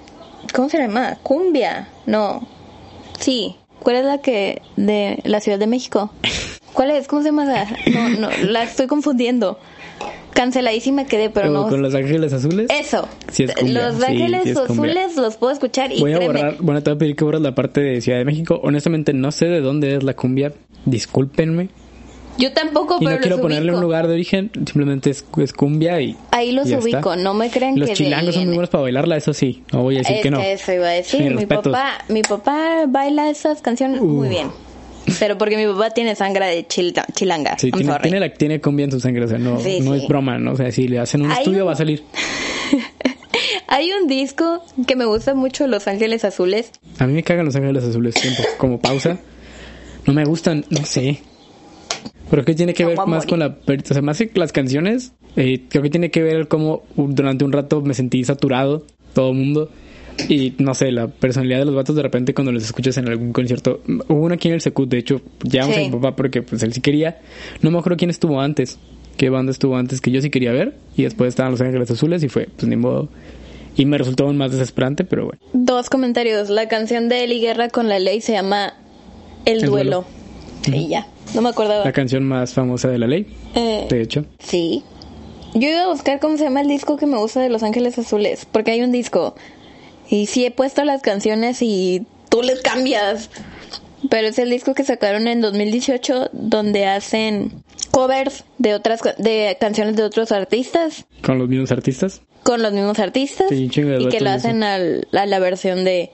¿Cómo 0.53 0.69
se 0.69 0.77
llama? 0.77 1.17
Cumbia. 1.23 1.89
No. 2.05 2.47
Sí. 3.19 3.57
¿Cuál 3.79 3.97
es 3.97 4.05
la 4.05 4.19
que. 4.19 4.61
de 4.75 5.19
la 5.23 5.41
Ciudad 5.41 5.57
de 5.57 5.67
México? 5.67 6.11
¿Cuál 6.73 6.91
es? 6.91 7.07
¿Cómo 7.07 7.23
se 7.23 7.29
llama? 7.29 7.45
No, 7.91 8.09
no, 8.09 8.29
la 8.43 8.63
estoy 8.63 8.85
confundiendo. 8.85 9.59
Canceladísima 10.35 11.05
quedé, 11.05 11.29
pero 11.31 11.49
no. 11.49 11.67
con 11.69 11.81
los 11.81 11.95
ángeles 11.95 12.31
azules. 12.33 12.67
Eso. 12.69 13.07
Sí 13.31 13.43
es 13.45 13.53
Los 13.71 13.95
sí, 13.95 14.03
ángeles 14.05 14.41
sí 14.43 14.49
es 14.51 14.59
cumbia. 14.59 14.91
azules 14.91 15.15
los 15.15 15.37
puedo 15.37 15.53
escuchar 15.53 15.91
y 15.91 15.99
Voy 16.01 16.11
a 16.13 16.17
créeme, 16.17 16.33
borrar, 16.33 16.57
bueno, 16.59 16.83
te 16.83 16.89
voy 16.91 16.95
a 16.95 16.99
pedir 16.99 17.15
que 17.15 17.23
borres 17.23 17.41
la 17.41 17.55
parte 17.55 17.81
de 17.81 18.01
Ciudad 18.01 18.19
de 18.19 18.25
México. 18.25 18.59
Honestamente, 18.61 19.13
no 19.13 19.31
sé 19.31 19.45
de 19.45 19.61
dónde 19.61 19.95
es 19.95 20.03
la 20.03 20.13
cumbia. 20.13 20.51
Discúlpenme. 20.85 21.69
Yo 22.37 22.51
tampoco, 22.51 22.97
Y 22.99 23.05
pero 23.05 23.15
no 23.15 23.21
quiero 23.21 23.35
los 23.37 23.41
ponerle 23.43 23.67
ubico. 23.71 23.77
un 23.77 23.81
lugar 23.83 24.07
de 24.09 24.13
origen, 24.13 24.51
simplemente 24.53 25.09
es, 25.09 25.23
es 25.37 25.53
cumbia 25.53 26.01
y. 26.01 26.17
Ahí 26.31 26.51
los 26.51 26.67
y 26.67 26.71
ya 26.71 26.79
ubico, 26.79 26.97
está. 27.13 27.15
no 27.15 27.33
me 27.33 27.49
crean 27.49 27.79
Los 27.79 27.85
que 27.87 27.91
de 27.93 27.95
chilangos 27.95 28.35
son 28.35 28.43
muy 28.47 28.55
buenos 28.55 28.69
para 28.69 28.81
bailarla, 28.81 29.15
eso 29.15 29.33
sí. 29.33 29.63
No 29.71 29.83
voy 29.83 29.95
a 29.95 29.97
decir 29.99 30.17
Es 30.17 30.21
que 30.21 30.31
no. 30.31 30.41
Eso 30.41 30.73
iba 30.73 30.87
a 30.87 30.91
decir. 30.91 31.21
Mi 31.21 31.29
respetos. 31.29 31.71
papá, 31.71 31.93
mi 32.09 32.21
papá 32.23 32.85
baila 32.89 33.29
esas 33.29 33.61
canciones 33.61 34.01
muy 34.01 34.27
bien. 34.27 34.49
Pero 35.19 35.37
porque 35.37 35.55
mi 35.57 35.65
papá 35.71 35.91
tiene 35.91 36.15
sangre 36.15 36.47
de 36.47 36.67
chil- 36.67 36.93
chilanga. 37.13 37.57
Sí, 37.59 37.67
I'm 37.67 37.77
tiene, 37.77 37.91
sorry. 37.91 38.01
tiene, 38.03 38.19
la, 38.19 38.33
tiene 38.33 38.59
cumbia 38.61 38.85
en 38.85 38.91
su 38.91 38.99
sangre, 38.99 39.25
o 39.25 39.27
sea, 39.27 39.37
no, 39.37 39.59
Sí, 39.59 39.79
no 39.81 39.93
sí. 39.93 40.01
es 40.01 40.07
broma, 40.07 40.37
¿no? 40.39 40.53
O 40.53 40.55
sea, 40.55 40.71
si 40.71 40.87
le 40.87 40.99
hacen 40.99 41.21
un 41.21 41.31
Hay 41.31 41.39
estudio 41.39 41.63
un- 41.63 41.69
va 41.69 41.73
a 41.73 41.75
salir. 41.75 42.03
Hay 43.67 43.91
un 43.91 44.07
disco 44.07 44.63
que 44.87 44.95
me 44.95 45.05
gusta 45.05 45.33
mucho, 45.35 45.67
Los 45.67 45.87
Ángeles 45.87 46.23
Azules. 46.23 46.71
A 46.99 47.07
mí 47.07 47.13
me 47.13 47.23
cagan 47.23 47.45
los 47.45 47.55
ángeles 47.55 47.83
azules 47.83 48.15
tiempo. 48.15 48.43
Como 48.57 48.79
pausa. 48.79 49.19
No 50.05 50.13
me 50.13 50.23
gustan, 50.23 50.65
no 50.69 50.85
sé. 50.85 51.19
Pero 52.29 52.45
que 52.45 52.53
tiene 52.55 52.73
que 52.73 52.85
ver 52.85 52.97
más 53.05 53.25
con 53.25 53.39
la... 53.39 53.47
O 53.47 53.93
sea, 53.93 54.01
más 54.01 54.17
que 54.17 54.29
las 54.35 54.51
canciones, 54.51 55.13
eh, 55.35 55.63
creo 55.67 55.83
que 55.83 55.89
tiene 55.89 56.09
que 56.11 56.21
ver 56.23 56.47
cómo 56.47 56.83
durante 56.95 57.43
un 57.43 57.51
rato 57.51 57.81
me 57.81 57.93
sentí 57.93 58.23
saturado, 58.23 58.85
todo 59.13 59.31
el 59.31 59.37
mundo. 59.37 59.69
Y 60.29 60.53
no 60.59 60.73
sé, 60.73 60.91
la 60.91 61.07
personalidad 61.07 61.59
de 61.59 61.65
los 61.65 61.75
vatos 61.75 61.95
de 61.95 62.01
repente 62.01 62.33
cuando 62.33 62.51
los 62.51 62.63
escuchas 62.63 62.97
en 62.97 63.07
algún 63.07 63.33
concierto. 63.33 63.81
Hubo 64.07 64.21
uno 64.21 64.35
aquí 64.35 64.47
en 64.47 64.53
el 64.55 64.61
Secut, 64.61 64.89
de 64.89 64.97
hecho, 64.99 65.21
llamamos 65.43 65.75
Sí. 65.75 65.81
a 65.81 65.85
mi 65.85 65.91
papá 65.91 66.15
porque 66.15 66.41
pues 66.41 66.63
él 66.63 66.73
sí 66.73 66.81
quería. 66.81 67.19
No 67.61 67.71
me 67.71 67.79
acuerdo 67.79 67.97
quién 67.97 68.09
estuvo 68.09 68.39
antes. 68.39 68.77
Qué 69.17 69.29
banda 69.29 69.51
estuvo 69.51 69.77
antes 69.77 70.01
que 70.01 70.11
yo 70.11 70.21
sí 70.21 70.29
quería 70.29 70.51
ver. 70.51 70.75
Y 70.97 71.03
después 71.03 71.29
estaban 71.29 71.51
Los 71.51 71.61
Ángeles 71.61 71.89
Azules 71.91 72.23
y 72.23 72.29
fue, 72.29 72.47
pues 72.55 72.67
ni 72.67 72.75
modo. 72.75 73.09
Y 73.77 73.85
me 73.85 73.97
resultó 73.97 74.25
aún 74.25 74.37
más 74.37 74.51
desesperante, 74.51 75.03
pero 75.03 75.25
bueno. 75.25 75.39
Dos 75.53 75.89
comentarios. 75.89 76.49
La 76.49 76.67
canción 76.69 77.09
de 77.09 77.23
Eli 77.25 77.39
Guerra 77.41 77.69
con 77.69 77.89
la 77.89 77.99
ley 77.99 78.21
se 78.21 78.31
llama 78.33 78.73
El, 79.45 79.63
El 79.63 79.69
Duelo. 79.69 80.05
Duelo. 80.65 80.87
Ya. 80.89 81.07
No 81.33 81.41
me 81.41 81.49
acordaba. 81.49 81.83
La 81.83 81.91
canción 81.91 82.23
más 82.23 82.53
famosa 82.53 82.87
de 82.89 82.97
la 82.99 83.07
ley, 83.07 83.27
Eh, 83.55 83.85
de 83.89 84.01
hecho. 84.01 84.25
Sí. 84.39 84.83
Yo 85.53 85.69
iba 85.69 85.83
a 85.83 85.87
buscar 85.87 86.19
cómo 86.19 86.37
se 86.37 86.43
llama 86.45 86.61
el 86.61 86.67
disco 86.67 86.97
que 86.97 87.05
me 87.05 87.17
gusta 87.17 87.41
de 87.41 87.49
Los 87.49 87.63
Ángeles 87.63 87.97
Azules, 87.97 88.45
porque 88.51 88.71
hay 88.71 88.81
un 88.81 88.91
disco. 88.91 89.35
Y 90.09 90.27
sí 90.27 90.45
he 90.45 90.51
puesto 90.51 90.83
las 90.83 91.01
canciones 91.01 91.61
y 91.61 92.05
tú 92.29 92.41
les 92.41 92.61
cambias. 92.61 93.29
Pero 94.09 94.27
es 94.27 94.37
el 94.37 94.49
disco 94.51 94.73
que 94.75 94.83
sacaron 94.83 95.27
en 95.27 95.41
2018 95.41 96.29
donde 96.31 96.85
hacen 96.85 97.63
covers 97.91 98.43
de 98.59 98.73
otras 98.75 98.99
de 99.17 99.57
canciones 99.59 99.95
de 99.95 100.03
otros 100.03 100.31
artistas 100.31 101.05
Con 101.23 101.39
los 101.39 101.47
mismos 101.49 101.71
artistas. 101.71 102.21
con 102.43 102.61
los 102.61 102.71
mismos 102.71 102.99
artistas 102.99 103.47
Sí, 103.49 103.67
y 103.73 104.07
que 104.09 104.19
lo 104.21 104.29
hacen 104.29 104.61
al- 104.63 105.07
a 105.11 105.25
la 105.25 105.39
versión 105.39 105.83
de 105.85 106.11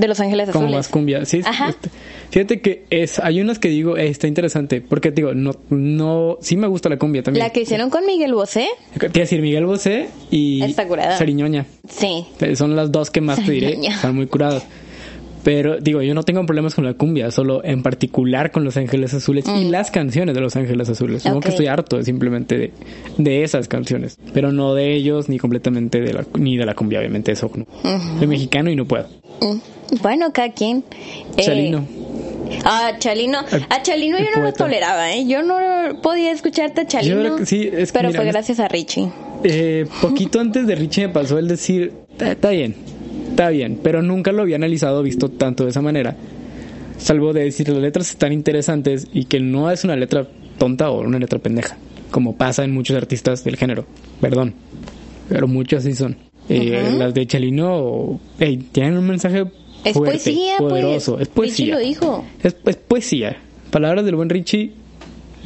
de 0.00 0.08
Los 0.08 0.18
Ángeles 0.20 0.48
Como 0.50 0.64
Azules. 0.64 0.76
más 0.78 0.88
cumbia. 0.88 1.24
Sí, 1.24 1.40
Ajá. 1.44 1.68
este, 1.70 1.90
fíjate 2.30 2.60
que 2.60 2.84
es, 2.90 3.18
hay 3.20 3.40
unas 3.40 3.58
que 3.58 3.68
digo, 3.68 3.96
eh, 3.96 4.08
está 4.08 4.26
interesante. 4.26 4.80
Porque 4.80 5.10
digo, 5.10 5.34
no, 5.34 5.52
no, 5.70 6.38
sí 6.40 6.56
me 6.56 6.66
gusta 6.66 6.88
la 6.88 6.98
cumbia 6.98 7.22
también. 7.22 7.44
La 7.44 7.50
que 7.50 7.60
hicieron 7.60 7.90
con 7.90 8.04
Miguel 8.06 8.34
Bosé. 8.34 8.66
Te 8.98 9.06
iba 9.06 9.12
a 9.14 9.18
decir 9.20 9.40
Miguel 9.42 9.66
Bosé 9.66 10.08
y 10.30 10.62
Está 10.62 10.86
curada. 10.88 11.16
Sariñoña. 11.18 11.66
Sí. 11.88 12.24
Eh, 12.40 12.56
Son 12.56 12.74
las 12.76 12.90
dos 12.90 13.10
que 13.10 13.20
más 13.20 13.44
te 13.44 13.52
diré. 13.52 13.66
Sariñoña. 13.68 13.94
Están 13.96 14.14
muy 14.16 14.26
curadas. 14.26 14.64
Pero 15.42 15.78
digo, 15.80 16.02
yo 16.02 16.12
no 16.12 16.22
tengo 16.22 16.44
problemas 16.44 16.74
con 16.74 16.84
la 16.84 16.92
cumbia, 16.92 17.30
solo 17.30 17.64
en 17.64 17.82
particular 17.82 18.50
con 18.50 18.62
Los 18.62 18.76
Ángeles 18.76 19.14
Azules 19.14 19.46
y 19.58 19.70
las 19.70 19.90
canciones 19.90 20.34
de 20.34 20.40
Los 20.42 20.54
Ángeles 20.54 20.90
Azules. 20.90 21.22
Supongo 21.22 21.38
Mm. 21.40 21.42
Que 21.44 21.48
estoy 21.48 21.66
harto 21.66 22.02
simplemente 22.02 22.58
de, 22.58 22.72
de 23.16 23.42
esas 23.42 23.66
canciones, 23.66 24.18
pero 24.34 24.52
no 24.52 24.74
de 24.74 24.94
ellos 24.94 25.30
ni 25.30 25.38
completamente 25.38 26.02
de 26.02 26.12
la, 26.12 26.26
ni 26.38 26.58
de 26.58 26.66
la 26.66 26.74
cumbia, 26.74 26.98
obviamente 26.98 27.32
eso. 27.32 27.50
No. 27.54 27.64
Soy 28.18 28.26
mexicano 28.26 28.70
y 28.70 28.76
no 28.76 28.84
puedo. 28.84 29.06
Mm. 29.40 29.56
Bueno, 30.02 30.32
cada 30.32 30.52
quien. 30.52 30.84
Eh, 31.36 31.42
Chalino. 31.42 31.86
Ah, 32.64 32.92
Chalino. 32.98 33.38
A 33.68 33.82
Chalino 33.82 34.18
yo 34.18 34.26
no 34.34 34.42
lo 34.42 34.52
toleraba, 34.52 35.12
¿eh? 35.12 35.26
Yo 35.26 35.42
no 35.42 36.00
podía 36.00 36.32
escucharte 36.32 36.82
a 36.82 36.86
Chalino. 36.86 37.36
que 37.36 37.46
sí, 37.46 37.68
es 37.72 37.92
que 37.92 37.98
pero 37.98 38.08
mira, 38.08 38.20
fue 38.20 38.30
gracias 38.30 38.60
a 38.60 38.68
Richie. 38.68 39.10
Eh, 39.44 39.86
poquito 40.00 40.40
antes 40.40 40.66
de 40.66 40.74
Richie 40.74 41.06
me 41.06 41.12
pasó 41.12 41.38
el 41.38 41.48
decir, 41.48 41.92
está, 42.18 42.50
bien, 42.50 42.74
está 43.30 43.50
bien, 43.50 43.78
pero 43.82 44.02
nunca 44.02 44.32
lo 44.32 44.42
había 44.42 44.56
analizado 44.56 45.02
visto 45.02 45.30
tanto 45.30 45.64
de 45.64 45.70
esa 45.70 45.80
manera. 45.80 46.16
Salvo 46.98 47.32
de 47.32 47.44
decir 47.44 47.68
las 47.70 47.78
letras 47.78 48.10
están 48.10 48.32
interesantes 48.32 49.06
y 49.12 49.24
que 49.24 49.40
no 49.40 49.70
es 49.70 49.84
una 49.84 49.96
letra 49.96 50.28
tonta 50.58 50.90
o 50.90 51.00
una 51.00 51.18
letra 51.18 51.38
pendeja, 51.38 51.78
como 52.10 52.36
pasa 52.36 52.62
en 52.64 52.72
muchos 52.72 52.96
artistas 52.96 53.42
del 53.42 53.56
género. 53.56 53.86
Perdón, 54.20 54.54
pero 55.28 55.48
muchos 55.48 55.84
sí 55.84 55.94
son. 55.94 56.16
Eh. 56.50 56.94
Las 56.98 57.14
de 57.14 57.26
Chelino, 57.26 58.20
hey, 58.38 58.66
tienen 58.72 58.98
un 58.98 59.06
mensaje 59.06 59.46
Es 59.84 59.94
fuerte, 59.94 60.18
poesía, 60.18 60.58
poderoso. 60.58 61.12
pues. 61.16 61.22
Es 61.22 61.28
poesía. 61.34 61.64
Richie 61.64 61.72
lo 61.72 61.78
dijo. 61.78 62.24
Es, 62.42 62.56
es 62.66 62.76
poesía. 62.76 63.36
Palabras 63.70 64.04
del 64.04 64.16
buen 64.16 64.28
Richie, 64.28 64.72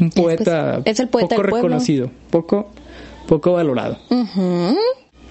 un 0.00 0.10
poeta. 0.10 0.82
Es 0.84 0.98
el 1.00 1.08
poeta 1.08 1.36
poco 1.36 1.42
del 1.42 1.52
reconocido, 1.54 2.10
poco, 2.30 2.70
poco 3.28 3.52
valorado. 3.52 3.98
Ujú. 4.10 4.76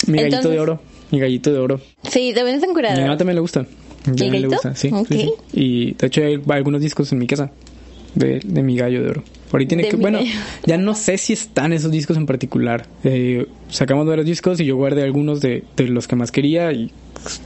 Mi 0.08 0.18
gallito 0.18 0.38
Entonces- 0.38 0.52
de 0.52 0.60
oro, 0.60 0.80
mi 1.12 1.20
gallito 1.20 1.52
de 1.52 1.60
oro. 1.60 1.82
Sí, 2.04 2.34
deben 2.34 2.60
de 2.60 2.68
A 2.68 2.70
mi 2.96 3.02
mamá 3.02 3.18
también 3.18 3.36
le 3.36 3.42
gusta. 3.42 3.66
Mi 4.06 4.30
le 4.30 4.48
gusta, 4.48 4.76
sí, 4.76 4.90
sí, 4.90 4.96
Ok. 4.96 5.08
sí. 5.10 5.32
Y 5.54 5.94
de 5.94 6.08
hecho 6.08 6.22
hay 6.22 6.42
algunos 6.50 6.82
discos 6.82 7.12
en 7.14 7.20
mi 7.20 7.28
casa 7.28 7.52
de, 8.16 8.40
de 8.44 8.62
mi 8.64 8.76
gallo 8.76 9.02
de 9.02 9.10
oro. 9.10 9.24
Ahorita 9.54 9.70
tiene 9.70 9.84
De 9.84 9.90
que, 9.90 9.96
bueno, 9.96 10.20
ya 10.66 10.78
no 10.78 10.94
sé 10.96 11.18
si 11.18 11.32
están 11.34 11.72
esos 11.74 11.92
discos 11.92 12.18
en 12.18 12.26
particular. 12.26 12.88
Eh, 13.04 13.46
sacamos 13.70 14.06
varios 14.08 14.26
discos 14.26 14.60
y 14.60 14.66
yo 14.66 14.76
guardé 14.76 15.04
algunos 15.04 15.40
de, 15.42 15.64
de 15.78 15.88
los 15.88 16.08
que 16.08 16.16
más 16.16 16.32
quería 16.32 16.72
y 16.74 16.92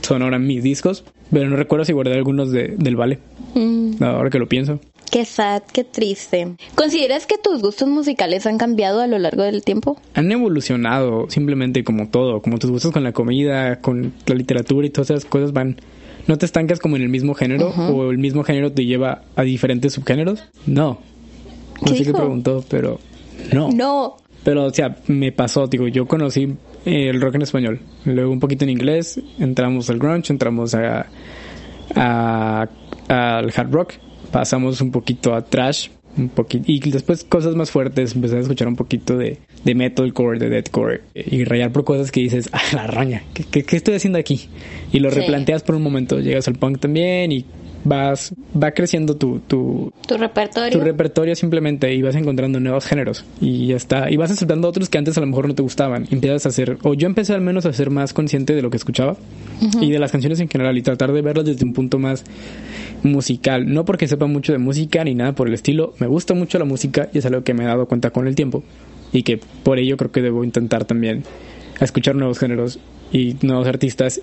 son 0.00 0.22
ahora 0.22 0.38
mis 0.38 0.62
discos. 0.62 1.04
Pero 1.30 1.48
no 1.50 1.56
recuerdo 1.56 1.84
si 1.84 1.92
guardé 1.92 2.14
algunos 2.14 2.50
de, 2.50 2.74
del 2.78 2.96
Vale, 2.96 3.18
Mm, 3.54 4.02
ahora 4.02 4.28
que 4.30 4.38
lo 4.38 4.48
pienso. 4.48 4.78
qué 5.10 5.24
sad, 5.24 5.62
qué 5.72 5.84
triste. 5.84 6.54
¿Consideras 6.74 7.26
que 7.26 7.36
tus 7.42 7.60
gustos 7.62 7.88
musicales 7.88 8.46
han 8.46 8.58
cambiado 8.58 9.00
a 9.00 9.06
lo 9.06 9.18
largo 9.18 9.42
del 9.42 9.62
tiempo? 9.62 10.00
han 10.14 10.30
evolucionado 10.32 11.26
simplemente 11.30 11.82
como 11.84 12.08
todo, 12.08 12.40
como 12.42 12.58
tus 12.58 12.70
gustos 12.70 12.92
con 12.92 13.04
la 13.04 13.12
comida, 13.12 13.80
con 13.80 14.12
la 14.26 14.34
literatura 14.34 14.86
y 14.86 14.90
todas 14.90 15.10
esas 15.10 15.24
cosas 15.24 15.52
van. 15.52 15.76
No 16.26 16.36
te 16.36 16.44
estancas 16.46 16.78
como 16.78 16.96
en 16.96 17.02
el 17.02 17.08
mismo 17.08 17.34
género 17.34 17.68
o 17.70 18.10
el 18.10 18.18
mismo 18.18 18.44
género 18.44 18.70
te 18.72 18.84
lleva 18.84 19.22
a 19.34 19.42
diferentes 19.42 19.94
subgéneros. 19.94 20.44
No. 20.66 20.98
No 21.80 21.92
¿Qué 21.92 21.98
sé 21.98 22.04
qué 22.04 22.12
preguntó, 22.12 22.64
pero 22.68 22.98
no. 23.52 23.70
No. 23.72 24.16
Pero, 24.44 24.64
o 24.66 24.70
sea, 24.70 24.96
me 25.08 25.32
pasó, 25.32 25.66
digo, 25.66 25.88
yo 25.88 26.06
conocí 26.06 26.44
eh, 26.86 27.08
el 27.10 27.20
rock 27.20 27.34
en 27.36 27.42
español, 27.42 27.80
luego 28.04 28.30
un 28.32 28.40
poquito 28.40 28.64
en 28.64 28.70
inglés, 28.70 29.20
entramos 29.38 29.90
al 29.90 29.98
grunge, 29.98 30.32
entramos 30.32 30.74
a, 30.74 31.06
a- 31.94 32.68
al 33.08 33.52
hard 33.54 33.70
rock, 33.72 33.92
pasamos 34.30 34.80
un 34.80 34.90
poquito 34.90 35.34
a 35.34 35.42
trash, 35.44 35.88
un 36.16 36.28
poquito, 36.28 36.64
y 36.66 36.78
después 36.80 37.24
cosas 37.24 37.54
más 37.56 37.70
fuertes, 37.70 38.14
empecé 38.14 38.36
a 38.36 38.40
escuchar 38.40 38.68
un 38.68 38.76
poquito 38.76 39.16
de, 39.16 39.38
de 39.64 39.74
metalcore, 39.74 40.38
de 40.38 40.48
deathcore, 40.50 41.02
y 41.14 41.44
rayar 41.44 41.72
por 41.72 41.84
cosas 41.84 42.10
que 42.10 42.20
dices, 42.20 42.48
ah, 42.52 42.60
la 42.72 42.86
roña, 42.86 43.22
¿qué, 43.34 43.44
qué, 43.44 43.64
qué 43.64 43.76
estoy 43.76 43.94
haciendo 43.94 44.18
aquí? 44.18 44.48
Y 44.92 45.00
lo 45.00 45.10
Sí. 45.10 45.16
replanteas 45.20 45.62
por 45.62 45.74
un 45.74 45.82
momento, 45.82 46.18
llegas 46.20 46.48
al 46.48 46.54
punk 46.54 46.78
también 46.80 47.32
y 47.32 47.44
vas, 47.88 48.34
va 48.60 48.72
creciendo 48.72 49.16
tu, 49.16 49.40
tu, 49.40 49.92
Tu 50.06 50.16
repertorio. 50.16 50.70
tu 50.78 50.84
repertorio 50.84 51.34
simplemente 51.34 51.92
y 51.94 52.02
vas 52.02 52.14
encontrando 52.14 52.60
nuevos 52.60 52.84
géneros. 52.84 53.24
Y 53.40 53.68
ya 53.68 53.76
está. 53.76 54.10
Y 54.10 54.16
vas 54.16 54.30
aceptando 54.30 54.68
otros 54.68 54.88
que 54.88 54.98
antes 54.98 55.16
a 55.16 55.20
lo 55.20 55.26
mejor 55.26 55.48
no 55.48 55.54
te 55.54 55.62
gustaban. 55.62 56.06
Empiezas 56.10 56.46
a 56.46 56.48
hacer 56.50 56.78
o 56.82 56.94
yo 56.94 57.06
empecé 57.06 57.34
al 57.34 57.40
menos 57.40 57.66
a 57.66 57.72
ser 57.72 57.90
más 57.90 58.12
consciente 58.12 58.54
de 58.54 58.62
lo 58.62 58.70
que 58.70 58.76
escuchaba 58.76 59.16
y 59.80 59.90
de 59.90 59.98
las 59.98 60.12
canciones 60.12 60.38
en 60.40 60.48
general 60.48 60.76
y 60.78 60.82
tratar 60.82 61.12
de 61.12 61.22
verlas 61.22 61.46
desde 61.46 61.64
un 61.64 61.72
punto 61.72 61.98
más 61.98 62.24
musical. 63.02 63.72
No 63.72 63.84
porque 63.84 64.08
sepa 64.08 64.26
mucho 64.26 64.52
de 64.52 64.58
música 64.58 65.02
ni 65.04 65.14
nada 65.14 65.32
por 65.32 65.48
el 65.48 65.54
estilo. 65.54 65.94
Me 65.98 66.06
gusta 66.06 66.34
mucho 66.34 66.58
la 66.58 66.64
música 66.64 67.08
y 67.12 67.18
es 67.18 67.26
algo 67.26 67.42
que 67.42 67.54
me 67.54 67.64
he 67.64 67.66
dado 67.66 67.86
cuenta 67.86 68.10
con 68.10 68.26
el 68.26 68.34
tiempo 68.34 68.62
y 69.12 69.22
que 69.22 69.40
por 69.62 69.78
ello 69.78 69.96
creo 69.96 70.12
que 70.12 70.22
debo 70.22 70.44
intentar 70.44 70.84
también 70.84 71.24
a 71.80 71.84
escuchar 71.84 72.14
nuevos 72.14 72.38
géneros 72.38 72.78
y 73.12 73.36
nuevos 73.42 73.66
artistas 73.68 74.20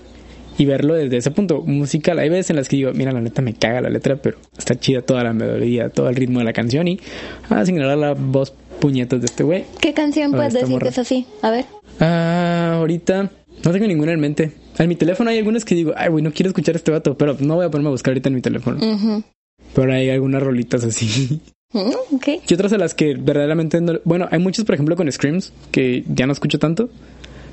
y 0.58 0.66
verlo 0.66 0.96
desde 0.96 1.18
ese 1.18 1.32
punto 1.32 1.62
musical. 1.62 2.20
Hay 2.20 2.30
veces 2.30 2.52
en 2.52 2.56
las 2.56 2.70
que 2.70 2.78
digo, 2.78 2.92
mira, 2.94 3.12
la 3.12 3.22
neta 3.22 3.42
me 3.42 3.54
caga 3.54 3.82
la 3.82 3.90
letra, 3.90 4.16
pero 4.16 4.38
está 4.58 4.80
chida 4.80 5.02
toda 5.02 5.24
la 5.24 5.34
melodía, 5.34 5.90
todo 5.90 6.10
el 6.10 6.16
ritmo 6.16 6.40
de 6.40 6.46
la 6.46 6.54
canción 6.54 6.88
y 6.88 7.00
ah, 7.50 7.66
sin 7.66 7.76
ignorar 7.76 7.98
la 7.98 8.14
voz 8.14 8.54
puñetas 8.80 9.20
de 9.20 9.26
este 9.26 9.44
güey. 9.44 9.66
¿Qué 9.80 9.94
canción 9.94 10.32
puedes 10.32 10.54
decir 10.54 10.70
morra. 10.70 10.84
que 10.84 10.90
es 10.90 10.98
así? 11.00 11.26
A 11.42 11.52
ver. 11.52 11.66
Ah, 12.00 12.76
ahorita 12.80 13.32
no 13.64 13.72
tengo 13.72 13.88
ninguna 13.88 14.14
en 14.14 14.20
mente. 14.20 14.52
En 14.78 14.90
mi 14.90 14.96
teléfono 14.96 15.30
hay 15.30 15.38
algunas 15.38 15.66
que 15.66 15.76
digo, 15.76 15.94
ay, 15.96 16.10
güey, 16.10 16.24
no 16.24 16.32
quiero 16.32 16.50
escuchar 16.50 16.76
a 16.76 16.78
este 16.78 16.92
vato, 16.92 17.18
pero 17.18 17.38
no 17.40 17.56
voy 17.56 17.66
a 17.66 17.70
ponerme 17.70 17.90
a 17.90 17.92
buscar 17.92 18.12
ahorita 18.12 18.30
en 18.30 18.36
mi 18.36 18.42
teléfono. 18.42 19.24
Pero 19.74 19.94
hay 19.94 20.10
algunas 20.10 20.42
rolitas 20.42 20.84
así. 20.84 21.42
Mm, 21.74 22.16
ok. 22.16 22.28
Y 22.48 22.54
otras 22.54 22.72
a 22.72 22.78
las 22.78 22.94
que 22.94 23.16
verdaderamente 23.16 23.82
no... 23.82 24.00
Bueno, 24.06 24.30
hay 24.32 24.40
muchas, 24.40 24.64
por 24.64 24.76
ejemplo, 24.76 24.96
con 24.96 25.12
Screams, 25.12 25.52
que 25.72 26.06
ya 26.08 26.26
no 26.26 26.32
escucho 26.32 26.58
tanto, 26.58 26.90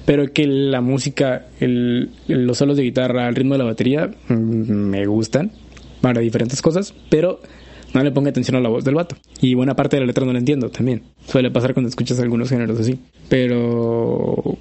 pero 0.04 0.32
que 0.32 0.46
la 0.46 0.80
música, 0.80 1.46
el, 1.60 2.10
los 2.28 2.58
solos 2.58 2.76
de 2.76 2.82
guitarra, 2.82 3.28
el 3.28 3.34
ritmo 3.34 3.54
de 3.54 3.58
la 3.58 3.64
batería, 3.64 4.10
mm, 4.28 4.34
me 4.34 5.06
gustan 5.06 5.52
para 6.00 6.20
diferentes 6.20 6.60
cosas, 6.60 6.94
pero 7.08 7.40
no 7.94 8.02
le 8.02 8.10
pongo 8.10 8.28
atención 8.28 8.56
a 8.56 8.60
la 8.60 8.68
voz 8.68 8.84
del 8.84 8.94
vato. 8.94 9.16
Y 9.40 9.54
buena 9.54 9.76
parte 9.76 9.96
de 9.96 10.00
la 10.00 10.06
letra 10.06 10.24
no 10.24 10.32
la 10.32 10.38
entiendo 10.38 10.70
también. 10.70 11.02
Suele 11.26 11.50
pasar 11.50 11.74
cuando 11.74 11.88
escuchas 11.88 12.18
algunos 12.20 12.48
géneros 12.48 12.80
así. 12.80 12.98
Pero... 13.28 14.58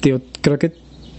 Creo 0.00 0.58
que... 0.58 0.72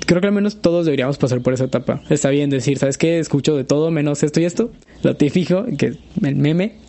Creo 0.05 0.19
que 0.19 0.27
al 0.27 0.33
menos 0.33 0.61
todos 0.61 0.85
deberíamos 0.85 1.17
pasar 1.17 1.41
por 1.41 1.53
esa 1.53 1.63
etapa. 1.63 2.01
Está 2.09 2.29
bien 2.29 2.49
decir, 2.49 2.77
¿sabes 2.77 2.97
qué? 2.97 3.19
Escucho 3.19 3.55
de 3.55 3.63
todo 3.63 3.89
menos 3.89 4.21
esto 4.21 4.41
y 4.41 4.45
esto. 4.45 4.71
Lo 5.01 5.15
te 5.15 5.29
fijo, 5.29 5.65
que 5.77 5.93
el 6.21 6.35
meme, 6.35 6.79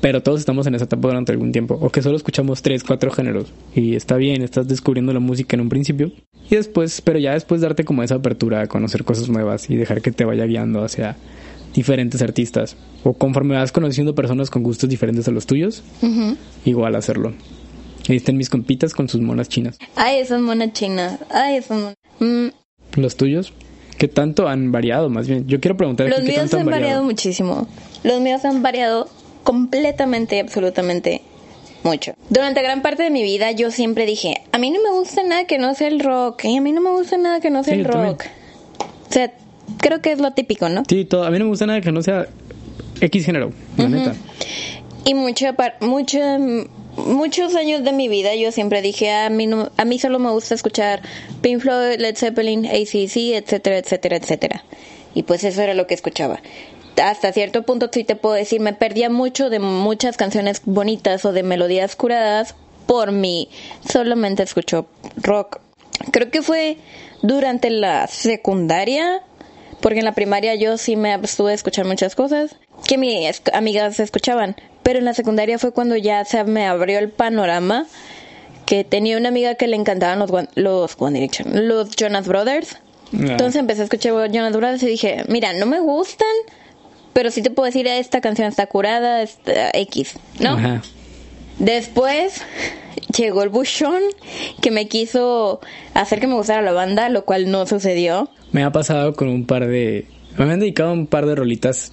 pero 0.00 0.22
todos 0.22 0.40
estamos 0.40 0.66
en 0.66 0.74
esa 0.74 0.84
etapa 0.86 1.08
durante 1.08 1.32
algún 1.32 1.52
tiempo. 1.52 1.78
O 1.80 1.90
que 1.90 2.02
solo 2.02 2.16
escuchamos 2.16 2.62
tres, 2.62 2.84
cuatro 2.84 3.10
géneros. 3.10 3.52
Y 3.74 3.96
está 3.96 4.16
bien, 4.16 4.42
estás 4.42 4.66
descubriendo 4.68 5.12
la 5.12 5.20
música 5.20 5.56
en 5.56 5.60
un 5.62 5.68
principio. 5.68 6.10
Y 6.50 6.56
después, 6.56 7.00
pero 7.02 7.18
ya 7.18 7.34
después 7.34 7.60
darte 7.60 7.84
como 7.84 8.02
esa 8.02 8.16
apertura 8.16 8.62
a 8.62 8.66
conocer 8.66 9.04
cosas 9.04 9.28
nuevas 9.28 9.68
y 9.70 9.76
dejar 9.76 10.00
que 10.02 10.10
te 10.12 10.24
vaya 10.24 10.44
guiando 10.46 10.82
hacia 10.82 11.16
diferentes 11.74 12.22
artistas. 12.22 12.76
O 13.04 13.12
conforme 13.12 13.54
vas 13.56 13.72
conociendo 13.72 14.14
personas 14.14 14.50
con 14.50 14.62
gustos 14.62 14.88
diferentes 14.90 15.28
a 15.28 15.30
los 15.30 15.46
tuyos, 15.46 15.82
Ujú. 16.02 16.36
igual 16.64 16.96
hacerlo. 16.96 17.32
Ahí 18.08 18.16
están 18.16 18.36
mis 18.36 18.50
compitas 18.50 18.92
con 18.94 19.08
sus 19.08 19.20
monas 19.20 19.48
chinas. 19.48 19.78
Ay, 19.94 20.18
esas 20.18 20.40
monas 20.40 20.72
chinas. 20.72 21.20
Ay, 21.30 21.56
esas 21.58 21.78
monas. 21.78 21.94
Mm, 22.18 22.48
Los 23.00 23.14
tuyos, 23.16 23.52
¿qué 23.98 24.08
tanto 24.08 24.48
han 24.48 24.72
variado 24.72 25.10
más 25.10 25.28
bien? 25.28 25.46
Yo 25.46 25.60
quiero 25.60 25.76
preguntar 25.76 26.08
los 26.08 26.22
míos 26.22 26.38
tanto 26.38 26.58
han 26.58 26.66
variado 26.66 27.04
muchísimo. 27.04 27.68
Los 28.02 28.20
míos 28.20 28.44
han 28.44 28.62
variado 28.62 29.08
completamente, 29.42 30.40
absolutamente 30.40 31.22
mucho. 31.82 32.12
Durante 32.28 32.62
gran 32.62 32.82
parte 32.82 33.02
de 33.02 33.10
mi 33.10 33.22
vida 33.22 33.50
yo 33.52 33.70
siempre 33.70 34.06
dije, 34.06 34.42
a 34.52 34.58
mí 34.58 34.70
no 34.70 34.82
me 34.82 34.90
gusta 34.90 35.22
nada 35.22 35.44
que 35.44 35.58
no 35.58 35.74
sea 35.74 35.88
el 35.88 36.00
rock, 36.00 36.44
y 36.44 36.56
a 36.56 36.60
mí 36.60 36.72
no 36.72 36.80
me 36.80 36.90
gusta 36.90 37.16
nada 37.16 37.40
que 37.40 37.50
no 37.50 37.64
sea 37.64 37.74
Sí, 37.74 37.80
el 37.80 37.86
rock. 37.86 38.24
O 39.08 39.12
sea, 39.12 39.32
creo 39.78 40.00
que 40.02 40.12
es 40.12 40.18
lo 40.20 40.32
típico, 40.32 40.68
¿no? 40.68 40.82
Sí, 40.88 41.04
todo. 41.04 41.24
A 41.24 41.30
mí 41.30 41.38
no 41.38 41.44
me 41.46 41.50
gusta 41.50 41.66
nada 41.66 41.80
que 41.80 41.90
no 41.92 42.02
sea 42.02 42.26
X 43.00 43.24
género, 43.24 43.52
la 43.76 43.88
neta. 43.88 44.14
Y 45.04 45.14
mucha 45.14 45.54
par- 45.54 45.76
mucha- 45.80 46.38
muchos 46.96 47.54
años 47.54 47.82
de 47.82 47.92
mi 47.92 48.08
vida 48.08 48.34
yo 48.34 48.52
siempre 48.52 48.82
dije, 48.82 49.10
a 49.10 49.30
mí, 49.30 49.46
no, 49.46 49.70
a 49.76 49.84
mí 49.86 49.98
solo 49.98 50.18
me 50.18 50.30
gusta 50.30 50.54
escuchar 50.54 51.00
Pink 51.40 51.60
Floyd, 51.60 51.98
Led 51.98 52.16
Zeppelin, 52.16 52.66
ACC, 52.66 53.34
etcétera, 53.36 53.78
etcétera, 53.78 54.16
etcétera. 54.16 54.64
Y 55.14 55.22
pues 55.22 55.42
eso 55.44 55.62
era 55.62 55.72
lo 55.74 55.86
que 55.86 55.94
escuchaba. 55.94 56.40
Hasta 57.02 57.32
cierto 57.32 57.62
punto 57.62 57.88
sí 57.92 58.04
te 58.04 58.16
puedo 58.16 58.34
decir, 58.34 58.60
me 58.60 58.72
perdía 58.72 59.08
mucho 59.10 59.48
de 59.50 59.58
muchas 59.58 60.16
canciones 60.16 60.62
bonitas 60.64 61.24
o 61.24 61.32
de 61.32 61.42
melodías 61.42 61.96
curadas 61.96 62.54
por 62.86 63.12
mí. 63.12 63.48
Solamente 63.88 64.42
escucho 64.42 64.86
rock. 65.16 65.60
Creo 66.12 66.30
que 66.30 66.42
fue 66.42 66.76
durante 67.22 67.70
la 67.70 68.06
secundaria 68.06 69.22
porque 69.80 70.00
en 70.00 70.04
la 70.04 70.12
primaria 70.12 70.54
yo 70.56 70.76
sí 70.76 70.96
me 70.96 71.12
abstuve 71.12 71.50
de 71.50 71.54
escuchar 71.54 71.86
muchas 71.86 72.14
cosas 72.14 72.56
que 72.86 72.98
mis 72.98 73.42
amigas 73.52 73.98
escuchaban, 74.00 74.56
pero 74.82 74.98
en 74.98 75.04
la 75.06 75.14
secundaria 75.14 75.58
fue 75.58 75.72
cuando 75.72 75.96
ya 75.96 76.24
se 76.24 76.42
me 76.44 76.66
abrió 76.66 76.98
el 76.98 77.10
panorama 77.10 77.86
que 78.66 78.84
tenía 78.84 79.16
una 79.16 79.28
amiga 79.30 79.54
que 79.54 79.68
le 79.68 79.76
encantaban 79.76 80.18
los 80.18 80.30
One- 80.30 80.48
los 80.54 80.96
One 80.98 81.18
Direction, 81.18 81.66
los 81.68 81.90
Jonas 81.96 82.26
Brothers. 82.26 82.76
Entonces 83.12 83.56
empecé 83.56 83.80
a 83.80 83.84
escuchar 83.84 84.12
Jonas 84.30 84.52
Brothers 84.56 84.82
y 84.82 84.86
dije, 84.86 85.24
mira, 85.28 85.52
no 85.54 85.66
me 85.66 85.80
gustan, 85.80 86.28
pero 87.12 87.30
sí 87.30 87.42
te 87.42 87.50
puedo 87.50 87.66
decir 87.66 87.86
esta 87.86 88.20
canción 88.20 88.48
está 88.48 88.66
curada, 88.66 89.22
está 89.22 89.70
X, 89.74 90.14
¿no? 90.38 90.50
Ajá. 90.50 90.82
Después 91.58 92.42
llegó 93.16 93.42
el 93.42 93.50
buchón 93.50 94.00
que 94.62 94.70
me 94.70 94.88
quiso 94.88 95.60
hacer 95.94 96.20
que 96.20 96.26
me 96.26 96.34
gustara 96.34 96.62
la 96.62 96.72
banda, 96.72 97.08
lo 97.10 97.24
cual 97.24 97.50
no 97.50 97.66
sucedió. 97.66 98.30
Me 98.52 98.64
ha 98.64 98.72
pasado 98.72 99.14
con 99.14 99.28
un 99.28 99.44
par 99.44 99.66
de... 99.66 100.06
Me 100.38 100.44
han 100.44 100.60
dedicado 100.60 100.92
un 100.92 101.06
par 101.06 101.26
de 101.26 101.34
rolitas 101.34 101.92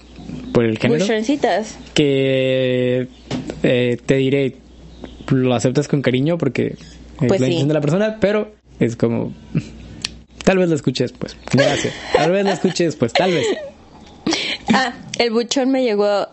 por 0.52 0.64
el 0.64 0.78
género. 0.78 1.04
Buchoncitas. 1.04 1.76
que 1.92 3.08
eh, 3.62 3.98
te 4.06 4.14
diré, 4.16 4.56
lo 5.28 5.54
aceptas 5.54 5.86
con 5.88 6.00
cariño 6.02 6.38
porque 6.38 6.68
es 6.68 7.28
Pues 7.28 7.40
la 7.40 7.46
sí. 7.46 7.52
intención 7.52 7.68
de 7.68 7.74
la 7.74 7.80
persona, 7.80 8.16
pero 8.20 8.52
es 8.80 8.96
como, 8.96 9.32
tal 10.44 10.58
vez 10.58 10.68
la 10.70 10.76
escuche 10.76 11.04
después. 11.04 11.36
Gracias. 11.52 11.92
Tal 12.14 12.30
vez 12.30 12.44
la 12.44 12.52
escuche 12.52 12.84
después, 12.84 13.12
tal 13.12 13.32
vez. 13.32 13.46
Ah, 14.74 14.92
el 15.18 15.30
buchón 15.30 15.70
me 15.70 15.82
llegó 15.82 16.26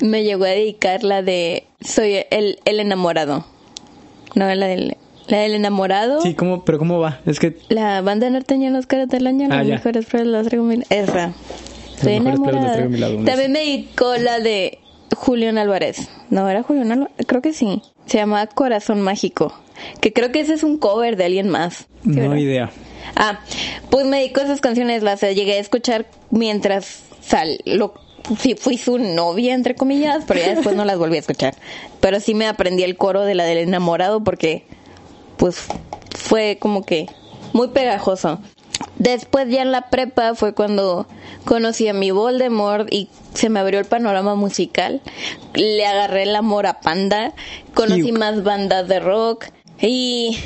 me 0.00 0.24
llegó 0.24 0.44
a 0.44 0.48
dedicar 0.48 1.04
la 1.04 1.22
de 1.22 1.66
Soy 1.80 2.24
el, 2.30 2.58
el 2.64 2.80
enamorado. 2.80 3.44
No, 4.34 4.52
la 4.54 4.66
del 4.66 4.96
La 5.28 5.38
del 5.38 5.54
enamorado. 5.54 6.20
Sí, 6.20 6.34
¿cómo, 6.34 6.64
pero 6.64 6.78
¿cómo 6.78 6.98
va? 7.00 7.20
Es 7.26 7.38
que 7.38 7.56
La 7.68 8.00
banda 8.00 8.28
norteña 8.30 8.70
los 8.70 8.86
caras 8.86 9.08
del 9.08 9.26
año, 9.26 9.48
Ah, 9.50 9.58
las 9.58 9.66
ya. 9.66 9.74
mejores 9.74 10.06
pruebas 10.06 10.28
las 10.30 10.46
traigo 10.48 10.64
mi 10.64 10.82
Esa. 10.90 11.32
Las 11.98 12.06
enamorada. 12.06 12.76
También 12.76 13.52
me 13.52 13.60
dedicó 13.60 14.16
la 14.16 14.40
de 14.40 14.78
Julián 15.16 15.58
Álvarez. 15.58 16.08
No, 16.30 16.48
era 16.48 16.62
Julián 16.62 16.90
Álvarez. 16.92 17.14
Creo 17.26 17.40
que 17.40 17.52
sí. 17.52 17.82
Se 18.06 18.18
llama 18.18 18.46
Corazón 18.48 19.00
Mágico. 19.00 19.54
Que 20.00 20.12
creo 20.12 20.32
que 20.32 20.40
ese 20.40 20.54
es 20.54 20.62
un 20.64 20.78
cover 20.78 21.16
de 21.16 21.24
alguien 21.24 21.48
más. 21.48 21.86
¿Sí, 22.02 22.10
no 22.10 22.22
verdad? 22.22 22.36
idea. 22.36 22.70
Ah, 23.16 23.40
pues 23.90 24.06
me 24.06 24.18
dedicó 24.18 24.40
a 24.40 24.44
esas 24.44 24.60
canciones, 24.60 25.02
las 25.02 25.20
llegué 25.20 25.54
a 25.54 25.58
escuchar 25.60 26.06
mientras 26.30 27.02
sal, 27.26 27.58
lo, 27.64 27.94
sí, 28.38 28.54
fui 28.54 28.78
su 28.78 28.98
novia, 28.98 29.54
entre 29.54 29.74
comillas, 29.74 30.24
pero 30.26 30.40
ya 30.40 30.54
después 30.54 30.76
no 30.76 30.84
las 30.84 30.98
volví 30.98 31.16
a 31.16 31.20
escuchar. 31.20 31.54
Pero 32.00 32.20
sí 32.20 32.34
me 32.34 32.46
aprendí 32.46 32.82
el 32.82 32.96
coro 32.96 33.22
de 33.22 33.34
la 33.34 33.44
del 33.44 33.58
enamorado 33.58 34.22
porque, 34.22 34.66
pues, 35.36 35.66
fue 36.16 36.58
como 36.60 36.84
que 36.84 37.08
muy 37.52 37.68
pegajoso. 37.68 38.40
Después 38.98 39.48
ya 39.48 39.62
en 39.62 39.72
la 39.72 39.90
prepa 39.90 40.34
fue 40.34 40.54
cuando 40.54 41.06
conocí 41.44 41.88
a 41.88 41.94
mi 41.94 42.10
Voldemort 42.10 42.92
y 42.92 43.08
se 43.34 43.48
me 43.48 43.60
abrió 43.60 43.78
el 43.78 43.86
panorama 43.86 44.34
musical. 44.34 45.00
Le 45.54 45.86
agarré 45.86 46.24
el 46.24 46.34
amor 46.34 46.66
a 46.66 46.80
Panda, 46.80 47.34
conocí 47.74 48.12
más 48.12 48.42
bandas 48.42 48.88
de 48.88 49.00
rock 49.00 49.46
y 49.80 50.38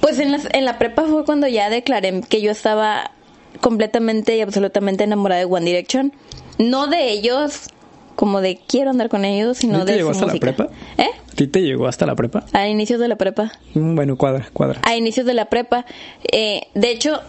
pues 0.00 0.18
en 0.18 0.32
la, 0.32 0.40
en 0.52 0.64
la 0.64 0.78
prepa 0.78 1.04
fue 1.04 1.24
cuando 1.24 1.46
ya 1.46 1.70
declaré 1.70 2.22
que 2.28 2.40
yo 2.40 2.50
estaba 2.50 3.12
completamente 3.60 4.36
y 4.36 4.40
absolutamente 4.40 5.04
enamorada 5.04 5.40
de 5.40 5.46
One 5.46 5.64
Direction. 5.66 6.12
No 6.58 6.86
de 6.86 7.10
ellos, 7.10 7.68
como 8.16 8.40
de 8.40 8.58
quiero 8.66 8.90
andar 8.90 9.08
con 9.08 9.24
ellos, 9.24 9.58
sino 9.58 9.78
¿No 9.78 9.84
te 9.84 9.92
de 9.92 9.98
llegó 9.98 10.10
su 10.14 10.24
hasta 10.24 10.26
la 10.26 10.32
música. 10.32 10.46
prepa? 10.54 10.70
¿Eh? 10.98 11.06
¿A 11.32 11.34
ti 11.34 11.46
te 11.46 11.62
llegó 11.62 11.86
hasta 11.86 12.04
la 12.06 12.14
prepa? 12.14 12.44
A 12.52 12.68
inicios 12.68 13.00
de 13.00 13.08
la 13.08 13.16
prepa. 13.16 13.52
Mm, 13.74 13.94
Bueno, 13.94 14.16
cuadra, 14.16 14.48
cuadra. 14.52 14.80
A 14.84 14.96
inicios 14.96 15.26
de 15.26 15.34
la 15.34 15.46
prepa. 15.46 15.86
Eh, 16.30 16.62
de 16.74 16.90
hecho, 16.90 17.20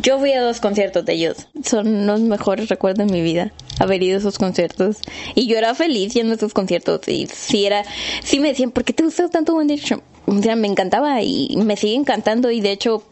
yo 0.00 0.18
fui 0.18 0.32
a 0.32 0.40
dos 0.42 0.60
conciertos 0.60 1.04
de 1.04 1.12
ellos. 1.12 1.48
Son 1.62 2.06
los 2.06 2.20
mejores 2.20 2.68
recuerdos 2.68 3.06
de 3.06 3.12
mi 3.12 3.20
vida. 3.22 3.52
Haber 3.78 4.02
ido 4.02 4.16
a 4.16 4.20
esos 4.20 4.38
conciertos. 4.38 4.98
Y 5.34 5.46
yo 5.46 5.58
era 5.58 5.74
feliz 5.74 6.14
yendo 6.14 6.32
a 6.32 6.36
esos 6.36 6.54
conciertos. 6.54 7.06
Y 7.06 7.26
sí 7.26 7.66
era, 7.66 7.84
sí 8.22 8.40
me 8.40 8.48
decían, 8.48 8.70
¿por 8.70 8.84
qué 8.84 8.92
te 8.94 9.02
gusta 9.02 9.28
tanto 9.28 9.54
One 9.54 9.66
Direction? 9.74 10.02
O 10.26 10.40
sea, 10.40 10.56
me 10.56 10.66
encantaba 10.68 11.20
y 11.22 11.54
me 11.58 11.76
sigue 11.76 11.94
encantando. 11.96 12.50
Y 12.50 12.60
de 12.62 12.72
hecho, 12.72 13.02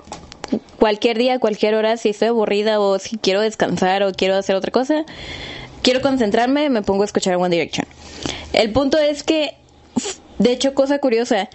cualquier 0.79 1.19
día, 1.19 1.39
cualquier 1.39 1.75
hora, 1.75 1.97
si 1.97 2.11
estoy 2.11 2.29
aburrida 2.29 2.81
o 2.81 2.99
si 2.99 3.17
quiero 3.17 3.41
descansar 3.41 4.03
o 4.03 4.13
quiero 4.13 4.37
hacer 4.37 4.57
otra 4.57 4.71
cosa, 4.71 5.05
quiero 5.83 6.01
concentrarme, 6.01 6.71
me 6.71 6.83
pongo 6.83 7.03
a 7.03 7.07
escuchar 7.07 7.37
One 7.37 7.51
Direction. 7.51 7.87
El 8.53 8.73
punto 8.73 8.99
es 8.99 9.23
que, 9.23 9.57
de 10.39 10.53
hecho, 10.53 10.75
cosa 10.75 10.99
curiosa, 10.99 11.49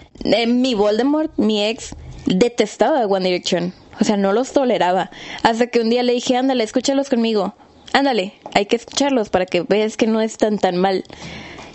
mi 0.46 0.74
Voldemort, 0.74 1.32
mi 1.36 1.64
ex, 1.64 1.94
detestaba 2.26 3.06
One 3.06 3.24
Direction. 3.24 3.72
O 4.00 4.04
sea, 4.04 4.16
no 4.16 4.32
los 4.32 4.52
toleraba. 4.52 5.10
Hasta 5.42 5.66
que 5.66 5.80
un 5.80 5.90
día 5.90 6.02
le 6.02 6.12
dije, 6.12 6.36
ándale, 6.36 6.62
escúchalos 6.64 7.08
conmigo. 7.08 7.54
Ándale, 7.92 8.34
hay 8.54 8.66
que 8.66 8.76
escucharlos 8.76 9.28
para 9.28 9.46
que 9.46 9.62
veas 9.62 9.96
que 9.96 10.06
no 10.06 10.20
están 10.20 10.58
tan 10.58 10.76
mal. 10.76 11.04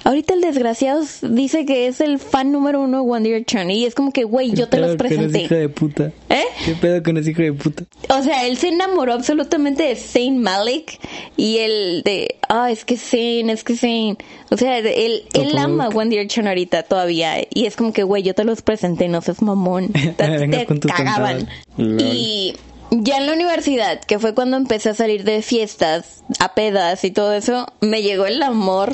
Ahorita 0.04 0.34
el 0.34 0.41
desgraciado 0.41 1.01
dice 1.22 1.66
que 1.66 1.88
es 1.88 2.01
el 2.01 2.20
fan 2.20 2.51
número 2.51 2.82
uno 2.82 3.04
de 3.04 3.10
One 3.10 3.24
Direction. 3.24 3.72
Y 3.72 3.86
es 3.86 3.95
como 3.95 4.12
que, 4.12 4.24
güey, 4.24 4.51
yo 4.51 4.68
te 4.68 4.78
los 4.78 4.91
¿Qué 4.91 4.97
pedo 4.97 5.08
con 5.10 5.20
ese 5.20 5.30
presenté. 5.30 5.45
hijo 5.45 5.56
de 5.56 5.70
puta? 5.70 6.12
¿Eh? 6.30 6.43
¿Qué 6.66 6.76
pedo 6.76 7.04
con 7.04 7.18
ese 7.18 7.32
hijo 7.32 7.41
de 7.41 7.54
puta? 7.54 7.84
O 8.10 8.22
sea, 8.22 8.45
él 8.45 8.58
se 8.58 8.70
enamoró 8.70 9.14
absolutamente 9.14 9.84
de 9.84 9.95
Zayn 9.95 10.41
Malik 10.41 10.99
y 11.38 11.60
el 11.60 12.01
de, 12.04 12.36
ah, 12.49 12.70
es 12.70 12.84
que 12.86 12.97
Zayn, 12.97 13.49
es 13.49 13.64
que 13.64 13.78
Zayn. 13.78 14.18
O 14.49 14.58
sea, 14.58 14.78
él, 14.80 15.24
él 15.34 15.49
Topo. 15.49 15.58
ama 15.58 15.88
One 15.89 16.10
Direction 16.10 16.47
ahorita 16.47 16.84
todavía 16.84 17.36
y 17.49 17.66
es 17.66 17.76
como 17.76 17.93
que, 17.93 18.04
güey, 18.04 18.24
yo 18.24 18.34
te 18.34 18.43
los 18.43 18.62
presenté, 18.62 19.08
no 19.08 19.22
seas 19.22 19.41
mamón. 19.41 19.88
Te, 20.18 20.66
con 20.66 20.80
cagaban. 20.80 21.47
Y 21.78 22.56
ya 22.91 23.18
en 23.18 23.26
la 23.28 23.34
universidad, 23.34 24.01
que 24.01 24.20
fue 24.20 24.34
cuando 24.34 24.58
empecé 24.58 24.89
a 24.89 24.93
salir 24.93 25.24
de 25.24 25.41
fiestas, 25.41 26.24
a 26.39 26.54
pedas 26.54 27.04
y 27.04 27.12
todo 27.12 27.34
eso, 27.34 27.68
me 27.82 28.01
llegó 28.01 28.26
el 28.26 28.41
amor 28.43 28.93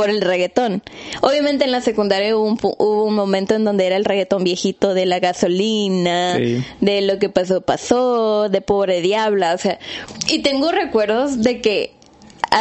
por 0.00 0.08
el 0.10 0.20
reggaetón. 0.22 0.82
Obviamente 1.20 1.64
en 1.64 1.72
la 1.72 1.80
secundaria 1.82 2.34
hubo 2.36 2.46
un, 2.46 2.58
hubo 2.62 3.04
un 3.04 3.14
momento 3.14 3.54
en 3.54 3.64
donde 3.64 3.86
era 3.86 3.96
el 3.96 4.04
reggaetón 4.04 4.44
viejito 4.44 4.94
de 4.94 5.04
la 5.04 5.18
gasolina, 5.20 6.36
Sí. 6.36 6.64
de 6.80 7.02
lo 7.02 7.18
que 7.18 7.28
pasó, 7.28 7.60
pasó, 7.60 8.48
de 8.48 8.60
pobre 8.62 9.00
diabla, 9.02 9.54
o 9.54 9.58
sea, 9.58 9.78
y 10.28 10.40
tengo 10.42 10.70
recuerdos 10.72 11.42
de 11.42 11.60
que 11.60 11.92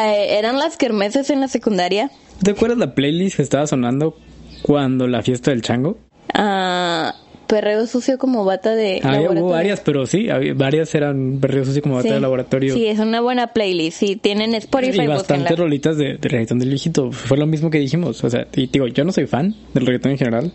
eh, 0.01 0.37
eran 0.37 0.57
las 0.59 0.75
kermeses 0.75 1.29
en 1.29 1.39
la 1.39 1.47
secundaria. 1.47 2.11
¿Te 2.43 2.51
acuerdas 2.51 2.77
la 2.77 2.93
playlist 2.93 3.37
que 3.37 3.41
estaba 3.43 3.65
sonando 3.67 4.17
cuando 4.61 5.07
la 5.07 5.21
fiesta 5.23 5.51
del 5.51 5.61
chango? 5.61 5.97
ah, 6.33 7.15
perreo 7.49 7.85
sucio 7.87 8.17
como 8.17 8.45
bata 8.45 8.75
de 8.75 9.01
Había, 9.03 9.19
hubo 9.21 9.33
laboratorio. 9.33 9.47
varias, 9.49 9.79
pero 9.81 10.05
sí, 10.05 10.29
había- 10.29 10.53
varias 10.53 10.93
eran 10.95 11.41
berrios 11.41 11.67
así 11.67 11.81
como 11.81 11.95
bata 11.95 12.07
Sí. 12.07 12.13
de 12.13 12.19
laboratorio. 12.21 12.73
Sí, 12.75 12.85
es 12.85 12.99
una 12.99 13.19
buena 13.21 13.47
playlist. 13.47 13.97
Si 13.99 14.15
tienen 14.15 14.53
Spotify, 14.55 15.01
y 15.01 15.07
bastantes 15.07 15.57
rolitas 15.57 15.97
de, 15.97 16.17
de 16.17 16.29
reggaetón 16.29 16.59
del 16.59 16.69
viejito. 16.69 17.11
Fue 17.11 17.37
lo 17.37 17.45
mismo 17.47 17.69
que 17.69 17.79
dijimos. 17.79 18.23
O 18.23 18.29
sea, 18.29 18.47
y 18.55 18.67
digo, 18.67 18.87
yo 18.87 19.03
no 19.03 19.11
soy 19.11 19.25
fan 19.27 19.55
del 19.73 19.85
reggaetón 19.85 20.11
en 20.13 20.17
general. 20.19 20.53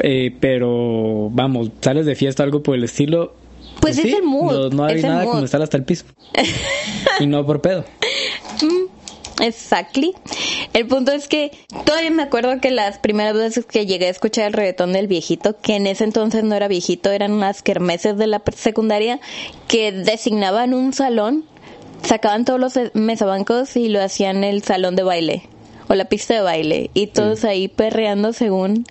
Eh, 0.00 0.34
pero 0.40 1.28
vamos, 1.30 1.70
sales 1.80 2.06
de 2.06 2.14
fiesta 2.16 2.42
algo 2.42 2.62
por 2.62 2.74
el 2.74 2.84
estilo. 2.84 3.34
Pues 3.80 3.98
es 3.98 4.06
el 4.14 4.22
mood, 4.22 4.70
No, 4.72 4.76
no 4.76 4.84
hay 4.84 5.02
nada 5.02 5.24
mood. 5.24 5.32
como 5.32 5.44
estar 5.44 5.60
hasta 5.62 5.76
el 5.76 5.84
piso. 5.84 6.04
y 7.20 7.26
no 7.26 7.44
por 7.46 7.60
pedo. 7.60 7.84
Exactly. 9.42 10.14
El 10.72 10.86
punto 10.86 11.10
es 11.10 11.26
que 11.26 11.50
todavía 11.84 12.12
me 12.12 12.22
acuerdo 12.22 12.60
que 12.60 12.70
las 12.70 12.98
primeras 12.98 13.34
veces 13.34 13.66
que 13.66 13.86
llegué 13.86 14.06
a 14.06 14.10
escuchar 14.10 14.46
el 14.46 14.52
reggaetón 14.52 14.92
del 14.92 15.08
viejito, 15.08 15.58
que 15.60 15.74
en 15.74 15.88
ese 15.88 16.04
entonces 16.04 16.44
no 16.44 16.54
era 16.54 16.68
viejito, 16.68 17.10
eran 17.10 17.40
las 17.40 17.60
kermeses 17.60 18.16
de 18.16 18.28
la 18.28 18.40
secundaria 18.54 19.18
que 19.66 19.90
designaban 19.90 20.74
un 20.74 20.92
salón, 20.92 21.44
sacaban 22.04 22.44
todos 22.44 22.60
los 22.60 22.78
mesabancos 22.94 23.76
y 23.76 23.88
lo 23.88 24.00
hacían 24.00 24.44
el 24.44 24.62
salón 24.62 24.94
de 24.94 25.02
baile 25.02 25.42
o 25.88 25.94
la 25.94 26.04
pista 26.04 26.34
de 26.34 26.40
baile 26.40 26.90
y 26.94 27.08
todos 27.08 27.44
ahí 27.44 27.66
perreando 27.66 28.32
según 28.32 28.86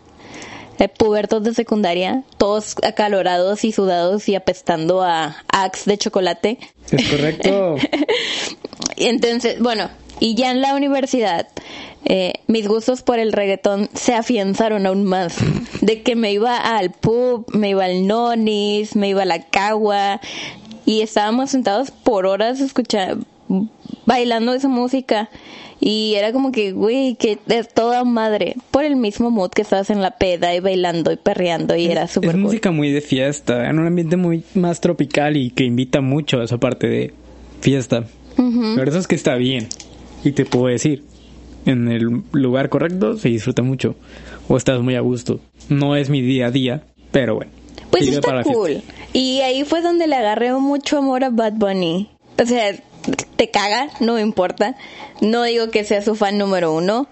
eh, 0.79 0.89
pubertos 0.89 1.43
de 1.43 1.53
secundaria, 1.53 2.23
todos 2.37 2.75
acalorados 2.83 3.63
y 3.63 3.71
sudados 3.71 4.27
y 4.27 4.35
apestando 4.35 5.01
a 5.01 5.37
Axe 5.47 5.89
de 5.89 5.97
chocolate. 5.97 6.57
Es 6.91 7.07
correcto. 7.07 7.75
Entonces, 8.97 9.59
bueno, 9.59 9.89
y 10.21 10.35
ya 10.35 10.51
en 10.51 10.61
la 10.61 10.75
universidad, 10.75 11.47
eh, 12.05 12.33
mis 12.45 12.67
gustos 12.67 13.01
por 13.01 13.17
el 13.17 13.33
reggaetón 13.33 13.89
se 13.93 14.13
afianzaron 14.13 14.85
aún 14.85 15.03
más. 15.03 15.35
De 15.81 16.03
que 16.03 16.15
me 16.15 16.31
iba 16.31 16.57
al 16.57 16.91
pub, 16.91 17.47
me 17.53 17.71
iba 17.71 17.85
al 17.85 18.05
nonis, 18.05 18.95
me 18.95 19.09
iba 19.09 19.23
a 19.23 19.25
la 19.25 19.41
cagua, 19.41 20.21
y 20.85 21.01
estábamos 21.01 21.49
sentados 21.49 21.89
por 21.89 22.27
horas 22.27 22.59
escuchando, 22.59 23.25
bailando 24.05 24.53
esa 24.53 24.67
música. 24.67 25.29
Y 25.79 26.13
era 26.13 26.31
como 26.31 26.51
que, 26.51 26.71
güey, 26.71 27.15
que 27.15 27.39
de 27.47 27.63
toda 27.63 28.03
madre, 28.03 28.55
por 28.69 28.85
el 28.85 28.95
mismo 28.95 29.31
mood 29.31 29.49
que 29.49 29.63
estabas 29.63 29.89
en 29.89 30.03
la 30.03 30.11
peda 30.11 30.53
y 30.53 30.59
bailando 30.59 31.11
y 31.11 31.15
perreando, 31.15 31.75
y 31.75 31.87
era 31.87 32.07
súper 32.07 32.29
es 32.29 32.35
cool. 32.35 32.43
música 32.43 32.69
muy 32.69 32.91
de 32.91 33.01
fiesta, 33.01 33.67
en 33.67 33.79
un 33.79 33.87
ambiente 33.87 34.17
muy 34.17 34.43
más 34.53 34.81
tropical 34.81 35.35
y 35.35 35.49
que 35.49 35.63
invita 35.63 36.01
mucho 36.01 36.41
a 36.41 36.43
esa 36.43 36.59
parte 36.59 36.85
de 36.85 37.13
fiesta. 37.61 38.05
La 38.37 38.75
verdad 38.75 38.99
es 38.99 39.07
que 39.07 39.15
está 39.15 39.35
bien. 39.35 39.67
Y 40.23 40.31
te 40.31 40.45
puedo 40.45 40.67
decir, 40.67 41.03
en 41.65 41.87
el 41.89 42.23
lugar 42.31 42.69
correcto 42.69 43.17
se 43.17 43.29
disfruta 43.29 43.63
mucho. 43.63 43.95
O 44.47 44.57
estás 44.57 44.81
muy 44.81 44.95
a 44.95 45.01
gusto. 45.01 45.39
No 45.69 45.95
es 45.95 46.09
mi 46.09 46.21
día 46.21 46.47
a 46.47 46.51
día, 46.51 46.83
pero 47.11 47.35
bueno. 47.35 47.51
Pues 47.89 48.07
está 48.07 48.43
cool. 48.43 48.81
Y 49.13 49.41
ahí 49.41 49.63
fue 49.65 49.81
donde 49.81 50.07
le 50.07 50.15
agarré 50.15 50.53
mucho 50.53 50.97
amor 50.97 51.23
a 51.23 51.29
Bad 51.29 51.53
Bunny. 51.53 52.09
O 52.41 52.45
sea, 52.45 52.73
te 53.35 53.49
caga, 53.49 53.89
no 53.99 54.15
me 54.15 54.21
importa. 54.21 54.75
No 55.19 55.43
digo 55.43 55.69
que 55.69 55.83
sea 55.83 56.01
su 56.01 56.15
fan 56.15 56.37
número 56.37 56.73
uno, 56.73 57.07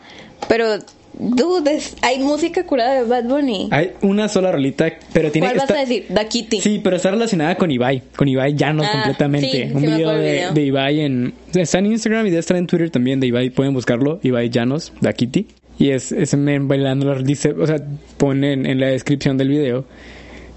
pero, 0.47 0.79
dude, 1.19 1.75
es- 1.75 1.95
hay 2.01 2.19
música 2.19 2.65
curada 2.65 2.95
de 2.95 3.03
Bad 3.03 3.25
Bunny. 3.25 3.67
Hay 3.71 3.91
una 4.01 4.27
sola 4.29 4.51
rolita, 4.51 4.89
pero 5.13 5.31
tiene 5.31 5.47
¿Cuál 5.47 5.57
vas 5.57 5.69
está- 5.69 5.81
a 5.81 5.85
decir? 5.85 6.05
Da 6.09 6.25
Kitty. 6.27 6.61
Sí, 6.61 6.79
pero 6.83 6.95
está 6.95 7.11
relacionada 7.11 7.55
con 7.55 7.69
Ibai, 7.69 8.01
con 8.15 8.27
Ibai 8.27 8.55
Llanos 8.55 8.87
Ah, 8.87 8.91
completamente. 8.93 9.49
sí, 9.67 9.73
un 9.73 9.81
sí 9.81 9.87
video 9.87 10.09
de, 10.11 10.31
video. 10.31 10.53
de 10.53 10.61
Ibai 10.63 10.99
en 11.01 11.33
está 11.53 11.79
en 11.79 11.85
Instagram 11.87 12.25
y 12.25 12.29
debe 12.29 12.39
estar 12.39 12.57
en 12.57 12.65
Twitter 12.67 12.89
también 12.89 13.19
de 13.19 13.27
Ibai, 13.27 13.49
pueden 13.49 13.73
buscarlo, 13.73 14.19
Ibai 14.23 14.49
Llanos, 14.49 14.93
da 15.01 15.13
Kitty. 15.13 15.45
Y 15.77 15.91
es 15.91 16.11
ese 16.11 16.35
men 16.35 16.67
bailando, 16.67 17.05
la- 17.13 17.21
dice, 17.21 17.51
o 17.51 17.65
sea, 17.67 17.77
ponen 18.17 18.65
en 18.65 18.79
la 18.79 18.87
descripción 18.87 19.37
del 19.37 19.47
video 19.49 19.85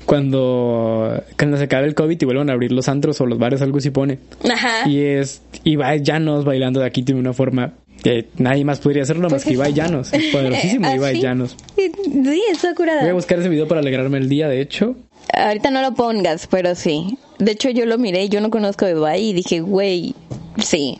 cuando, 0.06 1.22
cuando 1.38 1.56
se 1.56 1.64
acabe 1.64 1.86
el 1.86 1.94
COVID 1.94 2.20
y 2.20 2.24
vuelvan 2.24 2.50
a 2.50 2.54
abrir 2.54 2.72
los 2.72 2.88
antros 2.88 3.20
o 3.20 3.26
los 3.26 3.38
bares, 3.38 3.62
algo 3.62 3.78
así 3.78 3.90
pone. 3.90 4.18
Ajá. 4.50 4.88
Y 4.88 4.98
es 4.98 5.42
Ibai 5.64 6.02
Llanos 6.02 6.44
bailando 6.44 6.80
da 6.80 6.90
Kitty 6.90 7.12
de 7.12 7.18
una 7.20 7.32
forma 7.32 7.74
que 8.02 8.28
nadie 8.38 8.64
más 8.64 8.80
podría 8.80 9.02
hacerlo 9.02 9.22
más 9.30 9.42
Pues 9.42 9.44
que 9.44 9.52
Ibai 9.54 9.72
Llanos. 9.72 10.12
Es 10.12 10.24
poderosísimo 10.32 10.86
¿Ah, 10.88 10.96
Ibai 10.96 11.16
sí? 11.16 11.22
Llanos. 11.22 11.56
Sí, 11.76 12.42
está 12.50 12.74
curada. 12.74 13.00
Voy 13.02 13.10
a 13.10 13.14
buscar 13.14 13.38
ese 13.38 13.48
video 13.48 13.68
para 13.68 13.80
alegrarme 13.80 14.18
el 14.18 14.28
día, 14.28 14.48
de 14.48 14.60
hecho. 14.60 14.96
Ahorita 15.32 15.70
no 15.70 15.82
lo 15.82 15.94
pongas, 15.94 16.46
pero 16.46 16.74
sí. 16.74 17.16
De 17.38 17.52
hecho, 17.52 17.70
yo 17.70 17.86
lo 17.86 17.98
miré, 17.98 18.28
yo 18.28 18.40
no 18.40 18.50
conozco 18.50 18.84
a 18.86 18.90
Ibai 18.90 19.30
y 19.30 19.32
dije, 19.32 19.60
güey, 19.60 20.14
sí. 20.58 20.98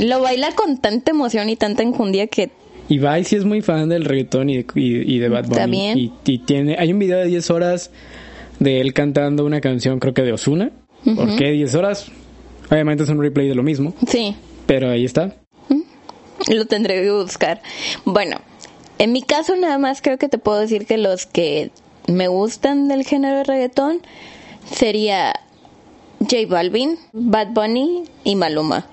Lo 0.00 0.20
baila 0.20 0.52
con 0.52 0.78
tanta 0.78 1.10
emoción 1.10 1.48
y 1.48 1.56
tanta 1.56 1.82
enjundia 1.82 2.26
que 2.26 2.50
Ibai 2.88 3.24
sí 3.24 3.36
es 3.36 3.44
muy 3.44 3.62
fan 3.62 3.88
del 3.88 4.04
reggaetón 4.04 4.48
y 4.50 4.58
de, 4.58 4.66
y, 4.74 5.16
y 5.16 5.18
de 5.18 5.28
Bad 5.28 5.46
Bunny. 5.46 5.92
Y, 5.92 6.12
y 6.32 6.38
tiene, 6.38 6.76
hay 6.78 6.92
un 6.92 6.98
video 6.98 7.18
de 7.18 7.26
10 7.26 7.50
horas 7.50 7.90
de 8.60 8.80
él 8.80 8.92
cantando 8.94 9.44
una 9.44 9.60
canción, 9.60 9.98
creo 9.98 10.14
que 10.14 10.22
de 10.22 10.32
Osuna. 10.32 10.70
¿Por 11.04 11.36
qué 11.36 11.50
10 11.52 11.74
horas? 11.74 12.10
Obviamente 12.70 13.04
es 13.04 13.08
un 13.10 13.20
replay 13.20 13.48
de 13.48 13.54
lo 13.54 13.62
mismo, 13.62 13.94
Sí, 14.08 14.34
pero 14.66 14.90
ahí 14.90 15.04
está. 15.04 15.36
lo 16.48 16.66
tendré 16.66 17.02
que 17.02 17.10
buscar. 17.10 17.60
Bueno, 18.04 18.38
en 18.98 19.12
mi 19.12 19.22
caso 19.22 19.56
nada 19.56 19.78
más 19.78 20.02
creo 20.02 20.18
que 20.18 20.28
te 20.28 20.38
puedo 20.38 20.58
decir 20.58 20.86
que 20.86 20.98
los 20.98 21.26
que 21.26 21.70
me 22.06 22.28
gustan 22.28 22.88
del 22.88 23.04
género 23.04 23.38
de 23.38 23.44
reggaetón 23.44 24.00
sería 24.70 25.34
J 26.20 26.36
Balvin, 26.48 26.98
Bad 27.12 27.48
Bunny 27.48 28.04
y 28.24 28.36
Maluma, 28.36 28.86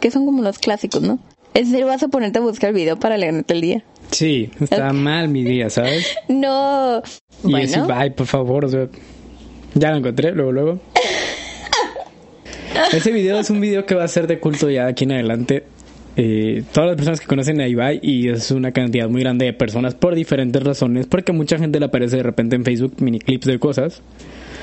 que 0.00 0.10
son 0.10 0.26
como 0.26 0.42
los 0.42 0.58
clásicos, 0.58 1.02
¿no? 1.02 1.18
¿En 1.54 1.66
serio 1.66 1.86
vas 1.86 2.02
a 2.02 2.08
ponerte 2.08 2.38
a 2.38 2.42
buscar 2.42 2.72
video 2.74 2.98
para 2.98 3.14
alegrarte 3.14 3.54
el 3.54 3.60
día? 3.62 3.82
Sí, 4.10 4.50
está 4.60 4.92
mal 4.92 5.28
mi 5.28 5.42
día, 5.42 5.70
¿sabes? 5.70 6.14
No. 6.28 7.02
Y 7.44 7.50
Bueno, 7.50 7.84
Ibai, 7.84 8.14
por 8.14 8.26
favor, 8.26 8.64
o 8.66 8.68
sea, 8.68 8.88
ya 9.74 9.90
lo 9.90 9.96
encontré, 9.96 10.32
luego, 10.32 10.52
luego. 10.52 10.80
Ese 12.92 13.10
video 13.10 13.38
es 13.38 13.50
un 13.50 13.60
video 13.60 13.86
que 13.86 13.94
va 13.94 14.04
a 14.04 14.08
ser 14.08 14.26
de 14.26 14.38
culto 14.38 14.68
ya 14.70 14.84
de 14.84 14.90
aquí 14.90 15.04
en 15.04 15.12
adelante. 15.12 15.64
Eh, 16.16 16.62
todas 16.72 16.88
las 16.88 16.96
personas 16.96 17.20
que 17.20 17.26
conocen 17.26 17.60
a 17.60 17.68
Ibai 17.68 18.00
y 18.02 18.28
es 18.28 18.50
una 18.50 18.72
cantidad 18.72 19.08
muy 19.08 19.20
grande 19.20 19.44
de 19.44 19.52
personas 19.52 19.94
por 19.94 20.14
diferentes 20.14 20.62
razones, 20.62 21.06
porque 21.06 21.32
mucha 21.32 21.58
gente 21.58 21.78
le 21.78 21.86
aparece 21.86 22.16
de 22.16 22.22
repente 22.22 22.56
en 22.56 22.64
Facebook 22.64 22.94
mini 23.00 23.18
clips 23.18 23.46
de 23.46 23.58
cosas, 23.58 24.02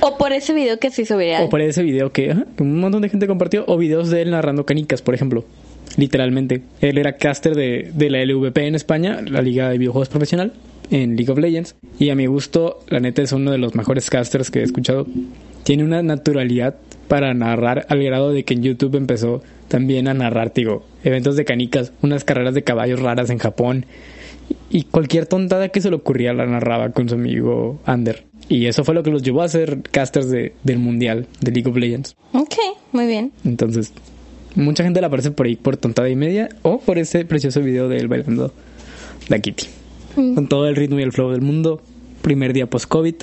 o 0.05 0.17
por 0.17 0.33
ese 0.33 0.53
video 0.53 0.79
que 0.79 0.89
se 0.89 1.03
hizo 1.03 1.15
viral. 1.15 1.43
o 1.43 1.49
por 1.49 1.61
ese 1.61 1.81
video 1.81 2.11
que, 2.11 2.31
ajá, 2.31 2.45
un 2.59 2.79
montón 2.79 3.01
de 3.03 3.09
gente 3.09 3.27
compartió, 3.27 3.63
o 3.67 3.77
videos 3.77 4.09
de 4.09 4.21
él 4.23 4.31
narrando 4.31 4.65
canicas, 4.65 5.01
por 5.01 5.15
ejemplo, 5.15 5.45
literalmente. 5.95 6.61
Él 6.81 6.97
era 6.97 7.17
caster 7.17 7.55
de, 7.55 7.91
de 7.93 8.09
la 8.09 8.25
LVP 8.25 8.67
en 8.67 8.75
España, 8.75 9.21
la 9.21 9.41
Liga 9.41 9.69
de 9.69 9.77
Videojuegos 9.77 10.09
Profesional, 10.09 10.51
en 10.91 11.15
League 11.15 11.31
of 11.31 11.39
Legends, 11.39 11.75
y 11.99 12.09
a 12.09 12.15
mi 12.15 12.25
gusto, 12.25 12.79
la 12.89 12.99
neta 12.99 13.21
es 13.21 13.31
uno 13.31 13.51
de 13.51 13.57
los 13.57 13.75
mejores 13.75 14.09
casters 14.09 14.51
que 14.51 14.59
he 14.59 14.63
escuchado. 14.63 15.07
Tiene 15.63 15.85
una 15.85 16.03
naturalidad 16.03 16.75
para 17.07 17.33
narrar 17.33 17.85
al 17.87 18.03
grado 18.03 18.33
de 18.33 18.43
que 18.43 18.55
en 18.55 18.63
YouTube 18.63 18.95
empezó 18.95 19.41
también 19.73 20.07
a 20.07 20.13
narrar, 20.13 20.53
digo, 20.53 20.85
eventos 21.03 21.35
de 21.35 21.45
canicas, 21.45 21.93
unas 22.03 22.23
carreras 22.23 22.53
de 22.53 22.63
caballos 22.63 22.99
raras 22.99 23.31
en 23.31 23.39
Japón 23.39 23.87
y 24.69 24.83
cualquier 24.83 25.25
tontada 25.25 25.69
que 25.69 25.81
se 25.81 25.89
le 25.89 25.95
ocurría 25.95 26.31
la 26.31 26.45
narraba 26.45 26.91
con 26.91 27.09
su 27.09 27.15
amigo 27.15 27.79
Ander. 27.83 28.23
Y 28.47 28.67
eso 28.67 28.83
fue 28.83 28.93
lo 28.93 29.01
que 29.01 29.09
los 29.09 29.23
llevó 29.23 29.41
a 29.41 29.49
ser 29.49 29.81
casters 29.81 30.29
de, 30.29 30.53
del 30.61 30.77
mundial 30.77 31.25
de 31.41 31.51
League 31.51 31.67
of 31.67 31.75
Legends. 31.75 32.15
Ok, 32.33 32.53
muy 32.91 33.07
bien. 33.07 33.31
Entonces, 33.43 33.93
mucha 34.53 34.83
gente 34.83 35.01
la 35.01 35.07
aparece 35.07 35.31
por 35.31 35.47
ahí 35.47 35.55
por 35.55 35.75
tontada 35.75 36.07
y 36.07 36.15
media 36.15 36.49
o 36.61 36.77
por 36.77 36.99
ese 36.99 37.25
precioso 37.25 37.59
video 37.61 37.89
de 37.89 37.97
él 37.97 38.07
bailando 38.07 38.53
la 39.27 39.39
Kitty. 39.39 39.65
Con 40.13 40.47
todo 40.49 40.67
el 40.67 40.75
ritmo 40.75 40.99
y 40.99 41.01
el 41.01 41.13
flow 41.13 41.31
del 41.31 41.41
mundo. 41.41 41.81
Primer 42.21 42.53
día 42.53 42.69
post-COVID. 42.69 43.15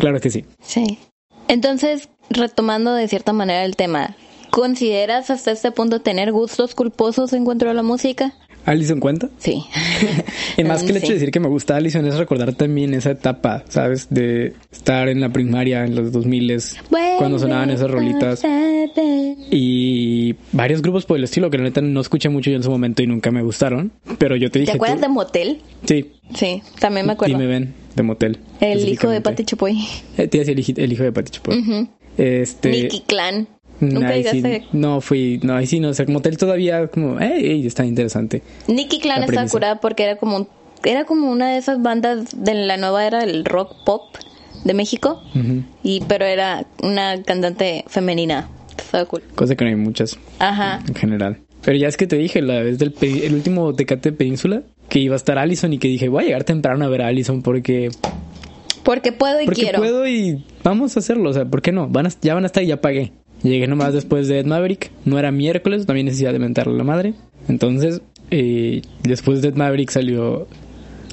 Claro 0.00 0.20
que 0.20 0.30
sí. 0.30 0.46
Sí. 0.60 0.98
Entonces, 1.46 2.08
retomando 2.28 2.92
de 2.92 3.06
cierta 3.06 3.32
manera 3.32 3.64
el 3.64 3.76
tema, 3.76 4.16
¿consideras 4.50 5.30
hasta 5.30 5.50
este 5.52 5.70
punto 5.72 6.00
tener 6.00 6.32
gustos 6.32 6.74
culposos 6.74 7.32
en 7.32 7.44
cuanto 7.44 7.68
a 7.68 7.74
la 7.74 7.82
música? 7.82 8.34
¿Alison 8.64 8.98
cuenta? 8.98 9.28
Sí. 9.38 9.62
Y 10.56 10.64
más 10.64 10.82
que 10.82 10.90
el 10.90 10.96
hecho 10.96 11.06
Sí. 11.06 11.12
de 11.12 11.18
decir 11.18 11.30
que 11.30 11.38
me 11.38 11.48
gusta 11.48 11.76
Alison 11.76 12.04
es 12.06 12.16
recordar 12.16 12.54
también 12.54 12.94
esa 12.94 13.10
etapa, 13.12 13.62
¿sabes? 13.68 14.08
De 14.10 14.54
estar 14.72 15.08
en 15.08 15.20
la 15.20 15.28
primaria 15.28 15.84
en 15.84 15.94
los 15.94 16.10
2000 16.12 16.60
cuando 17.18 17.38
sonaban 17.38 17.70
esas 17.70 17.90
rolitas. 17.90 18.42
Y 19.50 20.34
varios 20.52 20.82
grupos 20.82 21.04
por 21.06 21.16
el 21.18 21.24
estilo 21.24 21.50
que 21.50 21.58
la 21.58 21.64
neta 21.64 21.80
no 21.80 22.00
escuché 22.00 22.28
mucho 22.28 22.50
yo 22.50 22.56
en 22.56 22.62
su 22.62 22.70
momento 22.70 23.02
y 23.02 23.06
nunca 23.06 23.30
me 23.30 23.42
gustaron. 23.42 23.92
Pero 24.18 24.36
yo 24.36 24.50
te 24.50 24.60
dije. 24.60 24.72
¿Te 24.72 24.76
acuerdas 24.76 24.96
tú- 24.98 25.02
de 25.02 25.08
Motel? 25.08 25.62
Sí. 25.84 26.12
Sí, 26.34 26.62
también 26.80 27.06
me 27.06 27.12
acuerdo. 27.12 27.34
Y 27.34 27.38
me 27.38 27.46
ven 27.46 27.72
de 27.94 28.02
motel. 28.02 28.38
El 28.60 28.88
hijo 28.88 29.08
de. 29.08 29.20
Pati 29.20 29.44
Chapoy. 29.44 29.78
Eh, 30.18 30.26
te 30.26 30.40
el, 30.40 30.48
hij- 30.58 30.78
el 30.78 30.92
hijo 30.92 31.04
de 31.04 31.12
Pati 31.12 31.30
Chapoy. 31.30 31.58
Ujú. 31.60 31.88
Este. 32.18 32.70
Nicky 32.70 33.02
Clan. 33.06 33.46
Nunca 33.80 34.08
ahí 34.08 34.24
sí- 34.24 34.42
no 34.72 35.00
fui, 35.00 35.38
no, 35.42 35.54
ahí 35.56 35.66
sí 35.66 35.80
no, 35.80 35.88
o 35.90 35.94
sea, 35.94 36.06
motel 36.08 36.36
todavía 36.38 36.86
como, 36.88 37.18
está 37.20 37.84
interesante. 37.84 38.42
Nicky 38.68 39.00
Clan 39.00 39.20
La 39.20 39.26
estaba 39.26 39.48
curada 39.48 39.80
porque 39.80 40.04
era 40.04 40.16
como 40.16 40.48
era 40.84 41.04
como 41.04 41.30
una 41.30 41.50
de 41.52 41.58
esas 41.58 41.82
bandas 41.82 42.28
de 42.36 42.54
la 42.54 42.76
nueva 42.76 43.06
era 43.06 43.20
del 43.24 43.44
rock 43.44 43.74
pop 43.84 44.02
de 44.64 44.74
México 44.74 45.22
y 45.82 46.00
pero 46.08 46.24
era 46.24 46.66
una 46.82 47.22
cantante 47.22 47.84
femenina. 47.88 48.48
Estaba 48.78 49.04
cool. 49.06 49.22
Cosa 49.34 49.56
que 49.56 49.64
no 49.64 49.70
hay 49.70 49.76
muchas 49.76 50.18
Ajá. 50.38 50.80
en 50.86 50.94
general. 50.94 51.38
Pero 51.64 51.76
ya 51.78 51.88
es 51.88 51.96
que 51.96 52.06
te 52.06 52.16
dije, 52.16 52.42
la 52.42 52.60
vez 52.62 52.78
del 52.78 52.94
el 53.00 53.34
último 53.34 53.74
Tecate 53.74 54.12
Península, 54.12 54.62
que 54.88 55.00
iba 55.00 55.14
a 55.14 55.16
estar 55.16 55.38
Allison 55.38 55.72
y 55.72 55.78
que 55.78 55.88
dije, 55.88 56.08
voy 56.08 56.22
a 56.24 56.26
llegar 56.26 56.44
temprano 56.44 56.84
a 56.84 56.88
ver 56.88 57.02
a 57.02 57.08
Allison 57.08 57.42
porque, 57.42 57.90
Porque 58.84 59.10
puedo 59.12 59.40
y 59.40 59.46
porque 59.46 59.62
quiero. 59.62 59.78
puedo 59.78 60.06
y 60.06 60.44
vamos 60.62 60.96
a 60.96 61.00
hacerlo. 61.00 61.30
O 61.30 61.32
sea, 61.32 61.44
¿por 61.46 61.62
qué 61.62 61.72
no? 61.72 61.88
Van 61.88 62.06
a- 62.06 62.10
ya 62.22 62.34
van 62.34 62.44
a 62.44 62.46
estar 62.46 62.62
y 62.62 62.66
ya 62.68 62.80
pagué. 62.80 63.12
Llegué 63.46 63.68
nomás 63.68 63.94
después 63.94 64.26
de 64.26 64.40
Ed 64.40 64.46
Maverick. 64.46 64.90
No 65.04 65.18
era 65.18 65.30
miércoles, 65.30 65.86
también 65.86 66.06
necesidad 66.06 66.32
de 66.32 66.38
mentarle 66.40 66.74
a 66.74 66.78
la 66.78 66.84
madre. 66.84 67.14
Entonces, 67.48 68.02
eh, 68.30 68.82
después 69.04 69.40
de 69.40 69.48
Ed 69.48 69.54
Maverick 69.54 69.90
salió, 69.90 70.48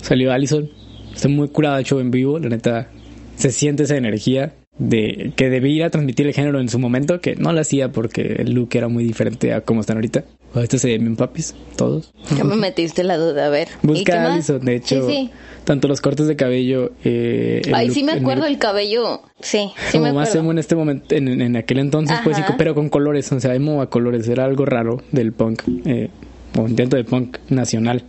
salió 0.02 0.32
Allison. 0.32 0.70
Estoy 1.14 1.32
muy 1.32 1.50
curada 1.50 1.78
de 1.78 1.84
show 1.84 2.00
en 2.00 2.10
vivo. 2.10 2.40
La 2.40 2.50
neta, 2.50 2.90
se 3.36 3.52
siente 3.52 3.84
esa 3.84 3.98
energía 3.98 4.54
de 4.78 5.32
que 5.36 5.50
debía 5.50 5.90
transmitir 5.90 6.26
el 6.28 6.34
género 6.34 6.60
en 6.60 6.70
su 6.70 6.80
momento, 6.80 7.22
que 7.22 7.36
no 7.36 7.54
lo 7.54 7.62
hacía 7.62 7.92
porque 7.92 8.38
el 8.40 8.54
look 8.54 8.70
era 8.74 8.88
muy 8.88 9.04
diferente 9.04 9.54
a 9.54 9.62
cómo 9.62 9.82
están 9.82 9.98
ahorita. 9.98 10.24
Ahorita 10.56 10.78
se 10.78 10.88
ven 10.90 11.02
bien 11.02 11.16
papis, 11.16 11.56
todos. 11.76 12.14
Ya 12.38 12.44
me 12.44 12.56
metiste 12.56 13.04
la 13.04 13.18
duda, 13.18 13.48
a 13.48 13.50
ver. 13.50 13.68
¿Y 13.70 13.72
qué 13.82 13.88
Busca 13.88 14.24
a? 14.24 14.34
Allison, 14.34 14.64
de 14.64 14.76
hecho, 14.76 15.08
Sí, 15.10 15.16
sí. 15.16 15.32
tanto 15.64 15.88
los 15.88 16.00
cortes 16.00 16.28
de 16.28 16.36
cabello. 16.36 16.92
Eh, 17.04 17.62
Ay, 17.74 17.88
look- 17.88 17.94
sí 17.96 18.04
me 18.04 18.12
acuerdo 18.12 18.46
el 18.46 18.60
cabello. 18.60 19.22
Sí, 19.40 19.72
sí 19.90 19.94
como 19.94 20.06
me 20.06 20.14
más 20.14 20.36
emo 20.36 20.52
en 20.52 20.60
este 20.60 20.76
momento, 20.76 21.16
en, 21.16 21.28
en 21.42 21.56
aquel 21.56 21.80
entonces, 21.80 22.18
pues, 22.24 22.36
sí, 22.38 22.44
Ajá. 22.44 22.56
pero 22.58 22.76
con 22.76 22.90
colores, 22.90 23.32
o 23.32 23.40
sea, 23.40 23.56
emo 23.56 23.82
a 23.82 23.90
colores, 23.90 24.28
era 24.28 24.46
algo 24.46 24.66
raro 24.66 25.02
del 25.12 25.34
punk, 25.34 25.64
eh, 25.86 26.10
o 26.56 26.68
intento 26.68 26.98
de 26.98 27.04
punk 27.04 27.38
nacional. 27.50 28.04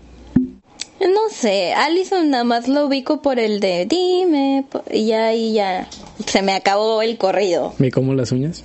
No 1.35 1.41
sé, 1.51 1.73
Allison 1.75 2.31
nada 2.31 2.45
más 2.45 2.69
lo 2.69 2.87
ubico 2.87 3.21
por 3.21 3.41
el 3.41 3.59
de 3.59 3.87
dime 3.87 4.65
y 4.91 5.07
ya 5.09 5.35
y 5.35 5.53
ya 5.55 5.89
se 6.27 6.43
me 6.43 6.53
acabó 6.53 7.03
el 7.03 7.19
corrido. 7.19 7.75
Me 7.79 7.91
como 7.91 8.15
las 8.15 8.31
uñas, 8.31 8.63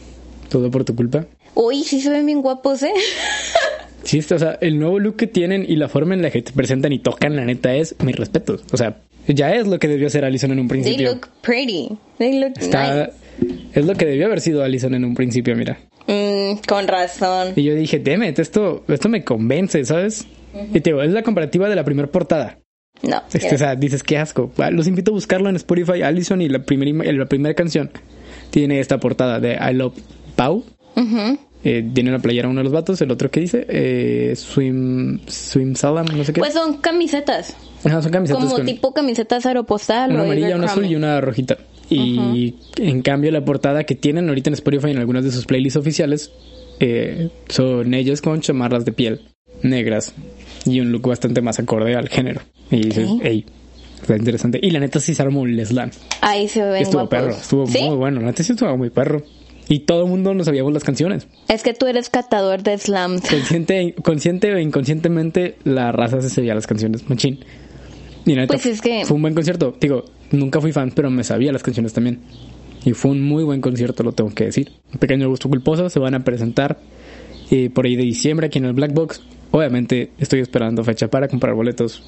todo 0.50 0.70
por 0.70 0.86
tu 0.86 0.96
culpa. 0.96 1.26
Uy, 1.56 1.84
sí 1.84 2.00
se 2.00 2.10
ven 2.12 2.26
bien 2.28 2.42
guapos, 2.42 2.84
¿eh? 2.84 2.94
Sí, 4.04 4.20
está, 4.20 4.36
o 4.36 4.40
sea, 4.40 4.58
el 4.62 4.80
nuevo 4.80 4.98
look 4.98 5.18
que 5.18 5.28
tienen 5.28 5.66
y 5.68 5.76
la 5.76 5.90
forma 5.90 6.14
en 6.14 6.22
la 6.22 6.30
que 6.32 6.42
te 6.42 6.52
presentan 6.54 6.94
y 6.94 7.00
tocan, 7.00 7.36
la 7.36 7.44
neta, 7.44 7.76
es 7.76 7.96
mis 8.04 8.16
respetos. 8.16 8.64
O 8.72 8.78
sea, 8.78 9.02
ya 9.28 9.54
es 9.54 9.68
lo 9.68 9.78
que 9.78 9.88
debió 9.88 10.10
ser 10.10 10.24
Allison 10.24 10.52
en 10.52 10.60
un 10.60 10.68
They 10.68 10.82
principio. 10.82 11.12
look 11.14 11.28
pretty. 11.42 11.90
They 12.18 12.40
look 12.40 12.54
Está, 12.60 13.12
es 13.74 13.86
lo 13.86 13.96
que 13.96 14.06
debió 14.06 14.28
haber 14.28 14.40
sido 14.42 14.64
Allison 14.64 14.94
en 14.96 15.04
un 15.06 15.16
principio, 15.16 15.56
mira. 15.56 15.80
nice. 16.08 16.54
Mm, 16.56 16.68
con 16.68 16.88
razón. 16.88 17.54
Y 17.56 17.64
yo 17.64 17.76
dije, 17.76 18.00
demet, 18.00 18.40
esto, 18.40 18.84
esto 18.88 19.10
me 19.10 19.24
convence, 19.24 19.84
¿sabes? 19.86 20.26
Y 20.74 20.80
te 20.82 20.90
digo, 20.92 21.02
es 21.02 21.12
la 21.12 21.24
comparativa 21.24 21.70
de 21.70 21.76
la 21.76 21.84
primera 21.84 22.08
portada. 22.10 22.58
No. 23.02 23.22
Este, 23.32 23.56
o 23.56 23.58
sea, 23.58 23.76
dices 23.76 24.04
qué 24.04 24.18
asco. 24.18 24.52
Los 24.72 24.88
invito 24.88 25.12
a 25.12 25.14
buscarlo 25.14 25.50
en 25.50 25.56
Spotify. 25.56 26.02
Allison 26.02 26.42
y 26.42 26.50
la 26.50 26.60
primera 26.64 26.92
im- 26.92 27.18
la 27.18 27.26
primera 27.28 27.54
canción 27.56 27.92
tiene 28.50 28.80
esta 28.80 29.00
portada 29.00 29.40
de 29.40 29.54
I 29.54 29.74
Love 29.74 29.94
Pau. 30.36 30.64
Eh, 31.64 31.86
tiene 31.94 32.10
una 32.10 32.20
playera 32.20 32.48
uno 32.48 32.60
de 32.60 32.64
los 32.64 32.72
vatos, 32.74 33.02
el 33.02 33.12
otro 33.12 33.30
que 33.30 33.42
dice 33.42 33.66
eh, 33.68 34.34
Swim 34.36 35.20
Swim 35.28 35.76
Salam, 35.76 36.06
no 36.16 36.24
sé 36.24 36.32
qué. 36.34 36.40
Pues 36.40 36.54
son 36.54 36.78
camisetas. 36.78 37.56
Ajá, 37.84 38.02
son 38.02 38.12
camisetas 38.12 38.44
Como 38.44 38.56
con 38.56 38.66
tipo 38.66 38.94
camisetas 38.94 39.46
aeropostal 39.46 40.12
una 40.12 40.22
o 40.22 40.26
amarilla, 40.26 40.56
una 40.56 40.66
azul 40.66 40.86
y 40.86 40.96
una 40.96 41.20
rojita. 41.22 41.58
Y 41.90 42.56
en 42.78 43.02
cambio 43.02 43.32
la 43.32 43.44
portada 43.44 43.84
que 43.84 43.96
tienen 43.96 44.30
ahorita 44.30 44.50
en 44.50 44.54
Spotify 44.54 44.92
en 44.92 45.00
algunas 45.00 45.24
de 45.26 45.32
sus 45.32 45.46
playlists 45.46 45.76
oficiales 45.78 46.32
eh, 46.80 47.30
son 47.50 47.94
ellos 47.94 48.22
con 48.22 48.40
chamarras 48.42 48.86
de 48.86 48.92
piel 48.92 49.22
negras 49.64 50.14
y 50.66 50.80
un 50.80 50.92
look 50.92 51.08
bastante 51.08 51.42
más 51.42 51.60
acorde 51.60 51.96
al 51.96 52.10
género. 52.10 52.42
Y 52.72 52.82
dices, 52.84 53.08
Ok. 53.10 53.22
hey, 53.24 53.46
está 54.02 54.16
interesante. 54.18 54.60
Y 54.62 54.72
la 54.72 54.80
neta 54.80 55.00
sí 55.00 55.14
se 55.16 55.22
armó 55.22 55.42
un 55.42 55.56
leslan. 55.56 55.92
Ahí 56.22 56.48
se 56.48 56.64
ven 56.64 56.82
Estuvo 56.82 57.02
guapos. 57.02 57.10
perro, 57.20 57.32
estuvo 57.32 57.68
¿Sí? 57.68 57.82
muy 57.84 57.96
bueno. 57.96 58.20
La 58.22 58.28
neta 58.28 58.44
sí 58.44 58.52
estuvo 58.54 58.76
muy 58.78 58.90
perro. 58.90 59.24
Y 59.72 59.82
todo 59.82 60.04
el 60.04 60.10
mundo 60.10 60.34
nos 60.34 60.48
sabíamos 60.48 60.74
las 60.74 60.84
canciones. 60.84 61.28
Es 61.48 61.62
que 61.62 61.74
tú 61.76 61.86
eres 61.86 62.10
catador 62.10 62.64
de 62.64 62.76
slams. 62.78 63.22
Consciente, 63.30 63.94
consciente 64.04 64.52
o 64.54 64.58
inconscientemente, 64.60 65.58
la 65.64 65.92
raza 65.92 66.22
se 66.22 66.30
sabía 66.30 66.56
las 66.56 66.66
canciones. 66.66 67.08
Machín. 67.08 67.40
Y 68.26 68.34
la 68.34 68.42
neta, 68.42 68.54
Pues 68.56 68.66
es 68.66 68.82
que- 68.82 69.06
Fue 69.06 69.16
un 69.16 69.22
buen 69.22 69.36
concierto. 69.36 69.76
Digo, 69.80 70.06
nunca 70.32 70.60
fui 70.60 70.72
fan, 70.72 70.92
pero 70.96 71.12
me 71.12 71.24
sabía 71.24 71.52
las 71.52 71.62
canciones 71.62 71.94
también. 71.94 72.20
Y 72.84 72.94
fue 72.94 73.12
un 73.12 73.22
muy 73.22 73.44
buen 73.44 73.62
concierto, 73.62 74.02
lo 74.04 74.12
tengo 74.14 74.32
que 74.34 74.46
decir. 74.46 74.72
Un 74.92 75.00
pequeño 75.00 75.30
gusto 75.30 75.50
culposo. 75.50 75.88
Se 75.90 76.00
van 76.00 76.16
a 76.16 76.24
presentar 76.24 76.80
eh, 77.52 77.70
por 77.70 77.86
ahí 77.86 77.96
de 77.96 78.04
diciembre 78.04 78.48
aquí 78.48 78.58
en 78.58 78.66
el 78.66 78.74
Black 78.74 78.94
Box. 78.94 79.22
Obviamente 79.52 80.12
estoy 80.20 80.40
esperando 80.42 80.84
fecha 80.84 81.08
para 81.08 81.28
comprar 81.28 81.54
boletos 81.54 82.04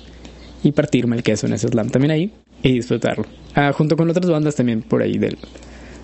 y 0.63 0.71
partirme 0.71 1.15
el 1.15 1.23
queso 1.23 1.47
en 1.47 1.53
ese 1.53 1.67
slam 1.67 1.89
también 1.89 2.11
ahí 2.11 2.31
y 2.61 2.73
disfrutarlo. 2.73 3.25
Ah, 3.55 3.73
junto 3.73 3.95
con 3.97 4.09
otras 4.09 4.29
bandas 4.29 4.55
también 4.55 4.81
por 4.83 5.01
ahí 5.01 5.17
del, 5.17 5.37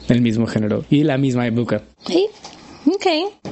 del 0.08 0.22
mismo 0.22 0.48
género 0.48 0.84
y 0.90 1.04
la 1.04 1.18
misma 1.18 1.46
época. 1.48 1.84
Sí, 2.08 2.28
Ok. 2.88 3.06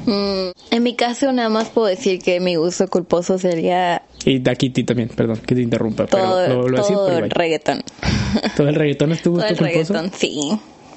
Mm, 0.05 0.51
en 0.71 0.83
mi 0.83 0.95
caso, 0.95 1.31
nada 1.33 1.49
más 1.49 1.69
puedo 1.69 1.87
decir 1.87 2.21
que 2.21 2.39
mi 2.39 2.55
gusto 2.55 2.87
culposo 2.87 3.37
sería 3.37 4.03
Y 4.23 4.39
Dakiti 4.39 4.85
también, 4.85 5.09
perdón, 5.09 5.37
que 5.45 5.55
te 5.55 5.61
interrumpa, 5.61 6.05
todo, 6.05 6.37
pero 6.45 6.61
lo, 6.63 6.69
lo 6.69 6.81
todo 6.81 7.05
pero 7.07 7.25
el 7.25 7.29
reggaetón. 7.31 7.83
Todo 8.55 8.69
el 8.69 8.75
reggaetón 8.75 9.11
es 9.11 9.21
tu 9.21 9.31
Todo 9.33 9.41
gusto 9.41 9.49
el 9.49 9.57
culposo. 9.57 9.93
reggaetón, 9.93 10.17
sí. 10.17 10.51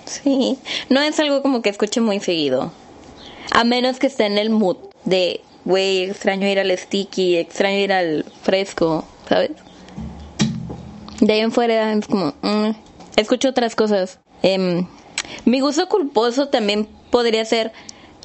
Sí. 0.04 0.56
No 0.88 1.00
es 1.02 1.18
algo 1.20 1.42
como 1.42 1.62
que 1.62 1.68
escuche 1.68 2.00
muy 2.00 2.20
seguido. 2.20 2.72
A 3.50 3.64
menos 3.64 3.98
que 3.98 4.06
esté 4.06 4.26
en 4.26 4.38
el 4.38 4.50
mood 4.50 4.76
de, 5.04 5.40
güey, 5.68 6.04
extraño 6.04 6.48
ir 6.48 6.58
al 6.58 6.76
sticky, 6.76 7.36
extraño 7.36 7.78
ir 7.78 7.92
al 7.92 8.24
fresco, 8.42 9.04
¿sabes? 9.28 9.50
De 11.20 11.32
ahí 11.32 11.40
en 11.40 11.52
fuera 11.52 11.92
es 11.92 12.06
como, 12.06 12.34
mm, 12.42 12.70
escucho 13.16 13.48
otras 13.50 13.74
cosas. 13.74 14.20
Em, 14.42 14.86
mi 15.44 15.60
gusto 15.60 15.88
culposo 15.88 16.48
también 16.48 16.88
podría 17.10 17.44
ser 17.44 17.72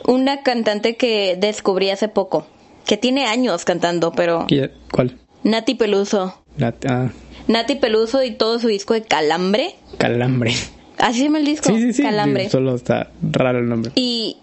una 0.08 0.42
cantante 0.42 0.96
que 0.96 1.36
descubrí 1.40 1.90
hace 1.90 2.08
poco, 2.08 2.46
que 2.86 2.98
tiene 2.98 3.26
años 3.26 3.66
cantando, 3.66 4.12
pero 4.12 4.46
¿Qui- 4.48 4.72
¿Cuál? 4.92 5.18
Nati 5.44 5.76
Peluso. 5.76 6.36
Ah, 6.88 7.10
Nati 7.48 7.76
Peluso 7.76 8.24
y 8.24 8.32
todo 8.32 8.60
su 8.60 8.68
disco 8.68 8.94
de 8.94 9.02
Calambre. 9.04 9.76
calambre. 9.98 10.54
Así 10.98 11.18
se 11.20 11.24
llama 11.26 11.40
el 11.40 11.46
disco. 11.46 11.70
Sí, 11.70 11.82
sí, 11.82 11.94
sí. 11.94 12.04
Calambre. 12.04 12.50
Solo 12.50 12.76
está 12.76 13.10
raro 13.22 13.60
el 13.60 13.68
nombre. 13.68 13.92
Y 13.96 14.38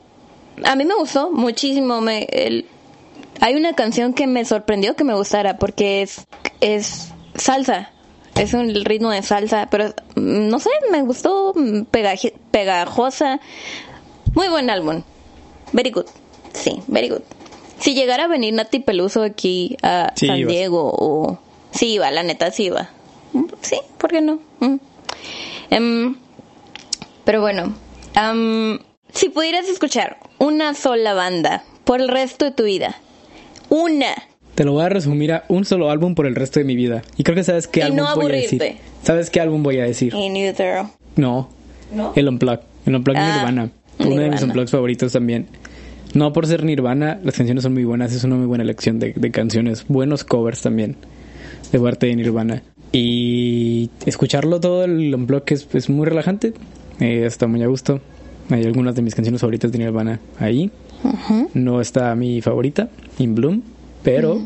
a 0.64 0.74
mí 0.74 0.84
me 0.84 0.94
gustó 0.94 1.30
muchísimo. 1.30 2.00
Me, 2.00 2.24
el- 2.24 2.66
hay 3.40 3.54
una 3.54 3.74
canción 3.74 4.12
que 4.14 4.26
me 4.26 4.44
sorprendió 4.44 4.96
que 4.96 5.04
me 5.04 5.14
gustara 5.14 5.56
porque 5.58 6.02
es, 6.02 6.26
es 6.60 7.08
salsa. 7.34 7.90
Es 8.36 8.54
un 8.54 8.74
ritmo 8.84 9.10
de 9.10 9.22
salsa, 9.22 9.68
pero 9.70 9.86
mm, 10.14 10.48
no 10.48 10.58
sé, 10.60 10.70
me 10.90 11.02
gustó 11.02 11.52
mm, 11.54 11.82
pegaje- 11.90 12.34
pegajosa. 12.50 13.40
Muy 14.34 14.48
buen 14.48 14.70
álbum. 14.70 15.02
Very 15.72 15.90
good. 15.90 16.06
Sí, 16.52 16.80
very 16.86 17.08
good. 17.08 17.22
Si 17.78 17.94
llegara 17.94 18.24
a 18.24 18.28
venir 18.28 18.54
Nati 18.54 18.78
Peluso 18.80 19.22
aquí 19.22 19.76
a 19.82 20.12
Sí, 20.14 20.26
San 20.26 20.38
ibas. 20.38 20.52
Diego 20.52 20.90
o... 20.96 21.38
Sí 21.72 21.92
iba, 21.94 22.10
la 22.10 22.22
neta, 22.22 22.50
sí 22.50 22.64
iba. 22.64 22.90
Mm, 23.32 23.44
Sí, 23.62 23.76
¿por 23.98 24.10
qué 24.10 24.20
no? 24.20 24.38
Mm. 24.60 24.76
Em, 25.70 26.16
pero 27.24 27.40
bueno, 27.40 27.74
am, 28.14 28.80
si 29.12 29.28
pudieras 29.28 29.68
escuchar 29.68 30.18
una 30.38 30.74
sola 30.74 31.14
banda 31.14 31.62
por 31.84 32.00
el 32.00 32.08
resto 32.08 32.44
de 32.46 32.50
tu 32.50 32.64
vida, 32.64 32.96
una, 33.70 34.14
Te 34.54 34.64
lo 34.64 34.72
voy 34.72 34.84
a 34.84 34.88
resumir 34.90 35.32
a 35.32 35.44
un 35.48 35.64
solo 35.64 35.90
álbum 35.90 36.14
por 36.14 36.26
el 36.26 36.34
resto 36.34 36.60
de 36.60 36.64
mi 36.64 36.76
vida. 36.76 37.02
Y 37.16 37.22
creo 37.22 37.34
que 37.34 37.44
sabes 37.44 37.66
qué 37.66 37.80
Y 37.80 37.82
álbum 37.84 37.96
no 37.98 38.14
voy 38.16 38.26
a 38.26 38.34
decir. 38.36 38.62
¿Sabes 39.02 39.30
qué 39.30 39.40
álbum 39.40 39.62
voy 39.62 39.78
a 39.78 39.84
decir? 39.84 40.12
in 40.14 40.36
utero. 40.48 40.90
No. 41.16 41.48
¿No? 41.94 42.12
El 42.14 42.28
Unplugged. 42.28 42.60
El 42.86 42.96
Unplugged 42.96 43.20
Ah, 43.22 43.36
Nirvana. 43.36 43.70
Uno 43.98 44.20
de 44.20 44.30
mis. 44.30 44.42
Unplugged 44.42 44.68
favoritos 44.70 45.12
también. 45.12 45.46
No 46.14 46.32
por 46.32 46.46
ser 46.46 46.64
Nirvana, 46.64 47.20
las 47.22 47.36
canciones 47.36 47.62
son 47.62 47.72
muy 47.74 47.84
buenas. 47.84 48.12
Es 48.12 48.24
una 48.24 48.36
muy 48.36 48.46
buena 48.46 48.64
elección 48.64 48.98
de, 48.98 49.12
de 49.14 49.30
canciones. 49.30 49.84
Buenos 49.88 50.24
covers 50.24 50.60
también. 50.62 50.96
De 51.72 51.78
parte 51.78 52.06
de 52.06 52.16
Nirvana. 52.16 52.62
Y 52.92 53.90
escucharlo 54.04 54.58
todo 54.60 54.84
el 54.84 55.14
Unplugged 55.14 55.52
es, 55.52 55.68
es 55.72 55.88
muy 55.88 56.06
relajante. 56.06 56.52
Eh, 56.98 57.24
está 57.24 57.46
muy 57.46 57.62
a 57.62 57.66
gusto. 57.68 58.00
Hay 58.50 58.64
algunas 58.64 58.94
de 58.96 59.02
mis 59.02 59.14
canciones 59.14 59.40
favoritas 59.40 59.70
de 59.70 59.78
Nirvana 59.78 60.18
ahí. 60.38 60.70
No 61.54 61.80
está 61.80 62.14
mi 62.14 62.40
favorita, 62.40 62.88
In 63.18 63.34
Bloom. 63.34 63.62
Pero 64.02 64.40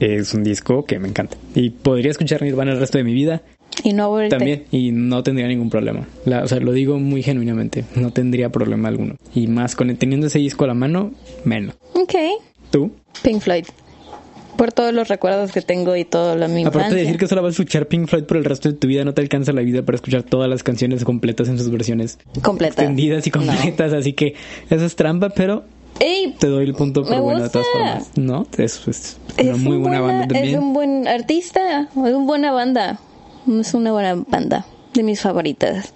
es 0.00 0.34
un 0.34 0.44
disco 0.44 0.84
que 0.84 0.98
me 0.98 1.08
encanta. 1.08 1.36
Y 1.54 1.70
podría 1.70 2.10
escuchar 2.10 2.42
Nirvana 2.42 2.72
el 2.72 2.78
resto 2.80 2.98
de 2.98 3.04
mi 3.04 3.12
vida. 3.14 3.42
Y 3.84 3.92
no. 3.92 4.16
También, 4.28 4.64
y 4.72 4.90
no 4.92 5.22
tendría 5.22 5.46
ningún 5.46 5.70
problema. 5.70 6.06
La- 6.24 6.42
o 6.42 6.48
sea, 6.48 6.58
lo 6.58 6.72
digo 6.72 6.98
muy 6.98 7.22
genuinamente, 7.22 7.84
no 7.94 8.10
tendría 8.12 8.50
problema 8.50 8.88
alguno. 8.88 9.16
Y 9.34 9.46
más 9.46 9.76
con 9.76 9.94
teniendo 9.96 10.26
ese 10.26 10.38
disco 10.38 10.64
a 10.64 10.68
la 10.68 10.74
mano, 10.74 11.12
menos. 11.44 11.74
Ok. 11.94 12.14
¿Tú? 12.70 12.90
Pink 13.22 13.40
Floyd. 13.40 13.64
Por 14.56 14.72
todos 14.72 14.92
los 14.92 15.06
recuerdos 15.06 15.52
que 15.52 15.62
tengo 15.62 15.94
y 15.94 16.04
toda 16.04 16.34
la 16.34 16.48
mi 16.48 16.64
Aparte 16.64 16.92
de 16.96 17.02
decir 17.02 17.16
que 17.16 17.28
solo 17.28 17.42
vas 17.42 17.50
a 17.50 17.52
escuchar 17.52 17.86
Pink 17.86 18.08
Floyd 18.08 18.24
por 18.24 18.36
el 18.38 18.44
resto 18.44 18.68
de 18.68 18.74
tu 18.74 18.88
vida, 18.88 19.04
no 19.04 19.14
te 19.14 19.20
alcanza 19.20 19.52
la 19.52 19.60
vida 19.60 19.82
para 19.84 19.94
escuchar 19.94 20.24
todas 20.24 20.50
las 20.50 20.64
canciones 20.64 21.04
completas 21.04 21.48
en 21.48 21.58
sus 21.58 21.70
versiones 21.70 22.18
Completa. 22.42 22.82
extendidas 22.82 23.24
y 23.28 23.30
completas. 23.30 23.92
Así 23.92 24.14
que 24.14 24.34
eso 24.68 24.84
es 24.84 24.96
trampa, 24.96 25.28
pero 25.30 25.62
Ey, 26.00 26.34
te 26.38 26.46
doy 26.46 26.64
el 26.64 26.74
punto 26.74 27.04
por 27.04 27.20
bueno 27.20 27.42
de 27.42 27.50
todas 27.50 27.66
formas. 27.72 28.10
No, 28.16 28.46
es, 28.56 28.86
es 28.86 29.18
una 29.38 29.50
es 29.52 29.58
muy 29.58 29.76
un 29.76 29.82
buena 29.82 30.00
banda 30.00 30.22
Es 30.24 30.28
también. 30.32 30.58
un 30.60 30.72
buen 30.72 31.08
artista, 31.08 31.82
es 31.82 31.96
una 31.96 32.18
buena 32.18 32.52
banda. 32.52 33.00
Es 33.60 33.74
una 33.74 33.92
buena 33.92 34.14
banda, 34.28 34.66
de 34.94 35.02
mis 35.02 35.20
favoritas. 35.20 35.94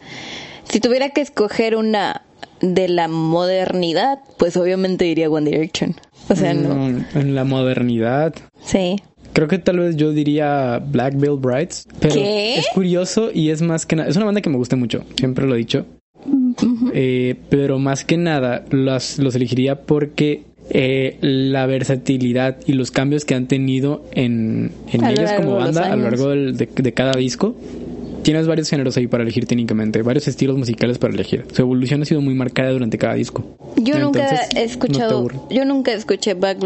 Si 0.68 0.80
tuviera 0.80 1.10
que 1.10 1.20
escoger 1.20 1.76
una 1.76 2.22
de 2.60 2.88
la 2.88 3.08
modernidad, 3.08 4.20
pues 4.38 4.56
obviamente 4.56 5.04
diría 5.04 5.28
One 5.30 5.50
Direction. 5.50 5.94
O 6.30 6.34
sea, 6.36 6.54
no. 6.54 6.74
Mm, 6.74 7.04
En 7.14 7.34
la 7.34 7.44
modernidad, 7.44 8.34
Sí. 8.64 8.96
Creo 9.34 9.48
que 9.48 9.58
tal 9.58 9.78
vez 9.78 9.96
yo 9.96 10.12
diría 10.12 10.78
Black 10.84 11.14
Veil 11.16 11.38
Brides, 11.38 11.86
pero 12.00 12.14
¿Qué? 12.14 12.56
es 12.58 12.66
curioso 12.74 13.30
y 13.32 13.48
es 13.48 13.62
más 13.62 13.86
que 13.86 13.96
nada, 13.96 14.08
es 14.10 14.16
una 14.16 14.26
banda 14.26 14.42
que 14.42 14.50
me 14.50 14.58
gusta 14.58 14.76
mucho, 14.76 15.04
siempre 15.16 15.46
lo 15.46 15.54
he 15.54 15.58
dicho, 15.58 15.86
Eh, 16.92 17.36
pero 17.48 17.78
más 17.78 18.04
que 18.04 18.16
nada 18.16 18.64
las, 18.70 19.18
los 19.18 19.34
elegiría 19.34 19.82
porque 19.82 20.42
eh, 20.70 21.16
la 21.20 21.66
versatilidad 21.66 22.58
y 22.66 22.72
los 22.74 22.90
cambios 22.90 23.24
que 23.24 23.34
han 23.34 23.46
tenido 23.48 24.04
en, 24.12 24.70
en 24.92 25.00
largo 25.02 25.36
como 25.36 25.54
los 25.56 25.64
banda 25.74 25.92
a 25.92 25.96
lo 25.96 26.02
largo 26.04 26.28
del- 26.30 26.56
de, 26.56 26.68
de 26.74 26.92
cada 26.92 27.12
disco. 27.12 27.54
Tienes 28.22 28.46
varios 28.46 28.70
géneros 28.70 28.96
ahí 28.96 29.08
para 29.08 29.24
elegir 29.24 29.46
técnicamente, 29.46 30.00
varios 30.02 30.28
estilos 30.28 30.56
musicales 30.56 30.96
para 30.98 31.12
elegir. 31.12 31.44
Su 31.52 31.62
evolución 31.62 32.02
ha 32.02 32.04
sido 32.04 32.20
muy 32.20 32.34
marcada 32.34 32.70
durante 32.70 32.96
cada 32.96 33.14
disco. 33.14 33.42
Yo 33.76 33.98
nunca 33.98 34.28
he 34.50 34.54
no 34.54 34.60
escuchado, 34.60 35.18
aburre. 35.18 35.36
yo 35.50 35.64
nunca 35.64 35.92
escuché 35.92 36.34
Black 36.34 36.58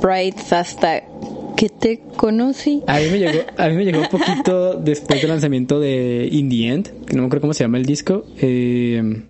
Brides 0.00 0.50
hasta 0.52 1.02
que 1.56 1.68
te 1.68 2.00
conocí. 2.16 2.82
A 2.86 2.98
mí 2.98 3.06
me 3.10 3.18
llegó, 3.18 3.40
a 3.56 3.68
mí 3.68 3.76
me 3.76 3.84
llegó 3.84 4.00
un 4.00 4.08
poquito 4.08 4.74
después 4.74 5.20
del 5.20 5.30
lanzamiento 5.30 5.78
de 5.80 6.28
In 6.30 6.48
the 6.48 6.66
End, 6.68 7.04
que 7.06 7.14
no 7.14 7.22
me 7.22 7.26
acuerdo 7.26 7.42
cómo 7.42 7.54
se 7.54 7.64
llama 7.64 7.78
el 7.78 7.86
disco. 7.86 8.24
Eh, 8.40 9.22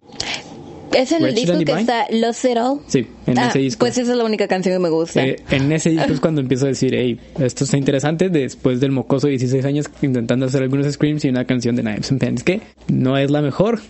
Es 0.92 1.10
en 1.10 1.24
el 1.24 1.34
disco 1.34 1.52
que 1.58 1.64
Divine. 1.64 1.80
está 1.80 2.06
Lost 2.12 2.44
It 2.44 2.56
All. 2.56 2.78
sí, 2.86 3.06
en 3.26 3.38
Ah, 3.38 3.48
ese 3.48 3.58
disco. 3.58 3.80
Pues 3.80 3.98
esa 3.98 4.12
es 4.12 4.16
la 4.16 4.24
única 4.24 4.46
canción 4.46 4.76
que 4.76 4.78
me 4.78 4.90
gusta. 4.90 5.26
Eh, 5.26 5.36
en 5.50 5.72
ese 5.72 5.90
disco 5.90 6.12
es 6.12 6.20
cuando 6.20 6.40
empiezo 6.40 6.66
a 6.66 6.68
decir, 6.68 6.94
hey, 6.94 7.18
esto 7.40 7.64
está 7.64 7.76
interesante 7.76 8.28
después 8.28 8.78
del 8.80 8.92
mocoso 8.92 9.26
de 9.26 9.32
16 9.32 9.64
años 9.64 9.86
intentando 10.02 10.46
hacer 10.46 10.62
algunos 10.62 10.90
screams 10.92 11.24
y 11.24 11.28
una 11.30 11.44
canción 11.46 11.74
de 11.74 11.82
Knives 11.82 12.12
and 12.12 12.20
Pens 12.20 12.44
que 12.44 12.60
no 12.88 13.18
es 13.18 13.30
la 13.32 13.42
mejor, 13.42 13.80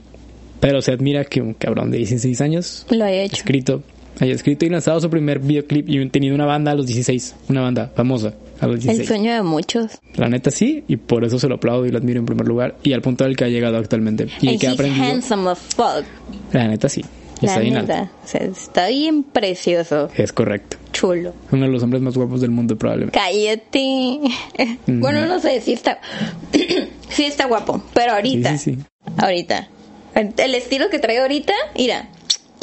pero 0.60 0.80
se 0.80 0.92
admira 0.92 1.24
que 1.26 1.42
un 1.42 1.52
cabrón 1.52 1.90
de 1.90 1.98
16 1.98 2.40
años 2.40 2.86
Lo 2.88 3.04
hecho. 3.06 3.36
escrito, 3.36 3.82
haya 4.20 4.32
escrito 4.34 4.64
y 4.64 4.68
lanzado 4.70 5.00
su 5.00 5.10
primer 5.10 5.38
videoclip 5.40 5.88
y 5.88 6.08
tenido 6.08 6.34
una 6.34 6.46
banda 6.46 6.72
a 6.72 6.74
los 6.74 6.86
16, 6.86 7.34
una 7.48 7.60
banda 7.62 7.90
famosa 7.94 8.34
a 8.60 8.66
los 8.66 8.76
El 8.76 8.82
16. 8.82 9.08
sueño 9.08 9.32
de 9.34 9.42
muchos. 9.42 9.98
La 10.16 10.28
neta 10.28 10.50
sí, 10.50 10.84
y 10.88 10.96
por 10.96 11.24
eso 11.24 11.38
se 11.38 11.48
lo 11.48 11.56
aplaudo 11.56 11.86
y 11.86 11.90
lo 11.90 11.98
admiro 11.98 12.20
en 12.20 12.26
primer 12.26 12.46
lugar 12.46 12.76
y 12.82 12.92
al 12.92 13.02
punto 13.02 13.24
al 13.24 13.36
que 13.36 13.44
ha 13.44 13.48
llegado 13.48 13.76
actualmente. 13.76 14.28
Y 14.40 14.48
And 14.48 14.60
que 14.60 14.68
ha 14.68 14.72
aprendido, 14.72 15.04
handsome 15.04 15.50
as 15.50 15.58
fuck. 15.58 16.04
la 16.52 16.68
neta 16.68 16.88
sí, 16.88 17.02
La 17.40 17.48
está 17.48 17.60
bien 17.60 17.76
alto. 17.76 17.92
neta. 17.92 18.10
O 18.24 18.26
sea, 18.28 18.40
está 18.42 18.88
bien 18.88 19.24
precioso. 19.24 20.08
Es 20.16 20.32
correcto. 20.32 20.76
Chulo. 20.92 21.34
Uno 21.50 21.66
de 21.66 21.72
los 21.72 21.82
hombres 21.82 22.00
más 22.00 22.16
guapos 22.16 22.40
del 22.40 22.52
mundo 22.52 22.78
probablemente. 22.78 23.18
Cállate. 23.18 24.20
Bueno, 24.86 25.26
no 25.26 25.40
sé 25.40 25.60
si 25.60 25.72
está. 25.72 25.98
sí 27.08 27.24
está 27.24 27.46
guapo. 27.46 27.82
Pero 27.94 28.10
Sí, 28.12 28.16
ahorita. 28.16 28.58
sí, 28.58 28.74
sí. 28.76 28.78
Ahorita. 29.16 29.68
El 30.14 30.54
estilo 30.54 30.88
que 30.90 31.00
trae 31.00 31.18
ahorita, 31.18 31.52
mira. 31.76 32.08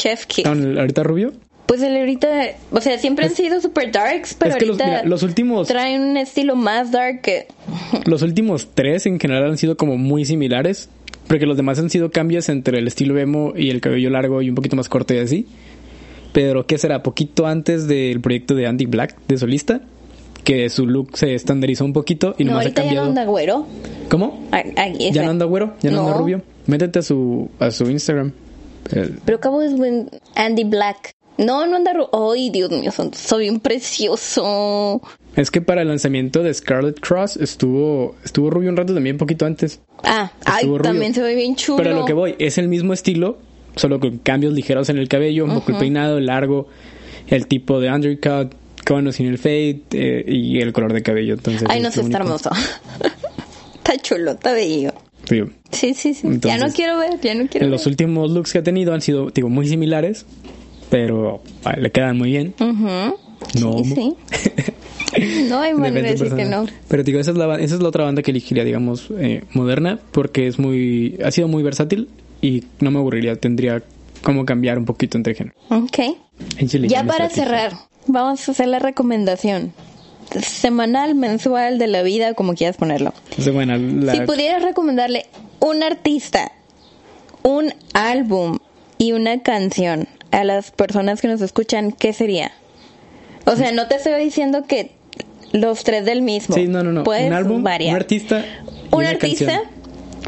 Chef 0.01 0.25
Kiss. 0.25 0.45
Ah, 0.45 0.51
Ahorita 0.51 1.03
rubio. 1.03 1.33
Pues 1.67 1.81
el 1.83 1.95
ahorita. 1.95 2.27
O 2.71 2.81
sea, 2.81 2.97
siempre 2.97 3.25
han 3.25 3.35
sido 3.35 3.61
super 3.61 3.91
darks, 3.91 4.33
pero 4.33 4.51
es 4.51 4.57
que 4.57 4.65
los, 4.65 4.79
ahorita. 4.79 4.99
mira, 5.01 5.09
los 5.09 5.23
últimos 5.23 5.67
Traen 5.67 6.01
un 6.01 6.17
estilo 6.17 6.55
más 6.55 6.91
dark 6.91 7.21
que. 7.21 7.47
los 8.05 8.23
últimos 8.23 8.69
tres 8.73 9.05
en 9.05 9.19
general 9.19 9.51
han 9.51 9.57
sido 9.57 9.77
como 9.77 9.97
muy 9.97 10.25
similares 10.25 10.89
porque 11.27 11.45
los 11.45 11.55
demás 11.55 11.77
han 11.79 11.89
sido 11.89 12.11
cambios 12.11 12.49
entre 12.49 12.79
el 12.79 12.87
estilo 12.87 13.17
emo 13.17 13.53
y 13.55 13.69
el 13.69 13.79
cabello 13.79 14.09
largo 14.09 14.41
y 14.41 14.49
un 14.49 14.55
poquito 14.55 14.75
más 14.75 14.89
corto 14.89 15.13
y 15.13 15.19
así 15.19 15.47
pero 16.33 16.65
qué 16.65 16.77
será 16.77 17.03
poquito 17.03 17.45
antes 17.47 17.87
del 17.87 18.19
proyecto 18.21 18.55
de 18.55 18.67
Andy 18.67 18.85
Black 18.85 19.15
de 19.27 19.37
solista 19.37 19.81
que 20.43 20.69
su 20.69 20.87
look 20.87 21.17
se 21.17 21.35
estandarizó 21.35 21.85
un 21.85 21.93
poquito 21.93 22.35
y 22.37 22.43
no, 22.43 22.51
nomás 22.51 22.65
ha 22.65 22.69
ahorita 22.69 22.81
ya 22.81 22.87
no 22.87 22.95
cambiado 22.95 23.07
anda 23.09 23.25
güero. 23.25 23.67
¿cómo? 24.09 24.47
Ah, 24.51 24.63
ah, 24.75 24.87
ya 24.89 25.23
no 25.23 25.29
anda 25.29 25.45
güero 25.45 25.75
ya 25.81 25.91
no, 25.91 25.99
anda 26.01 26.11
No. 26.11 26.17
rubio 26.17 26.41
métete 26.65 26.99
a 26.99 27.01
su 27.01 27.49
a 27.59 27.71
su 27.71 27.89
Instagram 27.89 28.33
Pero 29.25 29.37
acabo 29.37 29.61
es 29.61 29.73
buen 29.75 30.09
Andy 30.35 30.63
Black. 30.65 31.15
No, 31.37 31.65
no 31.65 31.77
anda. 31.77 31.93
Ay, 32.11 32.49
Dios 32.49 32.69
mío, 32.71 32.91
son- 32.91 33.13
soy 33.13 33.43
bien 33.43 33.59
precioso. 33.59 35.01
es 35.35 35.49
que 35.49 35.61
para 35.61 35.81
el 35.81 35.87
lanzamiento 35.87 36.43
de 36.43 36.53
Scarlet 36.53 36.99
Cross 36.99 37.37
estuvo 37.37 38.15
estuvo 38.25 38.49
rubio 38.49 38.69
un 38.69 38.75
rato 38.77 38.93
también 38.93 39.17
poquito 39.17 39.45
antes 39.45 39.79
Ah, 40.03 40.31
ay, 40.45 40.55
Estuvo 40.63 40.77
rubio. 40.77 40.91
también 40.91 41.13
se 41.13 41.21
ve 41.21 41.35
bien 41.35 41.55
chulo. 41.55 41.77
Pero 41.77 41.91
a 41.91 41.93
lo 41.99 42.05
que 42.05 42.13
voy, 42.13 42.35
es 42.39 42.57
el 42.57 42.67
mismo 42.67 42.91
estilo, 42.93 43.37
solo 43.75 43.99
con 43.99 44.17
cambios 44.17 44.53
ligeros 44.53 44.89
en 44.89 44.97
el 44.97 45.07
cabello, 45.07 45.45
un 45.45 45.53
poco 45.53 45.71
el 45.71 45.77
peinado, 45.77 46.17
el 46.17 46.25
largo, 46.25 46.67
el 47.27 47.47
tipo 47.47 47.79
de 47.79 47.89
undercut, 47.91 48.53
con 48.85 49.07
o 49.07 49.11
sin 49.11 49.27
el 49.27 49.37
fade 49.37 49.81
eh, 49.91 50.25
y 50.27 50.59
el 50.59 50.73
color 50.73 50.91
de 50.93 51.01
cabello. 51.03 51.35
Entonces, 51.35 51.67
Ay, 51.69 51.79
no 51.81 51.91
sé, 51.91 52.01
está 52.01 52.17
hermoso. 52.17 52.49
está 53.75 53.97
chulo, 53.99 54.31
está 54.31 54.51
bello. 54.53 54.91
Sí. 55.29 55.41
Sí, 55.71 55.93
sí, 55.93 56.13
sí. 56.13 56.21
ya 56.23 56.29
Entonces, 56.33 56.61
no 56.61 56.73
quiero 56.73 56.97
ver, 56.97 57.19
ya 57.21 57.35
no 57.35 57.47
quiero 57.47 57.67
los 57.67 57.81
ver. 57.81 57.91
últimos 57.91 58.31
looks 58.31 58.51
que 58.53 58.59
ha 58.59 58.63
tenido 58.63 58.93
han 58.93 59.01
sido 59.01 59.29
digo, 59.29 59.49
muy 59.49 59.67
similares, 59.67 60.25
pero 60.89 61.41
ah, 61.63 61.75
le 61.77 61.91
quedan 61.91 62.17
muy 62.17 62.31
bien. 62.31 62.53
Ujú. 62.59 63.15
No. 63.59 63.83
Sí, 63.83 63.95
sí. 63.95 64.15
No 65.49 65.59
hay 65.59 65.73
manera 65.73 66.07
de 66.07 66.15
decir 66.15 66.33
que 66.35 66.45
no. 66.45 66.65
Pero 66.87 67.03
digo, 67.03 67.19
esa 67.19 67.31
es, 67.31 67.37
la, 67.37 67.55
esa 67.59 67.75
es 67.75 67.81
la 67.81 67.89
otra 67.89 68.05
banda 68.05 68.21
que 68.21 68.31
elegiría, 68.31 68.63
digamos, 68.63 69.09
eh, 69.19 69.43
moderna, 69.53 69.99
porque 70.11 70.47
es 70.47 70.57
muy, 70.57 71.19
ha 71.23 71.31
sido 71.31 71.49
muy 71.49 71.63
versátil 71.63 72.07
y 72.41 72.63
no 72.79 72.91
me 72.91 72.99
aburriría, 72.99 73.35
tendría 73.35 73.83
como 74.23 74.45
cambiar 74.45 74.77
un 74.77 74.85
poquito 74.85 75.17
entre 75.17 75.35
género. 75.35 75.55
Ok. 75.69 75.99
Ya 76.87 77.03
para 77.03 77.29
cerrar, 77.29 77.73
vamos 78.07 78.47
a 78.47 78.51
hacer 78.51 78.67
la 78.67 78.79
recomendación. 78.79 79.73
Semanal, 80.39 81.15
mensual, 81.15 81.77
de 81.77 81.87
la 81.87 82.01
vida, 82.03 82.33
como 82.33 82.53
quieras 82.53 82.77
ponerlo. 82.77 83.13
Entonces, 83.31 83.53
bueno, 83.53 83.77
la- 83.77 84.13
Si 84.13 84.21
pudieras 84.21 84.63
recomendarle 84.63 85.25
un 85.59 85.83
artista, 85.83 86.51
un 87.43 87.73
álbum 87.93 88.59
y 88.97 89.11
una 89.13 89.41
canción 89.41 90.07
a 90.31 90.43
las 90.43 90.71
personas 90.71 91.21
que 91.21 91.27
nos 91.27 91.41
escuchan, 91.41 91.91
¿qué 91.91 92.13
sería? 92.13 92.51
O 93.45 93.55
sea, 93.55 93.71
no 93.71 93.87
te 93.87 93.95
estoy 93.95 94.23
diciendo 94.23 94.63
que 94.67 94.91
los 95.51 95.83
tres 95.83 96.05
del 96.05 96.21
mismo. 96.21 96.55
Sí, 96.55 96.67
no, 96.67 96.83
no, 96.83 96.91
no. 96.91 97.03
Puedes 97.03 97.27
un 97.27 97.33
álbum, 97.33 97.63
variar. 97.63 97.95
un 97.95 98.01
artista. 98.01 98.39
y 98.39 98.95
Un 98.95 98.99
una 99.01 99.09
artista. 99.09 99.45
canción. 99.45 99.80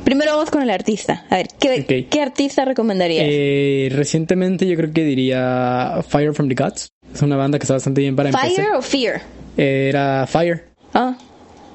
Primero 0.03 0.31
vamos 0.31 0.51
con 0.51 0.61
el 0.61 0.69
artista. 0.69 1.25
A 1.29 1.37
ver, 1.37 1.47
¿qué, 1.59 1.81
Ok. 1.81 2.09
¿qué 2.09 2.21
artista 2.21 2.65
recomendarías? 2.65 3.25
Eh, 3.27 3.89
recientemente 3.93 4.67
yo 4.67 4.75
creo 4.75 4.91
que 4.91 5.03
diría 5.03 5.99
Fire 6.07 6.33
from 6.33 6.49
the 6.49 6.55
Gods. 6.55 6.89
Es 7.13 7.21
una 7.21 7.37
banda 7.37 7.57
que 7.59 7.63
está 7.63 7.73
bastante 7.75 8.01
bien 8.01 8.15
para 8.15 8.31
¿Fire 8.31 8.51
empezar. 8.51 8.75
o 8.75 8.81
Fear? 8.81 9.21
Era 9.57 10.25
Fire. 10.27 10.65
Ah, 10.93 11.17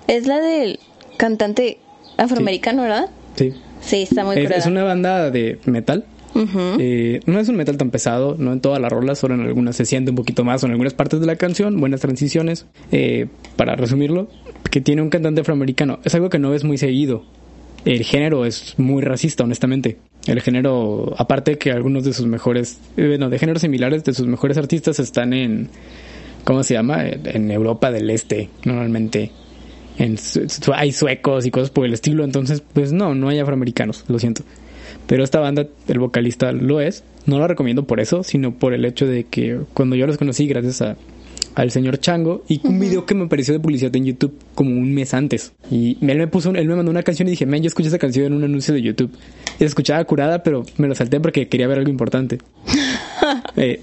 es 0.06 0.26
la 0.26 0.40
del 0.40 0.78
cantante 1.16 1.78
afroamericano, 2.16 2.82
¿verdad? 2.82 3.08
Sí. 3.36 3.52
Sí, 3.80 4.02
está 4.02 4.24
muy 4.24 4.36
Es, 4.36 4.50
es 4.50 4.66
una 4.66 4.82
banda 4.84 5.30
de 5.30 5.58
metal. 5.66 6.04
Eh, 6.78 7.20
no 7.26 7.40
es 7.40 7.48
un 7.48 7.56
metal 7.56 7.76
tan 7.78 7.90
pesado, 7.90 8.36
no 8.38 8.52
en 8.52 8.60
todas 8.60 8.80
las 8.80 8.92
rolas, 8.92 9.18
solo 9.18 9.34
en 9.34 9.40
algunas 9.40 9.74
se 9.74 9.84
siente 9.84 10.10
un 10.10 10.16
poquito 10.16 10.44
más, 10.44 10.62
o 10.62 10.66
en 10.66 10.72
algunas 10.72 10.94
partes 10.94 11.18
de 11.20 11.26
la 11.26 11.34
canción, 11.36 11.80
buenas 11.80 12.00
transiciones. 12.00 12.66
Eh, 12.92 13.26
para 13.56 13.74
resumirlo, 13.74 14.28
que 14.70 14.80
tiene 14.80 15.02
un 15.02 15.10
cantante 15.10 15.40
afroamericano. 15.40 15.98
Es 16.04 16.14
algo 16.14 16.28
que 16.30 16.38
no 16.38 16.50
ves 16.50 16.62
muy 16.64 16.78
seguido. 16.78 17.24
El 17.84 18.04
género 18.04 18.44
es 18.44 18.74
muy 18.76 19.02
racista, 19.02 19.44
honestamente. 19.44 19.98
El 20.26 20.40
género, 20.40 21.14
aparte 21.16 21.58
que 21.58 21.70
algunos 21.70 22.04
de 22.04 22.12
sus 22.12 22.26
mejores, 22.26 22.78
eh, 22.96 23.06
bueno, 23.08 23.30
de 23.30 23.38
géneros 23.38 23.62
similares, 23.62 24.04
de 24.04 24.12
sus 24.12 24.26
mejores 24.26 24.58
artistas 24.58 24.98
están 24.98 25.32
en, 25.32 25.68
¿cómo 26.44 26.62
se 26.62 26.74
llama? 26.74 27.06
En 27.06 27.50
Europa 27.50 27.90
del 27.90 28.10
Este, 28.10 28.50
normalmente. 28.64 29.30
En, 29.98 30.16
hay 30.74 30.92
suecos 30.92 31.46
y 31.46 31.50
cosas 31.50 31.70
por 31.70 31.86
el 31.86 31.94
estilo, 31.94 32.24
entonces, 32.24 32.62
pues 32.72 32.92
no, 32.92 33.14
no 33.14 33.28
hay 33.28 33.38
afroamericanos, 33.38 34.04
lo 34.08 34.18
siento. 34.18 34.42
Pero 35.06 35.24
esta 35.24 35.40
banda, 35.40 35.66
el 35.88 35.98
vocalista 35.98 36.52
lo 36.52 36.80
es. 36.80 37.04
No 37.26 37.38
la 37.38 37.48
recomiendo 37.48 37.86
por 37.86 38.00
eso, 38.00 38.22
sino 38.22 38.54
por 38.54 38.74
el 38.74 38.84
hecho 38.84 39.06
de 39.06 39.24
que 39.24 39.60
cuando 39.74 39.96
yo 39.96 40.06
los 40.06 40.18
conocí, 40.18 40.46
gracias 40.46 40.82
a, 40.82 40.96
al 41.54 41.70
señor 41.70 41.98
Chango, 41.98 42.44
y 42.48 42.60
un 42.64 42.78
video 42.78 43.04
que 43.06 43.14
me 43.14 43.24
apareció 43.24 43.54
de 43.54 43.60
publicidad 43.60 43.94
en 43.96 44.06
YouTube 44.06 44.34
como 44.54 44.70
un 44.70 44.92
mes 44.92 45.14
antes. 45.14 45.52
Y 45.70 45.98
él 46.00 46.18
me 46.18 46.26
puso, 46.28 46.50
él 46.50 46.68
me 46.68 46.76
mandó 46.76 46.90
una 46.90 47.02
canción 47.02 47.28
y 47.28 47.32
dije, 47.32 47.46
man, 47.46 47.62
yo 47.62 47.68
escuché 47.68 47.88
esa 47.88 47.98
canción 47.98 48.26
en 48.26 48.32
un 48.34 48.44
anuncio 48.44 48.74
de 48.74 48.82
YouTube. 48.82 49.10
Y 49.56 49.58
se 49.58 49.64
escuchaba 49.64 50.04
curada, 50.04 50.42
pero 50.42 50.64
me 50.76 50.88
lo 50.88 50.94
salté 50.94 51.20
porque 51.20 51.48
quería 51.48 51.66
ver 51.66 51.78
algo 51.78 51.90
importante. 51.90 52.38
Eh, 53.56 53.80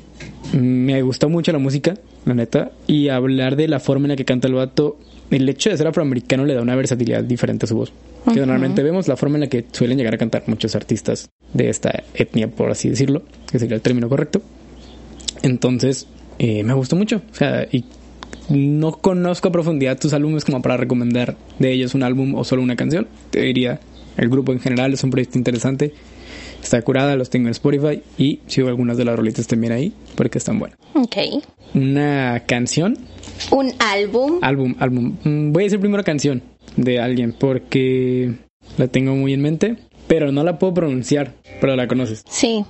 me 0.54 1.02
gustó 1.02 1.28
mucho 1.28 1.52
la 1.52 1.60
música, 1.60 1.96
la 2.24 2.34
neta, 2.34 2.72
y 2.88 3.10
hablar 3.10 3.58
de 3.58 3.68
la 3.68 3.80
forma 3.82 4.06
en 4.06 4.12
la 4.12 4.16
que 4.16 4.24
canta 4.24 4.48
el 4.48 4.54
vato, 4.54 4.98
el 5.30 5.48
hecho 5.50 5.70
de 5.70 5.78
ser 5.78 5.88
afroamericano 5.88 6.46
le 6.46 6.54
da 6.54 6.62
una 6.62 6.76
versatilidad 6.76 7.24
diferente 7.24 7.66
a 7.66 7.68
su 7.68 7.76
voz. 7.76 7.92
Que 8.26 8.40
normalmente 8.40 8.82
vemos 8.82 9.08
la 9.08 9.18
forma 9.18 9.36
en 9.36 9.42
la 9.42 9.48
que 9.48 9.66
suelen 9.72 9.98
llegar 9.98 10.16
a 10.16 10.18
cantar 10.18 10.44
muchos 10.48 10.76
artistas 10.76 11.30
de 11.54 11.70
esta 11.70 12.04
etnia, 12.14 12.48
por 12.48 12.72
así 12.72 12.90
decirlo, 12.90 13.24
que 13.52 13.60
sería 13.60 13.76
el 13.76 13.82
término 13.82 14.10
correcto. 14.10 14.42
Entonces, 15.44 16.08
eh, 16.40 16.64
me 16.64 16.74
gustó 16.74 16.96
mucho. 16.96 17.22
O 17.32 17.36
sea, 17.36 17.68
y 17.72 17.86
no 18.50 18.92
conozco 18.98 19.48
a 19.48 19.52
profundidad 19.52 19.98
tus 20.00 20.14
álbumes 20.14 20.46
como 20.46 20.62
para 20.62 20.78
recomendar 20.78 21.36
de 21.60 21.72
ellos 21.72 21.96
un 21.96 22.04
álbum 22.04 22.36
o 22.36 22.44
solo 22.44 22.62
una 22.62 22.76
canción. 22.76 23.08
Te 23.32 23.42
diría, 23.42 23.80
el 24.18 24.30
grupo 24.30 24.52
en 24.54 24.60
general 24.60 24.94
es 24.94 25.04
un 25.04 25.10
proyecto 25.12 25.38
interesante. 25.38 25.94
Está 26.62 26.82
curada, 26.82 27.16
los 27.16 27.30
tengo 27.30 27.48
en 27.48 27.52
Spotify 27.52 28.02
y 28.18 28.40
sigo 28.48 28.68
algunas 28.70 28.98
de 28.98 29.06
las 29.06 29.16
rolitas 29.16 29.46
también 29.46 29.72
ahí 29.74 29.94
porque 30.16 30.38
están 30.40 30.58
buenas. 30.60 30.78
Ok. 30.96 31.16
Una 31.76 32.42
canción, 32.48 32.98
Un 33.52 33.72
álbum. 33.80 34.40
álbum, 34.42 34.76
álbum. 34.80 35.16
Mm, 35.24 35.52
Voy 35.52 35.64
a 35.64 35.66
decir 35.66 35.80
primero 35.80 36.04
canción 36.04 36.42
de 36.76 37.00
alguien 37.00 37.36
porque 37.38 38.34
la 38.78 38.88
tengo 38.88 39.16
muy 39.16 39.34
en 39.34 39.42
mente, 39.42 39.76
pero 40.08 40.32
no 40.32 40.44
la 40.44 40.58
puedo 40.58 40.74
pronunciar, 40.74 41.34
pero 41.62 41.76
la 41.76 41.88
conoces. 41.88 42.24
Sí. 42.28 42.64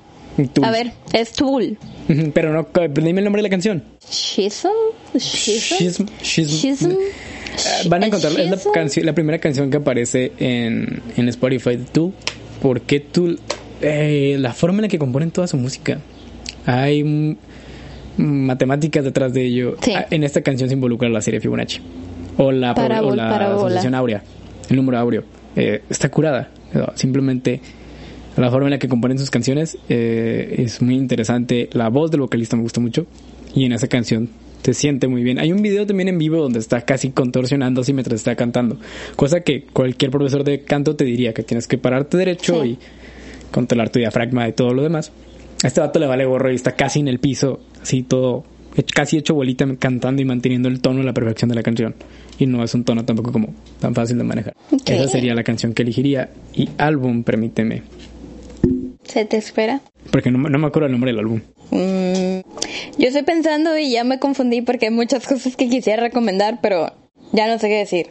A 0.64 0.72
ver, 0.72 0.92
es 1.14 1.32
Tool. 1.34 1.78
Pero 2.34 2.52
no, 2.54 2.68
dime 2.90 3.20
el 3.22 3.24
nombre 3.24 3.40
de 3.42 3.44
la 3.44 3.50
canción. 3.50 3.84
Schism. 4.08 4.70
Schism. 5.18 6.06
Chisholm. 6.22 6.92
Eh, 6.94 7.88
Van 7.88 8.04
a 8.04 8.08
encontrar, 8.08 8.34
es 8.34 8.50
la, 8.50 8.58
Chisholm. 8.58 8.74
canción, 8.74 9.06
la 9.06 9.14
primera 9.14 9.40
canción 9.40 9.70
que 9.72 9.78
aparece 9.78 10.34
en, 10.40 11.02
en 11.16 11.30
Spotify 11.30 11.78
de 11.78 11.86
Tool. 11.86 12.12
¿Por 12.62 12.82
qué 12.82 13.00
Tool? 13.00 13.40
Eh, 13.82 14.36
la 14.40 14.54
forma 14.54 14.80
en 14.80 14.82
la 14.84 14.88
que 14.90 15.00
componen 15.00 15.32
toda 15.32 15.48
su 15.48 15.58
música. 15.58 16.00
Hay 16.66 17.38
matemáticas 18.18 19.04
detrás 19.04 19.34
de 19.34 19.46
ello. 19.46 19.76
Sí. 19.82 19.94
Ah, 19.94 20.06
En 20.10 20.24
esta 20.24 20.42
canción 20.42 20.70
se 20.70 20.76
involucra 20.76 21.10
la 21.10 21.22
serie 21.22 21.40
Fibonacci. 21.40 21.80
O 22.38 22.52
la, 22.52 22.74
o 22.74 23.16
la 23.16 23.54
asociación 23.56 23.96
áurea. 23.96 24.22
El 24.70 24.76
número 24.76 24.98
áureo. 24.98 25.24
Eh, 25.56 25.82
está 25.90 26.10
curada. 26.10 26.50
Simplemente 26.96 27.62
la 28.44 28.52
forma 28.52 28.68
en 28.68 28.72
la 28.72 28.80
que 28.80 28.88
componen 28.90 29.18
sus 29.18 29.30
canciones 29.30 29.78
eh, 29.90 30.56
es 30.60 30.82
muy 30.82 30.96
interesante. 30.96 31.70
La 31.74 31.90
voz 31.90 32.12
del 32.12 32.22
vocalista 32.22 32.56
me 32.56 32.64
gusta 32.64 32.80
mucho. 32.82 33.06
Y 33.56 33.66
en 33.66 33.72
esa 33.72 33.88
canción 33.88 34.30
se 34.64 34.74
siente 34.74 35.08
muy 35.08 35.24
bien. 35.24 35.40
Hay 35.40 35.52
un 35.52 35.62
video 35.62 35.86
también 35.86 36.10
en 36.10 36.18
vivo 36.18 36.42
donde 36.42 36.60
está 36.60 36.82
casi 36.82 37.12
contorsionándose 37.12 37.94
mientras 37.94 38.20
está 38.20 38.36
cantando. 38.36 38.78
Cosa 39.16 39.42
que 39.42 39.64
cualquier 39.64 40.12
profesor 40.12 40.44
de 40.44 40.62
canto 40.62 40.96
te 40.96 41.06
diría 41.06 41.34
que 41.34 41.44
tienes 41.44 41.68
que 41.68 41.78
pararte 41.78 42.18
derecho 42.18 42.64
Sí. 42.64 42.70
y 42.72 42.80
controlar 43.52 43.90
tu 43.90 44.00
diafragma 44.00 44.48
y 44.50 44.54
todo 44.54 44.74
lo 44.74 44.82
demás. 44.84 45.12
A 45.64 45.68
este 45.68 45.80
vato 45.80 46.00
le 46.00 46.08
vale 46.08 46.26
gorro 46.26 46.52
y 46.52 46.56
está 46.56 46.74
casi 46.74 47.00
en 47.00 47.08
el 47.08 47.20
piso, 47.20 47.62
así 47.82 48.04
todo, 48.04 48.44
casi 48.94 49.18
hecho 49.18 49.34
bolita 49.36 49.66
cantando 49.78 50.22
y 50.22 50.26
manteniendo 50.26 50.68
el 50.68 50.82
tono 50.82 51.00
y 51.02 51.06
la 51.06 51.14
perfección 51.14 51.50
de 51.50 51.56
la 51.56 51.64
canción. 51.64 51.96
Y 52.38 52.48
no 52.48 52.64
es 52.64 52.74
un 52.74 52.84
tono 52.84 53.06
tampoco 53.06 53.32
como 53.32 53.54
tan 53.80 53.96
fácil 53.96 54.18
de 54.18 54.24
manejar. 54.26 54.56
Ok. 54.72 54.90
Esa 54.90 55.08
sería 55.08 55.34
la 55.34 55.44
canción 55.44 55.74
que 55.74 55.84
elegiría. 55.84 56.32
Y 56.54 56.68
álbum, 56.78 57.24
permíteme. 57.24 57.84
¿Se 59.16 59.24
te 59.24 59.38
espera? 59.38 59.80
Porque 60.12 60.30
no, 60.30 60.38
me- 60.38 60.50
no 60.50 60.58
me 60.60 60.68
acuerdo 60.68 60.88
el 60.88 60.92
nombre 60.92 61.12
del 61.12 61.20
álbum. 61.20 61.40
Mm, 61.72 62.42
yo 62.98 63.08
estoy 63.08 63.24
pensando 63.24 63.78
y 63.78 63.90
ya 63.92 64.04
me 64.04 64.20
confundí 64.20 64.62
porque 64.62 64.88
hay 64.88 64.92
muchas 64.92 65.26
cosas 65.28 65.56
que 65.56 65.70
quisiera 65.70 66.04
recomendar, 66.04 66.60
pero 66.62 66.92
ya 67.32 67.48
no 67.48 67.58
sé 67.58 67.70
qué 67.70 67.76
decir. 67.78 68.08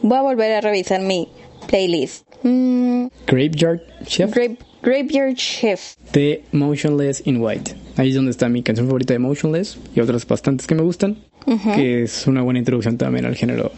Voy 0.00 0.16
a 0.16 0.22
volver 0.22 0.52
a 0.52 0.60
revisar 0.60 1.00
mi 1.00 1.26
playlist. 1.66 2.24
Mm, 2.44 3.06
Graveyard 3.26 3.80
Shift 4.06 4.32
Grape, 4.32 4.58
Graveyard 4.80 5.34
Shift. 5.34 5.98
de 6.12 6.44
Motionless 6.52 7.20
in 7.26 7.42
White. 7.42 7.74
Ahí 7.96 8.10
es 8.10 8.14
donde 8.14 8.30
está 8.30 8.48
mi 8.48 8.62
canción 8.62 8.86
favorita 8.86 9.14
de 9.14 9.18
Motionless 9.18 9.76
y 9.96 9.98
otras 9.98 10.24
bastantes 10.24 10.68
que 10.68 10.76
me 10.76 10.82
gustan. 10.82 11.18
Que 11.74 12.04
es 12.04 12.28
una 12.28 12.42
buena 12.42 12.60
introducción 12.60 12.96
también 12.96 13.24
al 13.24 13.34
género. 13.34 13.72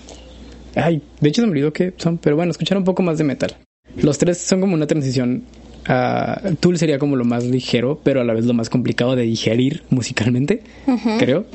Ay, 0.74 1.00
de 1.22 1.28
hecho 1.30 1.40
se 1.40 1.46
me 1.46 1.52
olvidó 1.52 1.72
que 1.72 1.94
son, 1.96 2.18
pero 2.18 2.36
bueno, 2.36 2.50
escuchar 2.50 2.76
un 2.76 2.84
poco 2.84 3.02
más 3.02 3.16
de 3.16 3.24
metal. 3.24 3.56
Los 3.96 4.18
tres 4.18 4.36
son 4.38 4.60
como 4.60 4.74
una 4.74 4.86
transición. 4.86 5.44
A 5.86 6.40
Tool 6.60 6.78
sería 6.78 6.98
como 6.98 7.16
lo 7.16 7.24
más 7.24 7.44
ligero, 7.44 8.00
pero 8.02 8.20
a 8.20 8.24
la 8.24 8.34
vez 8.34 8.44
lo 8.44 8.54
más 8.54 8.70
complicado 8.70 9.16
de 9.16 9.22
digerir 9.22 9.82
musicalmente, 9.90 10.62
creo. 11.18 11.46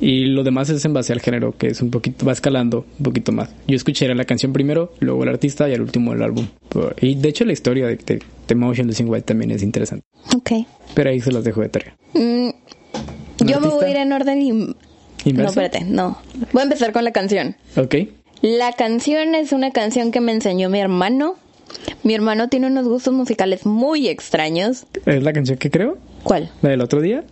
Y 0.00 0.26
lo 0.26 0.42
demás 0.42 0.68
es 0.70 0.84
en 0.84 0.92
base 0.92 1.12
al 1.12 1.20
género, 1.20 1.56
que 1.56 1.68
es 1.68 1.80
un 1.80 1.90
poquito, 1.90 2.26
va 2.26 2.32
escalando 2.32 2.84
un 2.98 3.04
poquito 3.04 3.32
más. 3.32 3.50
Yo 3.66 3.76
escucharía 3.76 4.14
la 4.14 4.24
canción 4.24 4.52
primero, 4.52 4.92
luego 5.00 5.22
el 5.22 5.28
artista 5.30 5.68
y 5.68 5.74
al 5.74 5.80
último 5.80 6.12
el 6.12 6.22
álbum. 6.22 6.46
Y 7.00 7.14
de 7.14 7.28
hecho 7.28 7.44
la 7.44 7.52
historia 7.52 7.86
de, 7.86 7.96
de, 7.96 8.20
de 8.48 8.54
Motionless 8.54 9.00
in 9.00 9.08
White 9.08 9.24
también 9.26 9.50
es 9.52 9.62
interesante. 9.62 10.04
Ok. 10.36 10.50
Pero 10.94 11.10
ahí 11.10 11.20
se 11.20 11.32
las 11.32 11.44
dejo 11.44 11.60
de 11.60 11.68
tarea. 11.68 11.96
Mm, 12.12 12.50
yo 13.46 13.60
me 13.60 13.68
voy 13.68 13.84
a 13.84 13.90
ir 13.90 13.96
en 13.96 14.12
orden 14.12 14.42
y... 14.42 14.52
No, 15.32 15.44
espérate, 15.46 15.84
no. 15.84 16.18
Voy 16.52 16.60
a 16.60 16.64
empezar 16.64 16.92
con 16.92 17.04
la 17.04 17.12
canción. 17.12 17.56
Ok. 17.76 17.94
La 18.42 18.72
canción 18.72 19.34
es 19.34 19.52
una 19.52 19.70
canción 19.70 20.10
que 20.10 20.20
me 20.20 20.32
enseñó 20.32 20.68
mi 20.68 20.80
hermano. 20.80 21.36
Mi 22.02 22.14
hermano 22.14 22.48
tiene 22.48 22.66
unos 22.66 22.86
gustos 22.86 23.12
musicales 23.14 23.66
muy 23.66 24.08
extraños. 24.08 24.86
¿Es 25.06 25.22
la 25.22 25.32
canción 25.32 25.58
que 25.58 25.70
creo? 25.70 25.98
¿Cuál? 26.22 26.50
¿La 26.62 26.70
del 26.70 26.80
otro 26.80 27.00
día? 27.00 27.24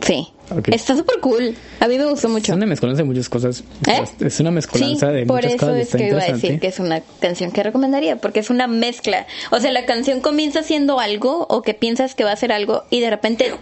Sí. 0.00 0.28
Está 0.70 0.94
súper 0.94 1.18
cool. 1.20 1.54
A 1.80 1.88
mí 1.88 1.96
me 1.98 2.04
gustó 2.04 2.28
Es 2.28 2.32
mucho. 2.32 2.54
una 2.54 2.66
mezcolanza 2.66 3.02
de 3.02 3.08
muchas 3.08 3.28
cosas. 3.28 3.64
¿Eh? 3.88 4.02
Es 4.20 4.38
una 4.40 4.50
Sí, 4.50 4.54
mezcolanza 4.54 5.08
de 5.10 5.26
por 5.26 5.36
muchas 5.36 5.54
eso 5.54 5.66
cosas. 5.66 5.76
y 5.76 5.80
es 5.80 5.86
está 5.86 5.98
que 5.98 6.06
iba 6.08 6.22
a 6.22 6.26
decir 6.26 6.60
que 6.60 6.66
es 6.68 6.78
una 6.78 7.00
canción 7.20 7.50
que 7.50 7.62
recomendaría, 7.62 8.16
porque 8.20 8.40
es 8.40 8.50
una 8.50 8.66
mezcla. 8.66 9.26
O 9.50 9.58
sea, 9.58 9.72
la 9.72 9.86
canción 9.86 10.20
comienza 10.20 10.62
siendo 10.62 11.00
algo 11.00 11.46
o 11.48 11.62
que 11.62 11.74
piensas 11.74 12.14
que 12.14 12.24
va 12.24 12.32
a 12.32 12.36
ser 12.36 12.52
algo 12.52 12.82
y 12.90 13.00
de 13.00 13.10
repente 13.10 13.52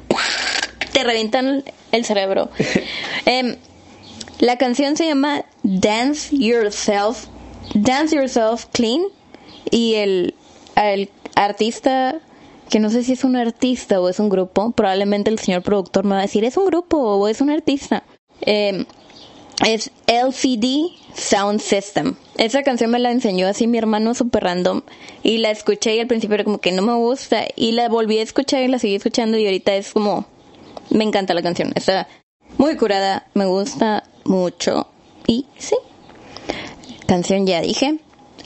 te 0.93 1.05
revientan 1.05 1.63
el 1.93 2.05
cerebro. 2.05 2.51
Em, 3.27 3.57
la 4.41 4.59
canción 4.59 4.97
se 4.97 5.07
llama 5.07 5.45
Dance 5.63 6.37
Yourself, 6.37 7.27
Dance 7.75 8.15
Yourself 8.17 8.67
Clean 8.73 9.03
y 9.71 9.95
el, 9.95 10.35
el 10.77 11.11
artista 11.35 12.21
que 12.69 12.81
no 12.81 12.91
sé 12.91 13.03
si 13.03 13.13
es 13.13 13.25
un 13.25 13.37
artista 13.37 14.01
o 14.01 14.09
es 14.09 14.19
un 14.19 14.29
grupo. 14.29 14.73
Probablemente 14.73 15.31
el 15.31 15.39
señor 15.39 15.63
productor 15.63 16.05
me 16.05 16.13
va 16.13 16.21
a 16.21 16.23
decir, 16.23 16.45
¿es 16.45 16.57
un 16.57 16.67
grupo 16.67 16.99
o 16.99 17.29
es 17.29 17.41
un 17.41 17.51
artista? 17.51 18.03
Eh, 18.41 18.85
es 19.65 19.91
LCD 20.07 20.91
Sound 21.15 21.61
System. 21.61 22.17
Esa 22.37 22.63
canción 22.63 22.91
me 22.91 22.99
la 22.99 23.13
enseñó 23.13 23.47
así 23.47 23.67
mi 23.67 23.79
hermano 23.79 24.15
super 24.15 24.43
random 24.43 24.83
y 25.23 25.39
la 25.39 25.51
escuché 25.51 25.95
y 25.95 26.01
al 26.01 26.09
principio 26.09 26.35
era 26.35 26.45
como 26.45 26.59
que 26.59 26.73
no 26.73 26.83
me 26.83 26.95
gusta 26.95 27.45
y 27.55 27.73
la 27.73 27.89
volví 27.89 28.19
a 28.19 28.23
escuchar 28.23 28.63
y 28.63 28.69
la 28.69 28.79
seguí 28.79 28.97
escuchando 28.97 29.39
y 29.39 29.45
ahorita 29.45 29.77
es 29.77 29.93
como 29.93 30.27
me 30.91 31.05
encanta 31.05 31.35
la 31.35 31.43
canción. 31.43 31.73
Está 31.77 32.09
muy 32.59 32.77
curada, 32.77 33.27
me 33.35 33.47
gusta 33.47 34.05
mucho 34.25 34.89
y 35.27 35.47
sí. 35.59 35.77
Canción 37.07 37.47
ya 37.47 37.61
dije. 37.61 38.01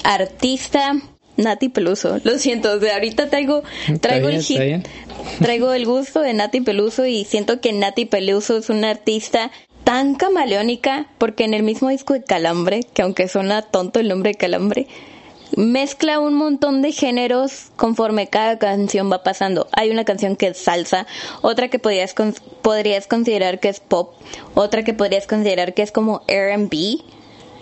Artista 0.04 0.94
Nati 1.36 1.68
Peluso. 1.68 2.18
Lo 2.24 2.38
siento, 2.38 2.78
de 2.78 2.92
ahorita 2.92 3.30
traigo 3.30 3.62
traigo 4.00 4.28
el 4.28 4.42
hit, 4.42 4.86
traigo 5.40 5.72
el 5.72 5.86
gusto 5.86 6.20
de 6.20 6.32
Nati 6.32 6.60
Peluso 6.60 7.06
y 7.06 7.24
siento 7.24 7.60
que 7.60 7.72
Nati 7.72 8.04
Peluso 8.04 8.58
es 8.58 8.70
una 8.70 8.90
artista 8.90 9.50
tan 9.84 10.16
camaleónica 10.16 11.06
porque 11.18 11.44
en 11.44 11.54
el 11.54 11.62
mismo 11.62 11.88
disco 11.88 12.12
de 12.14 12.22
Calambre, 12.22 12.80
que 12.92 13.02
aunque 13.02 13.28
suena 13.28 13.62
tonto 13.62 14.00
el 14.00 14.08
nombre 14.08 14.32
de 14.32 14.36
Calambre, 14.36 14.86
mezcla 15.56 16.20
un 16.20 16.34
montón 16.34 16.82
de 16.82 16.92
géneros 16.92 17.70
conforme 17.76 18.28
cada 18.28 18.58
canción 18.58 19.10
va 19.10 19.22
pasando. 19.22 19.68
Hay 19.72 19.90
una 19.90 20.04
canción 20.04 20.36
que 20.36 20.48
es 20.48 20.58
salsa, 20.58 21.06
otra 21.40 21.68
que 21.68 21.78
podrías, 21.78 22.14
podrías 22.62 23.06
considerar 23.06 23.60
que 23.60 23.68
es 23.68 23.80
pop, 23.80 24.14
otra 24.54 24.82
que 24.84 24.94
podrías 24.94 25.26
considerar 25.26 25.74
que 25.74 25.82
es 25.82 25.92
como 25.92 26.22
RB, 26.28 27.02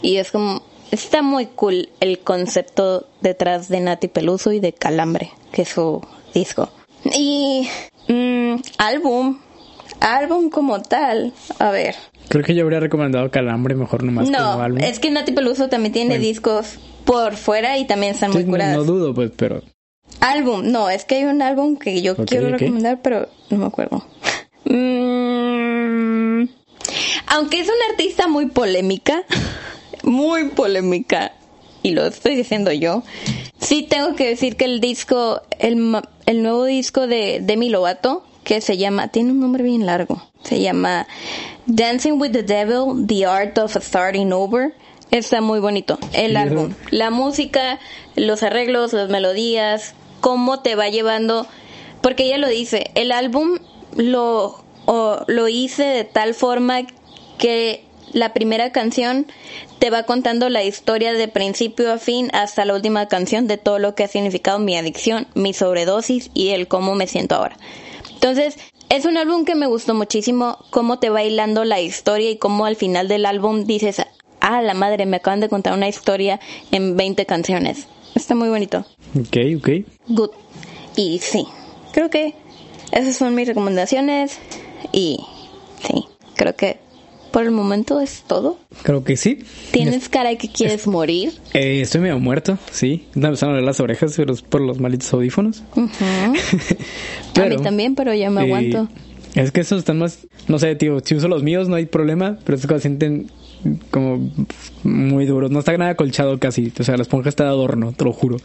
y 0.02 0.16
es 0.16 0.30
como, 0.30 0.62
está 0.90 1.22
muy 1.22 1.46
cool 1.46 1.88
el 2.00 2.18
concepto 2.20 3.06
detrás 3.20 3.68
de 3.68 3.80
Nati 3.80 4.08
Peluso 4.08 4.52
y 4.52 4.60
de 4.60 4.72
Calambre, 4.72 5.30
que 5.52 5.62
es 5.62 5.68
su 5.68 6.00
disco. 6.34 6.70
Y 7.14 7.68
mm, 8.08 8.56
álbum, 8.78 9.38
álbum 10.00 10.50
como 10.50 10.82
tal, 10.82 11.32
a 11.58 11.70
ver, 11.70 11.94
Creo 12.28 12.42
que 12.42 12.54
yo 12.56 12.64
habría 12.64 12.80
recomendado 12.80 13.30
Calambre 13.30 13.76
mejor 13.76 14.02
nomás 14.02 14.28
no, 14.28 14.38
como 14.38 14.62
álbum. 14.62 14.80
es 14.82 14.98
que 14.98 15.10
Nati 15.10 15.32
Peluso 15.32 15.68
también 15.68 15.92
tiene 15.92 16.18
discos 16.18 16.78
por 17.04 17.36
fuera 17.36 17.78
y 17.78 17.86
también 17.86 18.14
están 18.14 18.32
muy 18.32 18.42
Sí, 18.42 18.48
no, 18.48 18.58
no 18.58 18.84
dudo, 18.84 19.14
pues, 19.14 19.30
pero 19.36 19.62
Álbum, 20.20 20.70
no, 20.70 20.88
es 20.90 21.04
que 21.04 21.16
hay 21.16 21.24
un 21.24 21.42
álbum 21.42 21.76
que 21.76 22.00
yo 22.02 22.16
quiero 22.16 22.50
recomendar, 22.50 23.00
pero 23.02 23.28
no 23.50 23.58
me 23.58 23.66
acuerdo. 23.66 24.04
Mm, 24.64 26.48
aunque 27.28 27.60
es 27.60 27.66
una 27.66 27.90
artista 27.90 28.26
muy 28.26 28.46
polémica, 28.46 29.22
muy 30.06 30.48
polémica, 30.48 31.32
y 31.82 31.90
lo 31.92 32.06
estoy 32.06 32.34
diciendo 32.34 32.72
yo, 32.72 33.02
sí 33.60 33.82
tengo 33.82 34.14
que 34.16 34.26
decir 34.28 34.56
que 34.56 34.64
el 34.64 34.80
disco, 34.80 35.42
el, 35.58 35.98
el 36.24 36.42
nuevo 36.42 36.64
disco 36.64 37.06
de 37.06 37.40
Demi 37.42 37.68
Lovato, 37.68 38.24
que 38.44 38.60
se 38.60 38.76
llama, 38.78 39.08
tiene 39.08 39.32
un 39.32 39.40
nombre 39.40 39.62
bien 39.62 39.84
largo, 39.86 40.22
se 40.42 40.60
llama 40.60 41.06
Dancing 41.66 42.12
with 42.20 42.30
the 42.30 42.42
Devil, 42.44 43.06
The 43.06 43.26
Art 43.26 43.58
of 43.58 43.76
Starting 43.76 44.32
Over. 44.32 44.72
Está 45.10 45.40
muy 45.40 45.60
bonito. 45.60 45.98
El 46.12 46.36
álbum, 46.36 46.74
la 46.90 47.10
música, 47.10 47.78
los 48.16 48.42
arreglos, 48.42 48.92
las 48.92 49.08
melodías, 49.08 49.94
cómo 50.20 50.60
te 50.60 50.74
va 50.74 50.88
llevando. 50.88 51.46
Porque 52.00 52.24
ella 52.24 52.38
lo 52.38 52.48
dice, 52.48 52.90
el 52.96 53.12
álbum 53.12 53.58
lo, 53.96 54.64
o- 54.84 55.20
lo 55.28 55.48
hice 55.48 55.84
de 55.84 56.04
tal 56.04 56.34
forma 56.34 56.82
que 57.38 57.84
la 58.12 58.32
primera 58.32 58.72
canción 58.72 59.26
te 59.86 59.90
va 59.90 60.02
contando 60.02 60.48
la 60.48 60.64
historia 60.64 61.12
de 61.12 61.28
principio 61.28 61.92
a 61.92 61.98
fin 61.98 62.28
hasta 62.32 62.64
la 62.64 62.74
última 62.74 63.06
canción 63.06 63.46
de 63.46 63.56
todo 63.56 63.78
lo 63.78 63.94
que 63.94 64.02
ha 64.02 64.08
significado 64.08 64.58
mi 64.58 64.76
adicción, 64.76 65.28
mi 65.36 65.52
sobredosis 65.52 66.32
y 66.34 66.48
el 66.48 66.66
cómo 66.66 66.96
me 66.96 67.06
siento 67.06 67.36
ahora. 67.36 67.56
Entonces, 68.12 68.56
es 68.88 69.04
un 69.04 69.16
álbum 69.16 69.44
que 69.44 69.54
me 69.54 69.68
gustó 69.68 69.94
muchísimo, 69.94 70.58
cómo 70.70 70.98
te 70.98 71.08
va 71.08 71.22
hilando 71.22 71.62
la 71.62 71.80
historia 71.80 72.30
y 72.30 72.36
cómo 72.36 72.66
al 72.66 72.74
final 72.74 73.06
del 73.06 73.26
álbum 73.26 73.64
dices, 73.64 74.02
ah, 74.40 74.60
la 74.60 74.74
madre, 74.74 75.06
me 75.06 75.18
acaban 75.18 75.38
de 75.38 75.48
contar 75.48 75.74
una 75.74 75.86
historia 75.86 76.40
en 76.72 76.96
20 76.96 77.24
canciones. 77.24 77.86
Está 78.16 78.34
muy 78.34 78.48
bonito. 78.48 78.84
ok, 79.16 79.36
ok. 79.56 79.68
Good. 80.08 80.30
Y 80.96 81.20
sí, 81.20 81.46
creo 81.92 82.10
que 82.10 82.34
esas 82.90 83.16
son 83.16 83.36
mis 83.36 83.46
recomendaciones 83.46 84.40
y 84.90 85.20
por 87.36 87.44
el 87.44 87.50
momento 87.50 88.00
es 88.00 88.24
todo. 88.26 88.58
Creo 88.82 89.04
que 89.04 89.18
sí. 89.18 89.40
¿Tienes 89.70 90.08
cara 90.08 90.30
de 90.30 90.38
que 90.38 90.48
quieres 90.48 90.86
morir? 90.86 91.34
Eh, 91.52 91.82
estoy 91.82 92.00
medio 92.00 92.18
muerto, 92.18 92.58
sí. 92.70 93.08
Me 93.14 93.26
empezaron 93.26 93.52
a 93.52 93.56
doler 93.56 93.66
las 93.66 93.78
orejas 93.78 94.14
pero 94.16 94.32
es 94.32 94.40
por 94.40 94.62
los 94.62 94.80
malitos 94.80 95.12
audífonos. 95.12 95.62
Ujú. 95.72 95.86
A 96.24 96.28
mí 96.30 96.38
Pero, 97.34 97.60
también, 97.60 97.94
pero 97.94 98.14
ya 98.14 98.30
me 98.30 98.40
eh, 98.40 98.44
aguanto. 98.44 98.88
Es 99.34 99.52
que 99.52 99.60
esos 99.60 99.80
están 99.80 99.98
más, 99.98 100.26
no 100.48 100.58
sé, 100.58 100.76
tío, 100.76 100.98
si 101.04 101.14
uso 101.14 101.28
los 101.28 101.42
míos 101.42 101.68
no 101.68 101.76
hay 101.76 101.84
problema, 101.84 102.38
pero 102.42 102.56
estos 102.56 102.68
cosas 102.68 102.80
sienten 102.80 103.30
como 103.90 104.32
muy 104.82 105.26
duros. 105.26 105.50
No 105.50 105.58
está 105.58 105.76
nada 105.76 105.94
colchado 105.94 106.38
casi, 106.38 106.72
o 106.80 106.84
sea, 106.84 106.96
la 106.96 107.02
esponja 107.02 107.28
está 107.28 107.44
de 107.44 107.50
adorno, 107.50 107.92
te 107.92 108.06
lo 108.06 108.14
juro. 108.14 108.38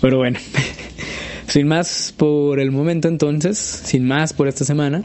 Pero 0.00 0.16
bueno, 0.16 0.38
sin 1.48 1.68
más 1.68 2.14
por 2.16 2.60
el 2.60 2.70
momento 2.70 3.08
entonces, 3.08 3.58
sin 3.58 4.06
más 4.08 4.32
por 4.32 4.48
esta 4.48 4.64
semana, 4.64 5.04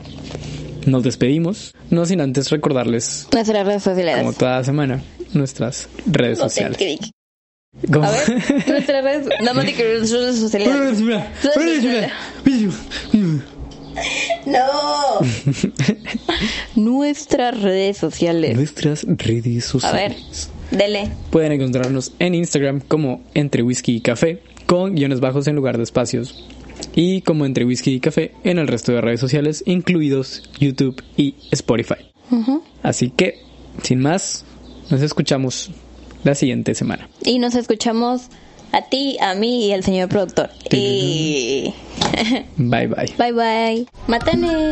nos 0.86 1.04
despedimos. 1.04 1.74
No 1.90 2.06
sin 2.06 2.22
antes 2.22 2.50
recordarles, 2.50 3.28
Nuestras 3.32 3.66
redes 3.66 3.84
sociales. 3.84 4.18
como 4.20 4.34
toda 4.34 4.64
semana, 4.64 5.02
nuestras 5.34 5.90
redes 6.06 6.40
No 6.40 6.46
sociales. 6.46 6.78
Como- 7.92 8.06
A 8.06 8.12
ver, 8.12 8.30
nuestras 8.68 9.04
redes, 9.04 9.28
nada 9.40 9.54
más 9.54 9.66
de 9.66 9.74
que 9.74 9.98
nuestras 9.98 10.22
redes 10.22 10.40
sociales. 10.40 11.02
No. 14.46 15.20
Nuestras 16.82 17.62
redes 17.62 17.98
sociales. 17.98 18.56
Nuestras 18.56 19.04
redes 19.04 19.66
A 19.66 19.70
sociales. 19.70 20.50
ver, 20.72 20.80
dele. 20.80 21.12
Pueden 21.30 21.52
encontrarnos 21.52 22.14
en 22.20 22.36
Instagram 22.36 22.82
como 22.88 23.22
entre 23.34 23.64
whisky 23.64 23.98
y 23.98 24.02
café 24.02 24.42
con 24.66 24.96
guiones 24.96 25.20
bajos 25.20 25.48
en 25.48 25.56
lugar 25.56 25.78
de 25.78 25.84
espacios 25.84 26.48
y 26.96 27.22
como 27.22 27.46
entre 27.46 27.66
whisky 27.66 27.94
y 27.94 28.00
café 28.00 28.32
en 28.44 28.60
el 28.60 28.68
resto 28.68 28.92
de 28.92 29.02
redes 29.02 29.20
sociales 29.20 29.64
incluidos 29.66 30.44
YouTube 30.60 31.04
y 31.18 31.36
Spotify. 31.52 31.96
Así 32.84 33.10
que, 33.10 33.40
sin 33.84 34.00
más, 34.00 34.46
nos 34.90 35.02
escuchamos 35.02 35.72
la 36.24 36.36
siguiente 36.36 36.76
semana. 36.76 37.10
Y 37.24 37.40
nos 37.40 37.56
escuchamos 37.56 38.28
a 38.72 38.84
ti, 38.84 39.18
a 39.20 39.36
mí 39.36 39.68
y 39.68 39.74
al 39.74 39.84
señor 39.84 40.10
productor. 40.10 40.50
Y 40.72 41.74
Bye 42.58 42.88
bye. 42.88 43.14
bye 43.18 43.32
bye. 43.34 43.86
Mátane. 44.08 44.72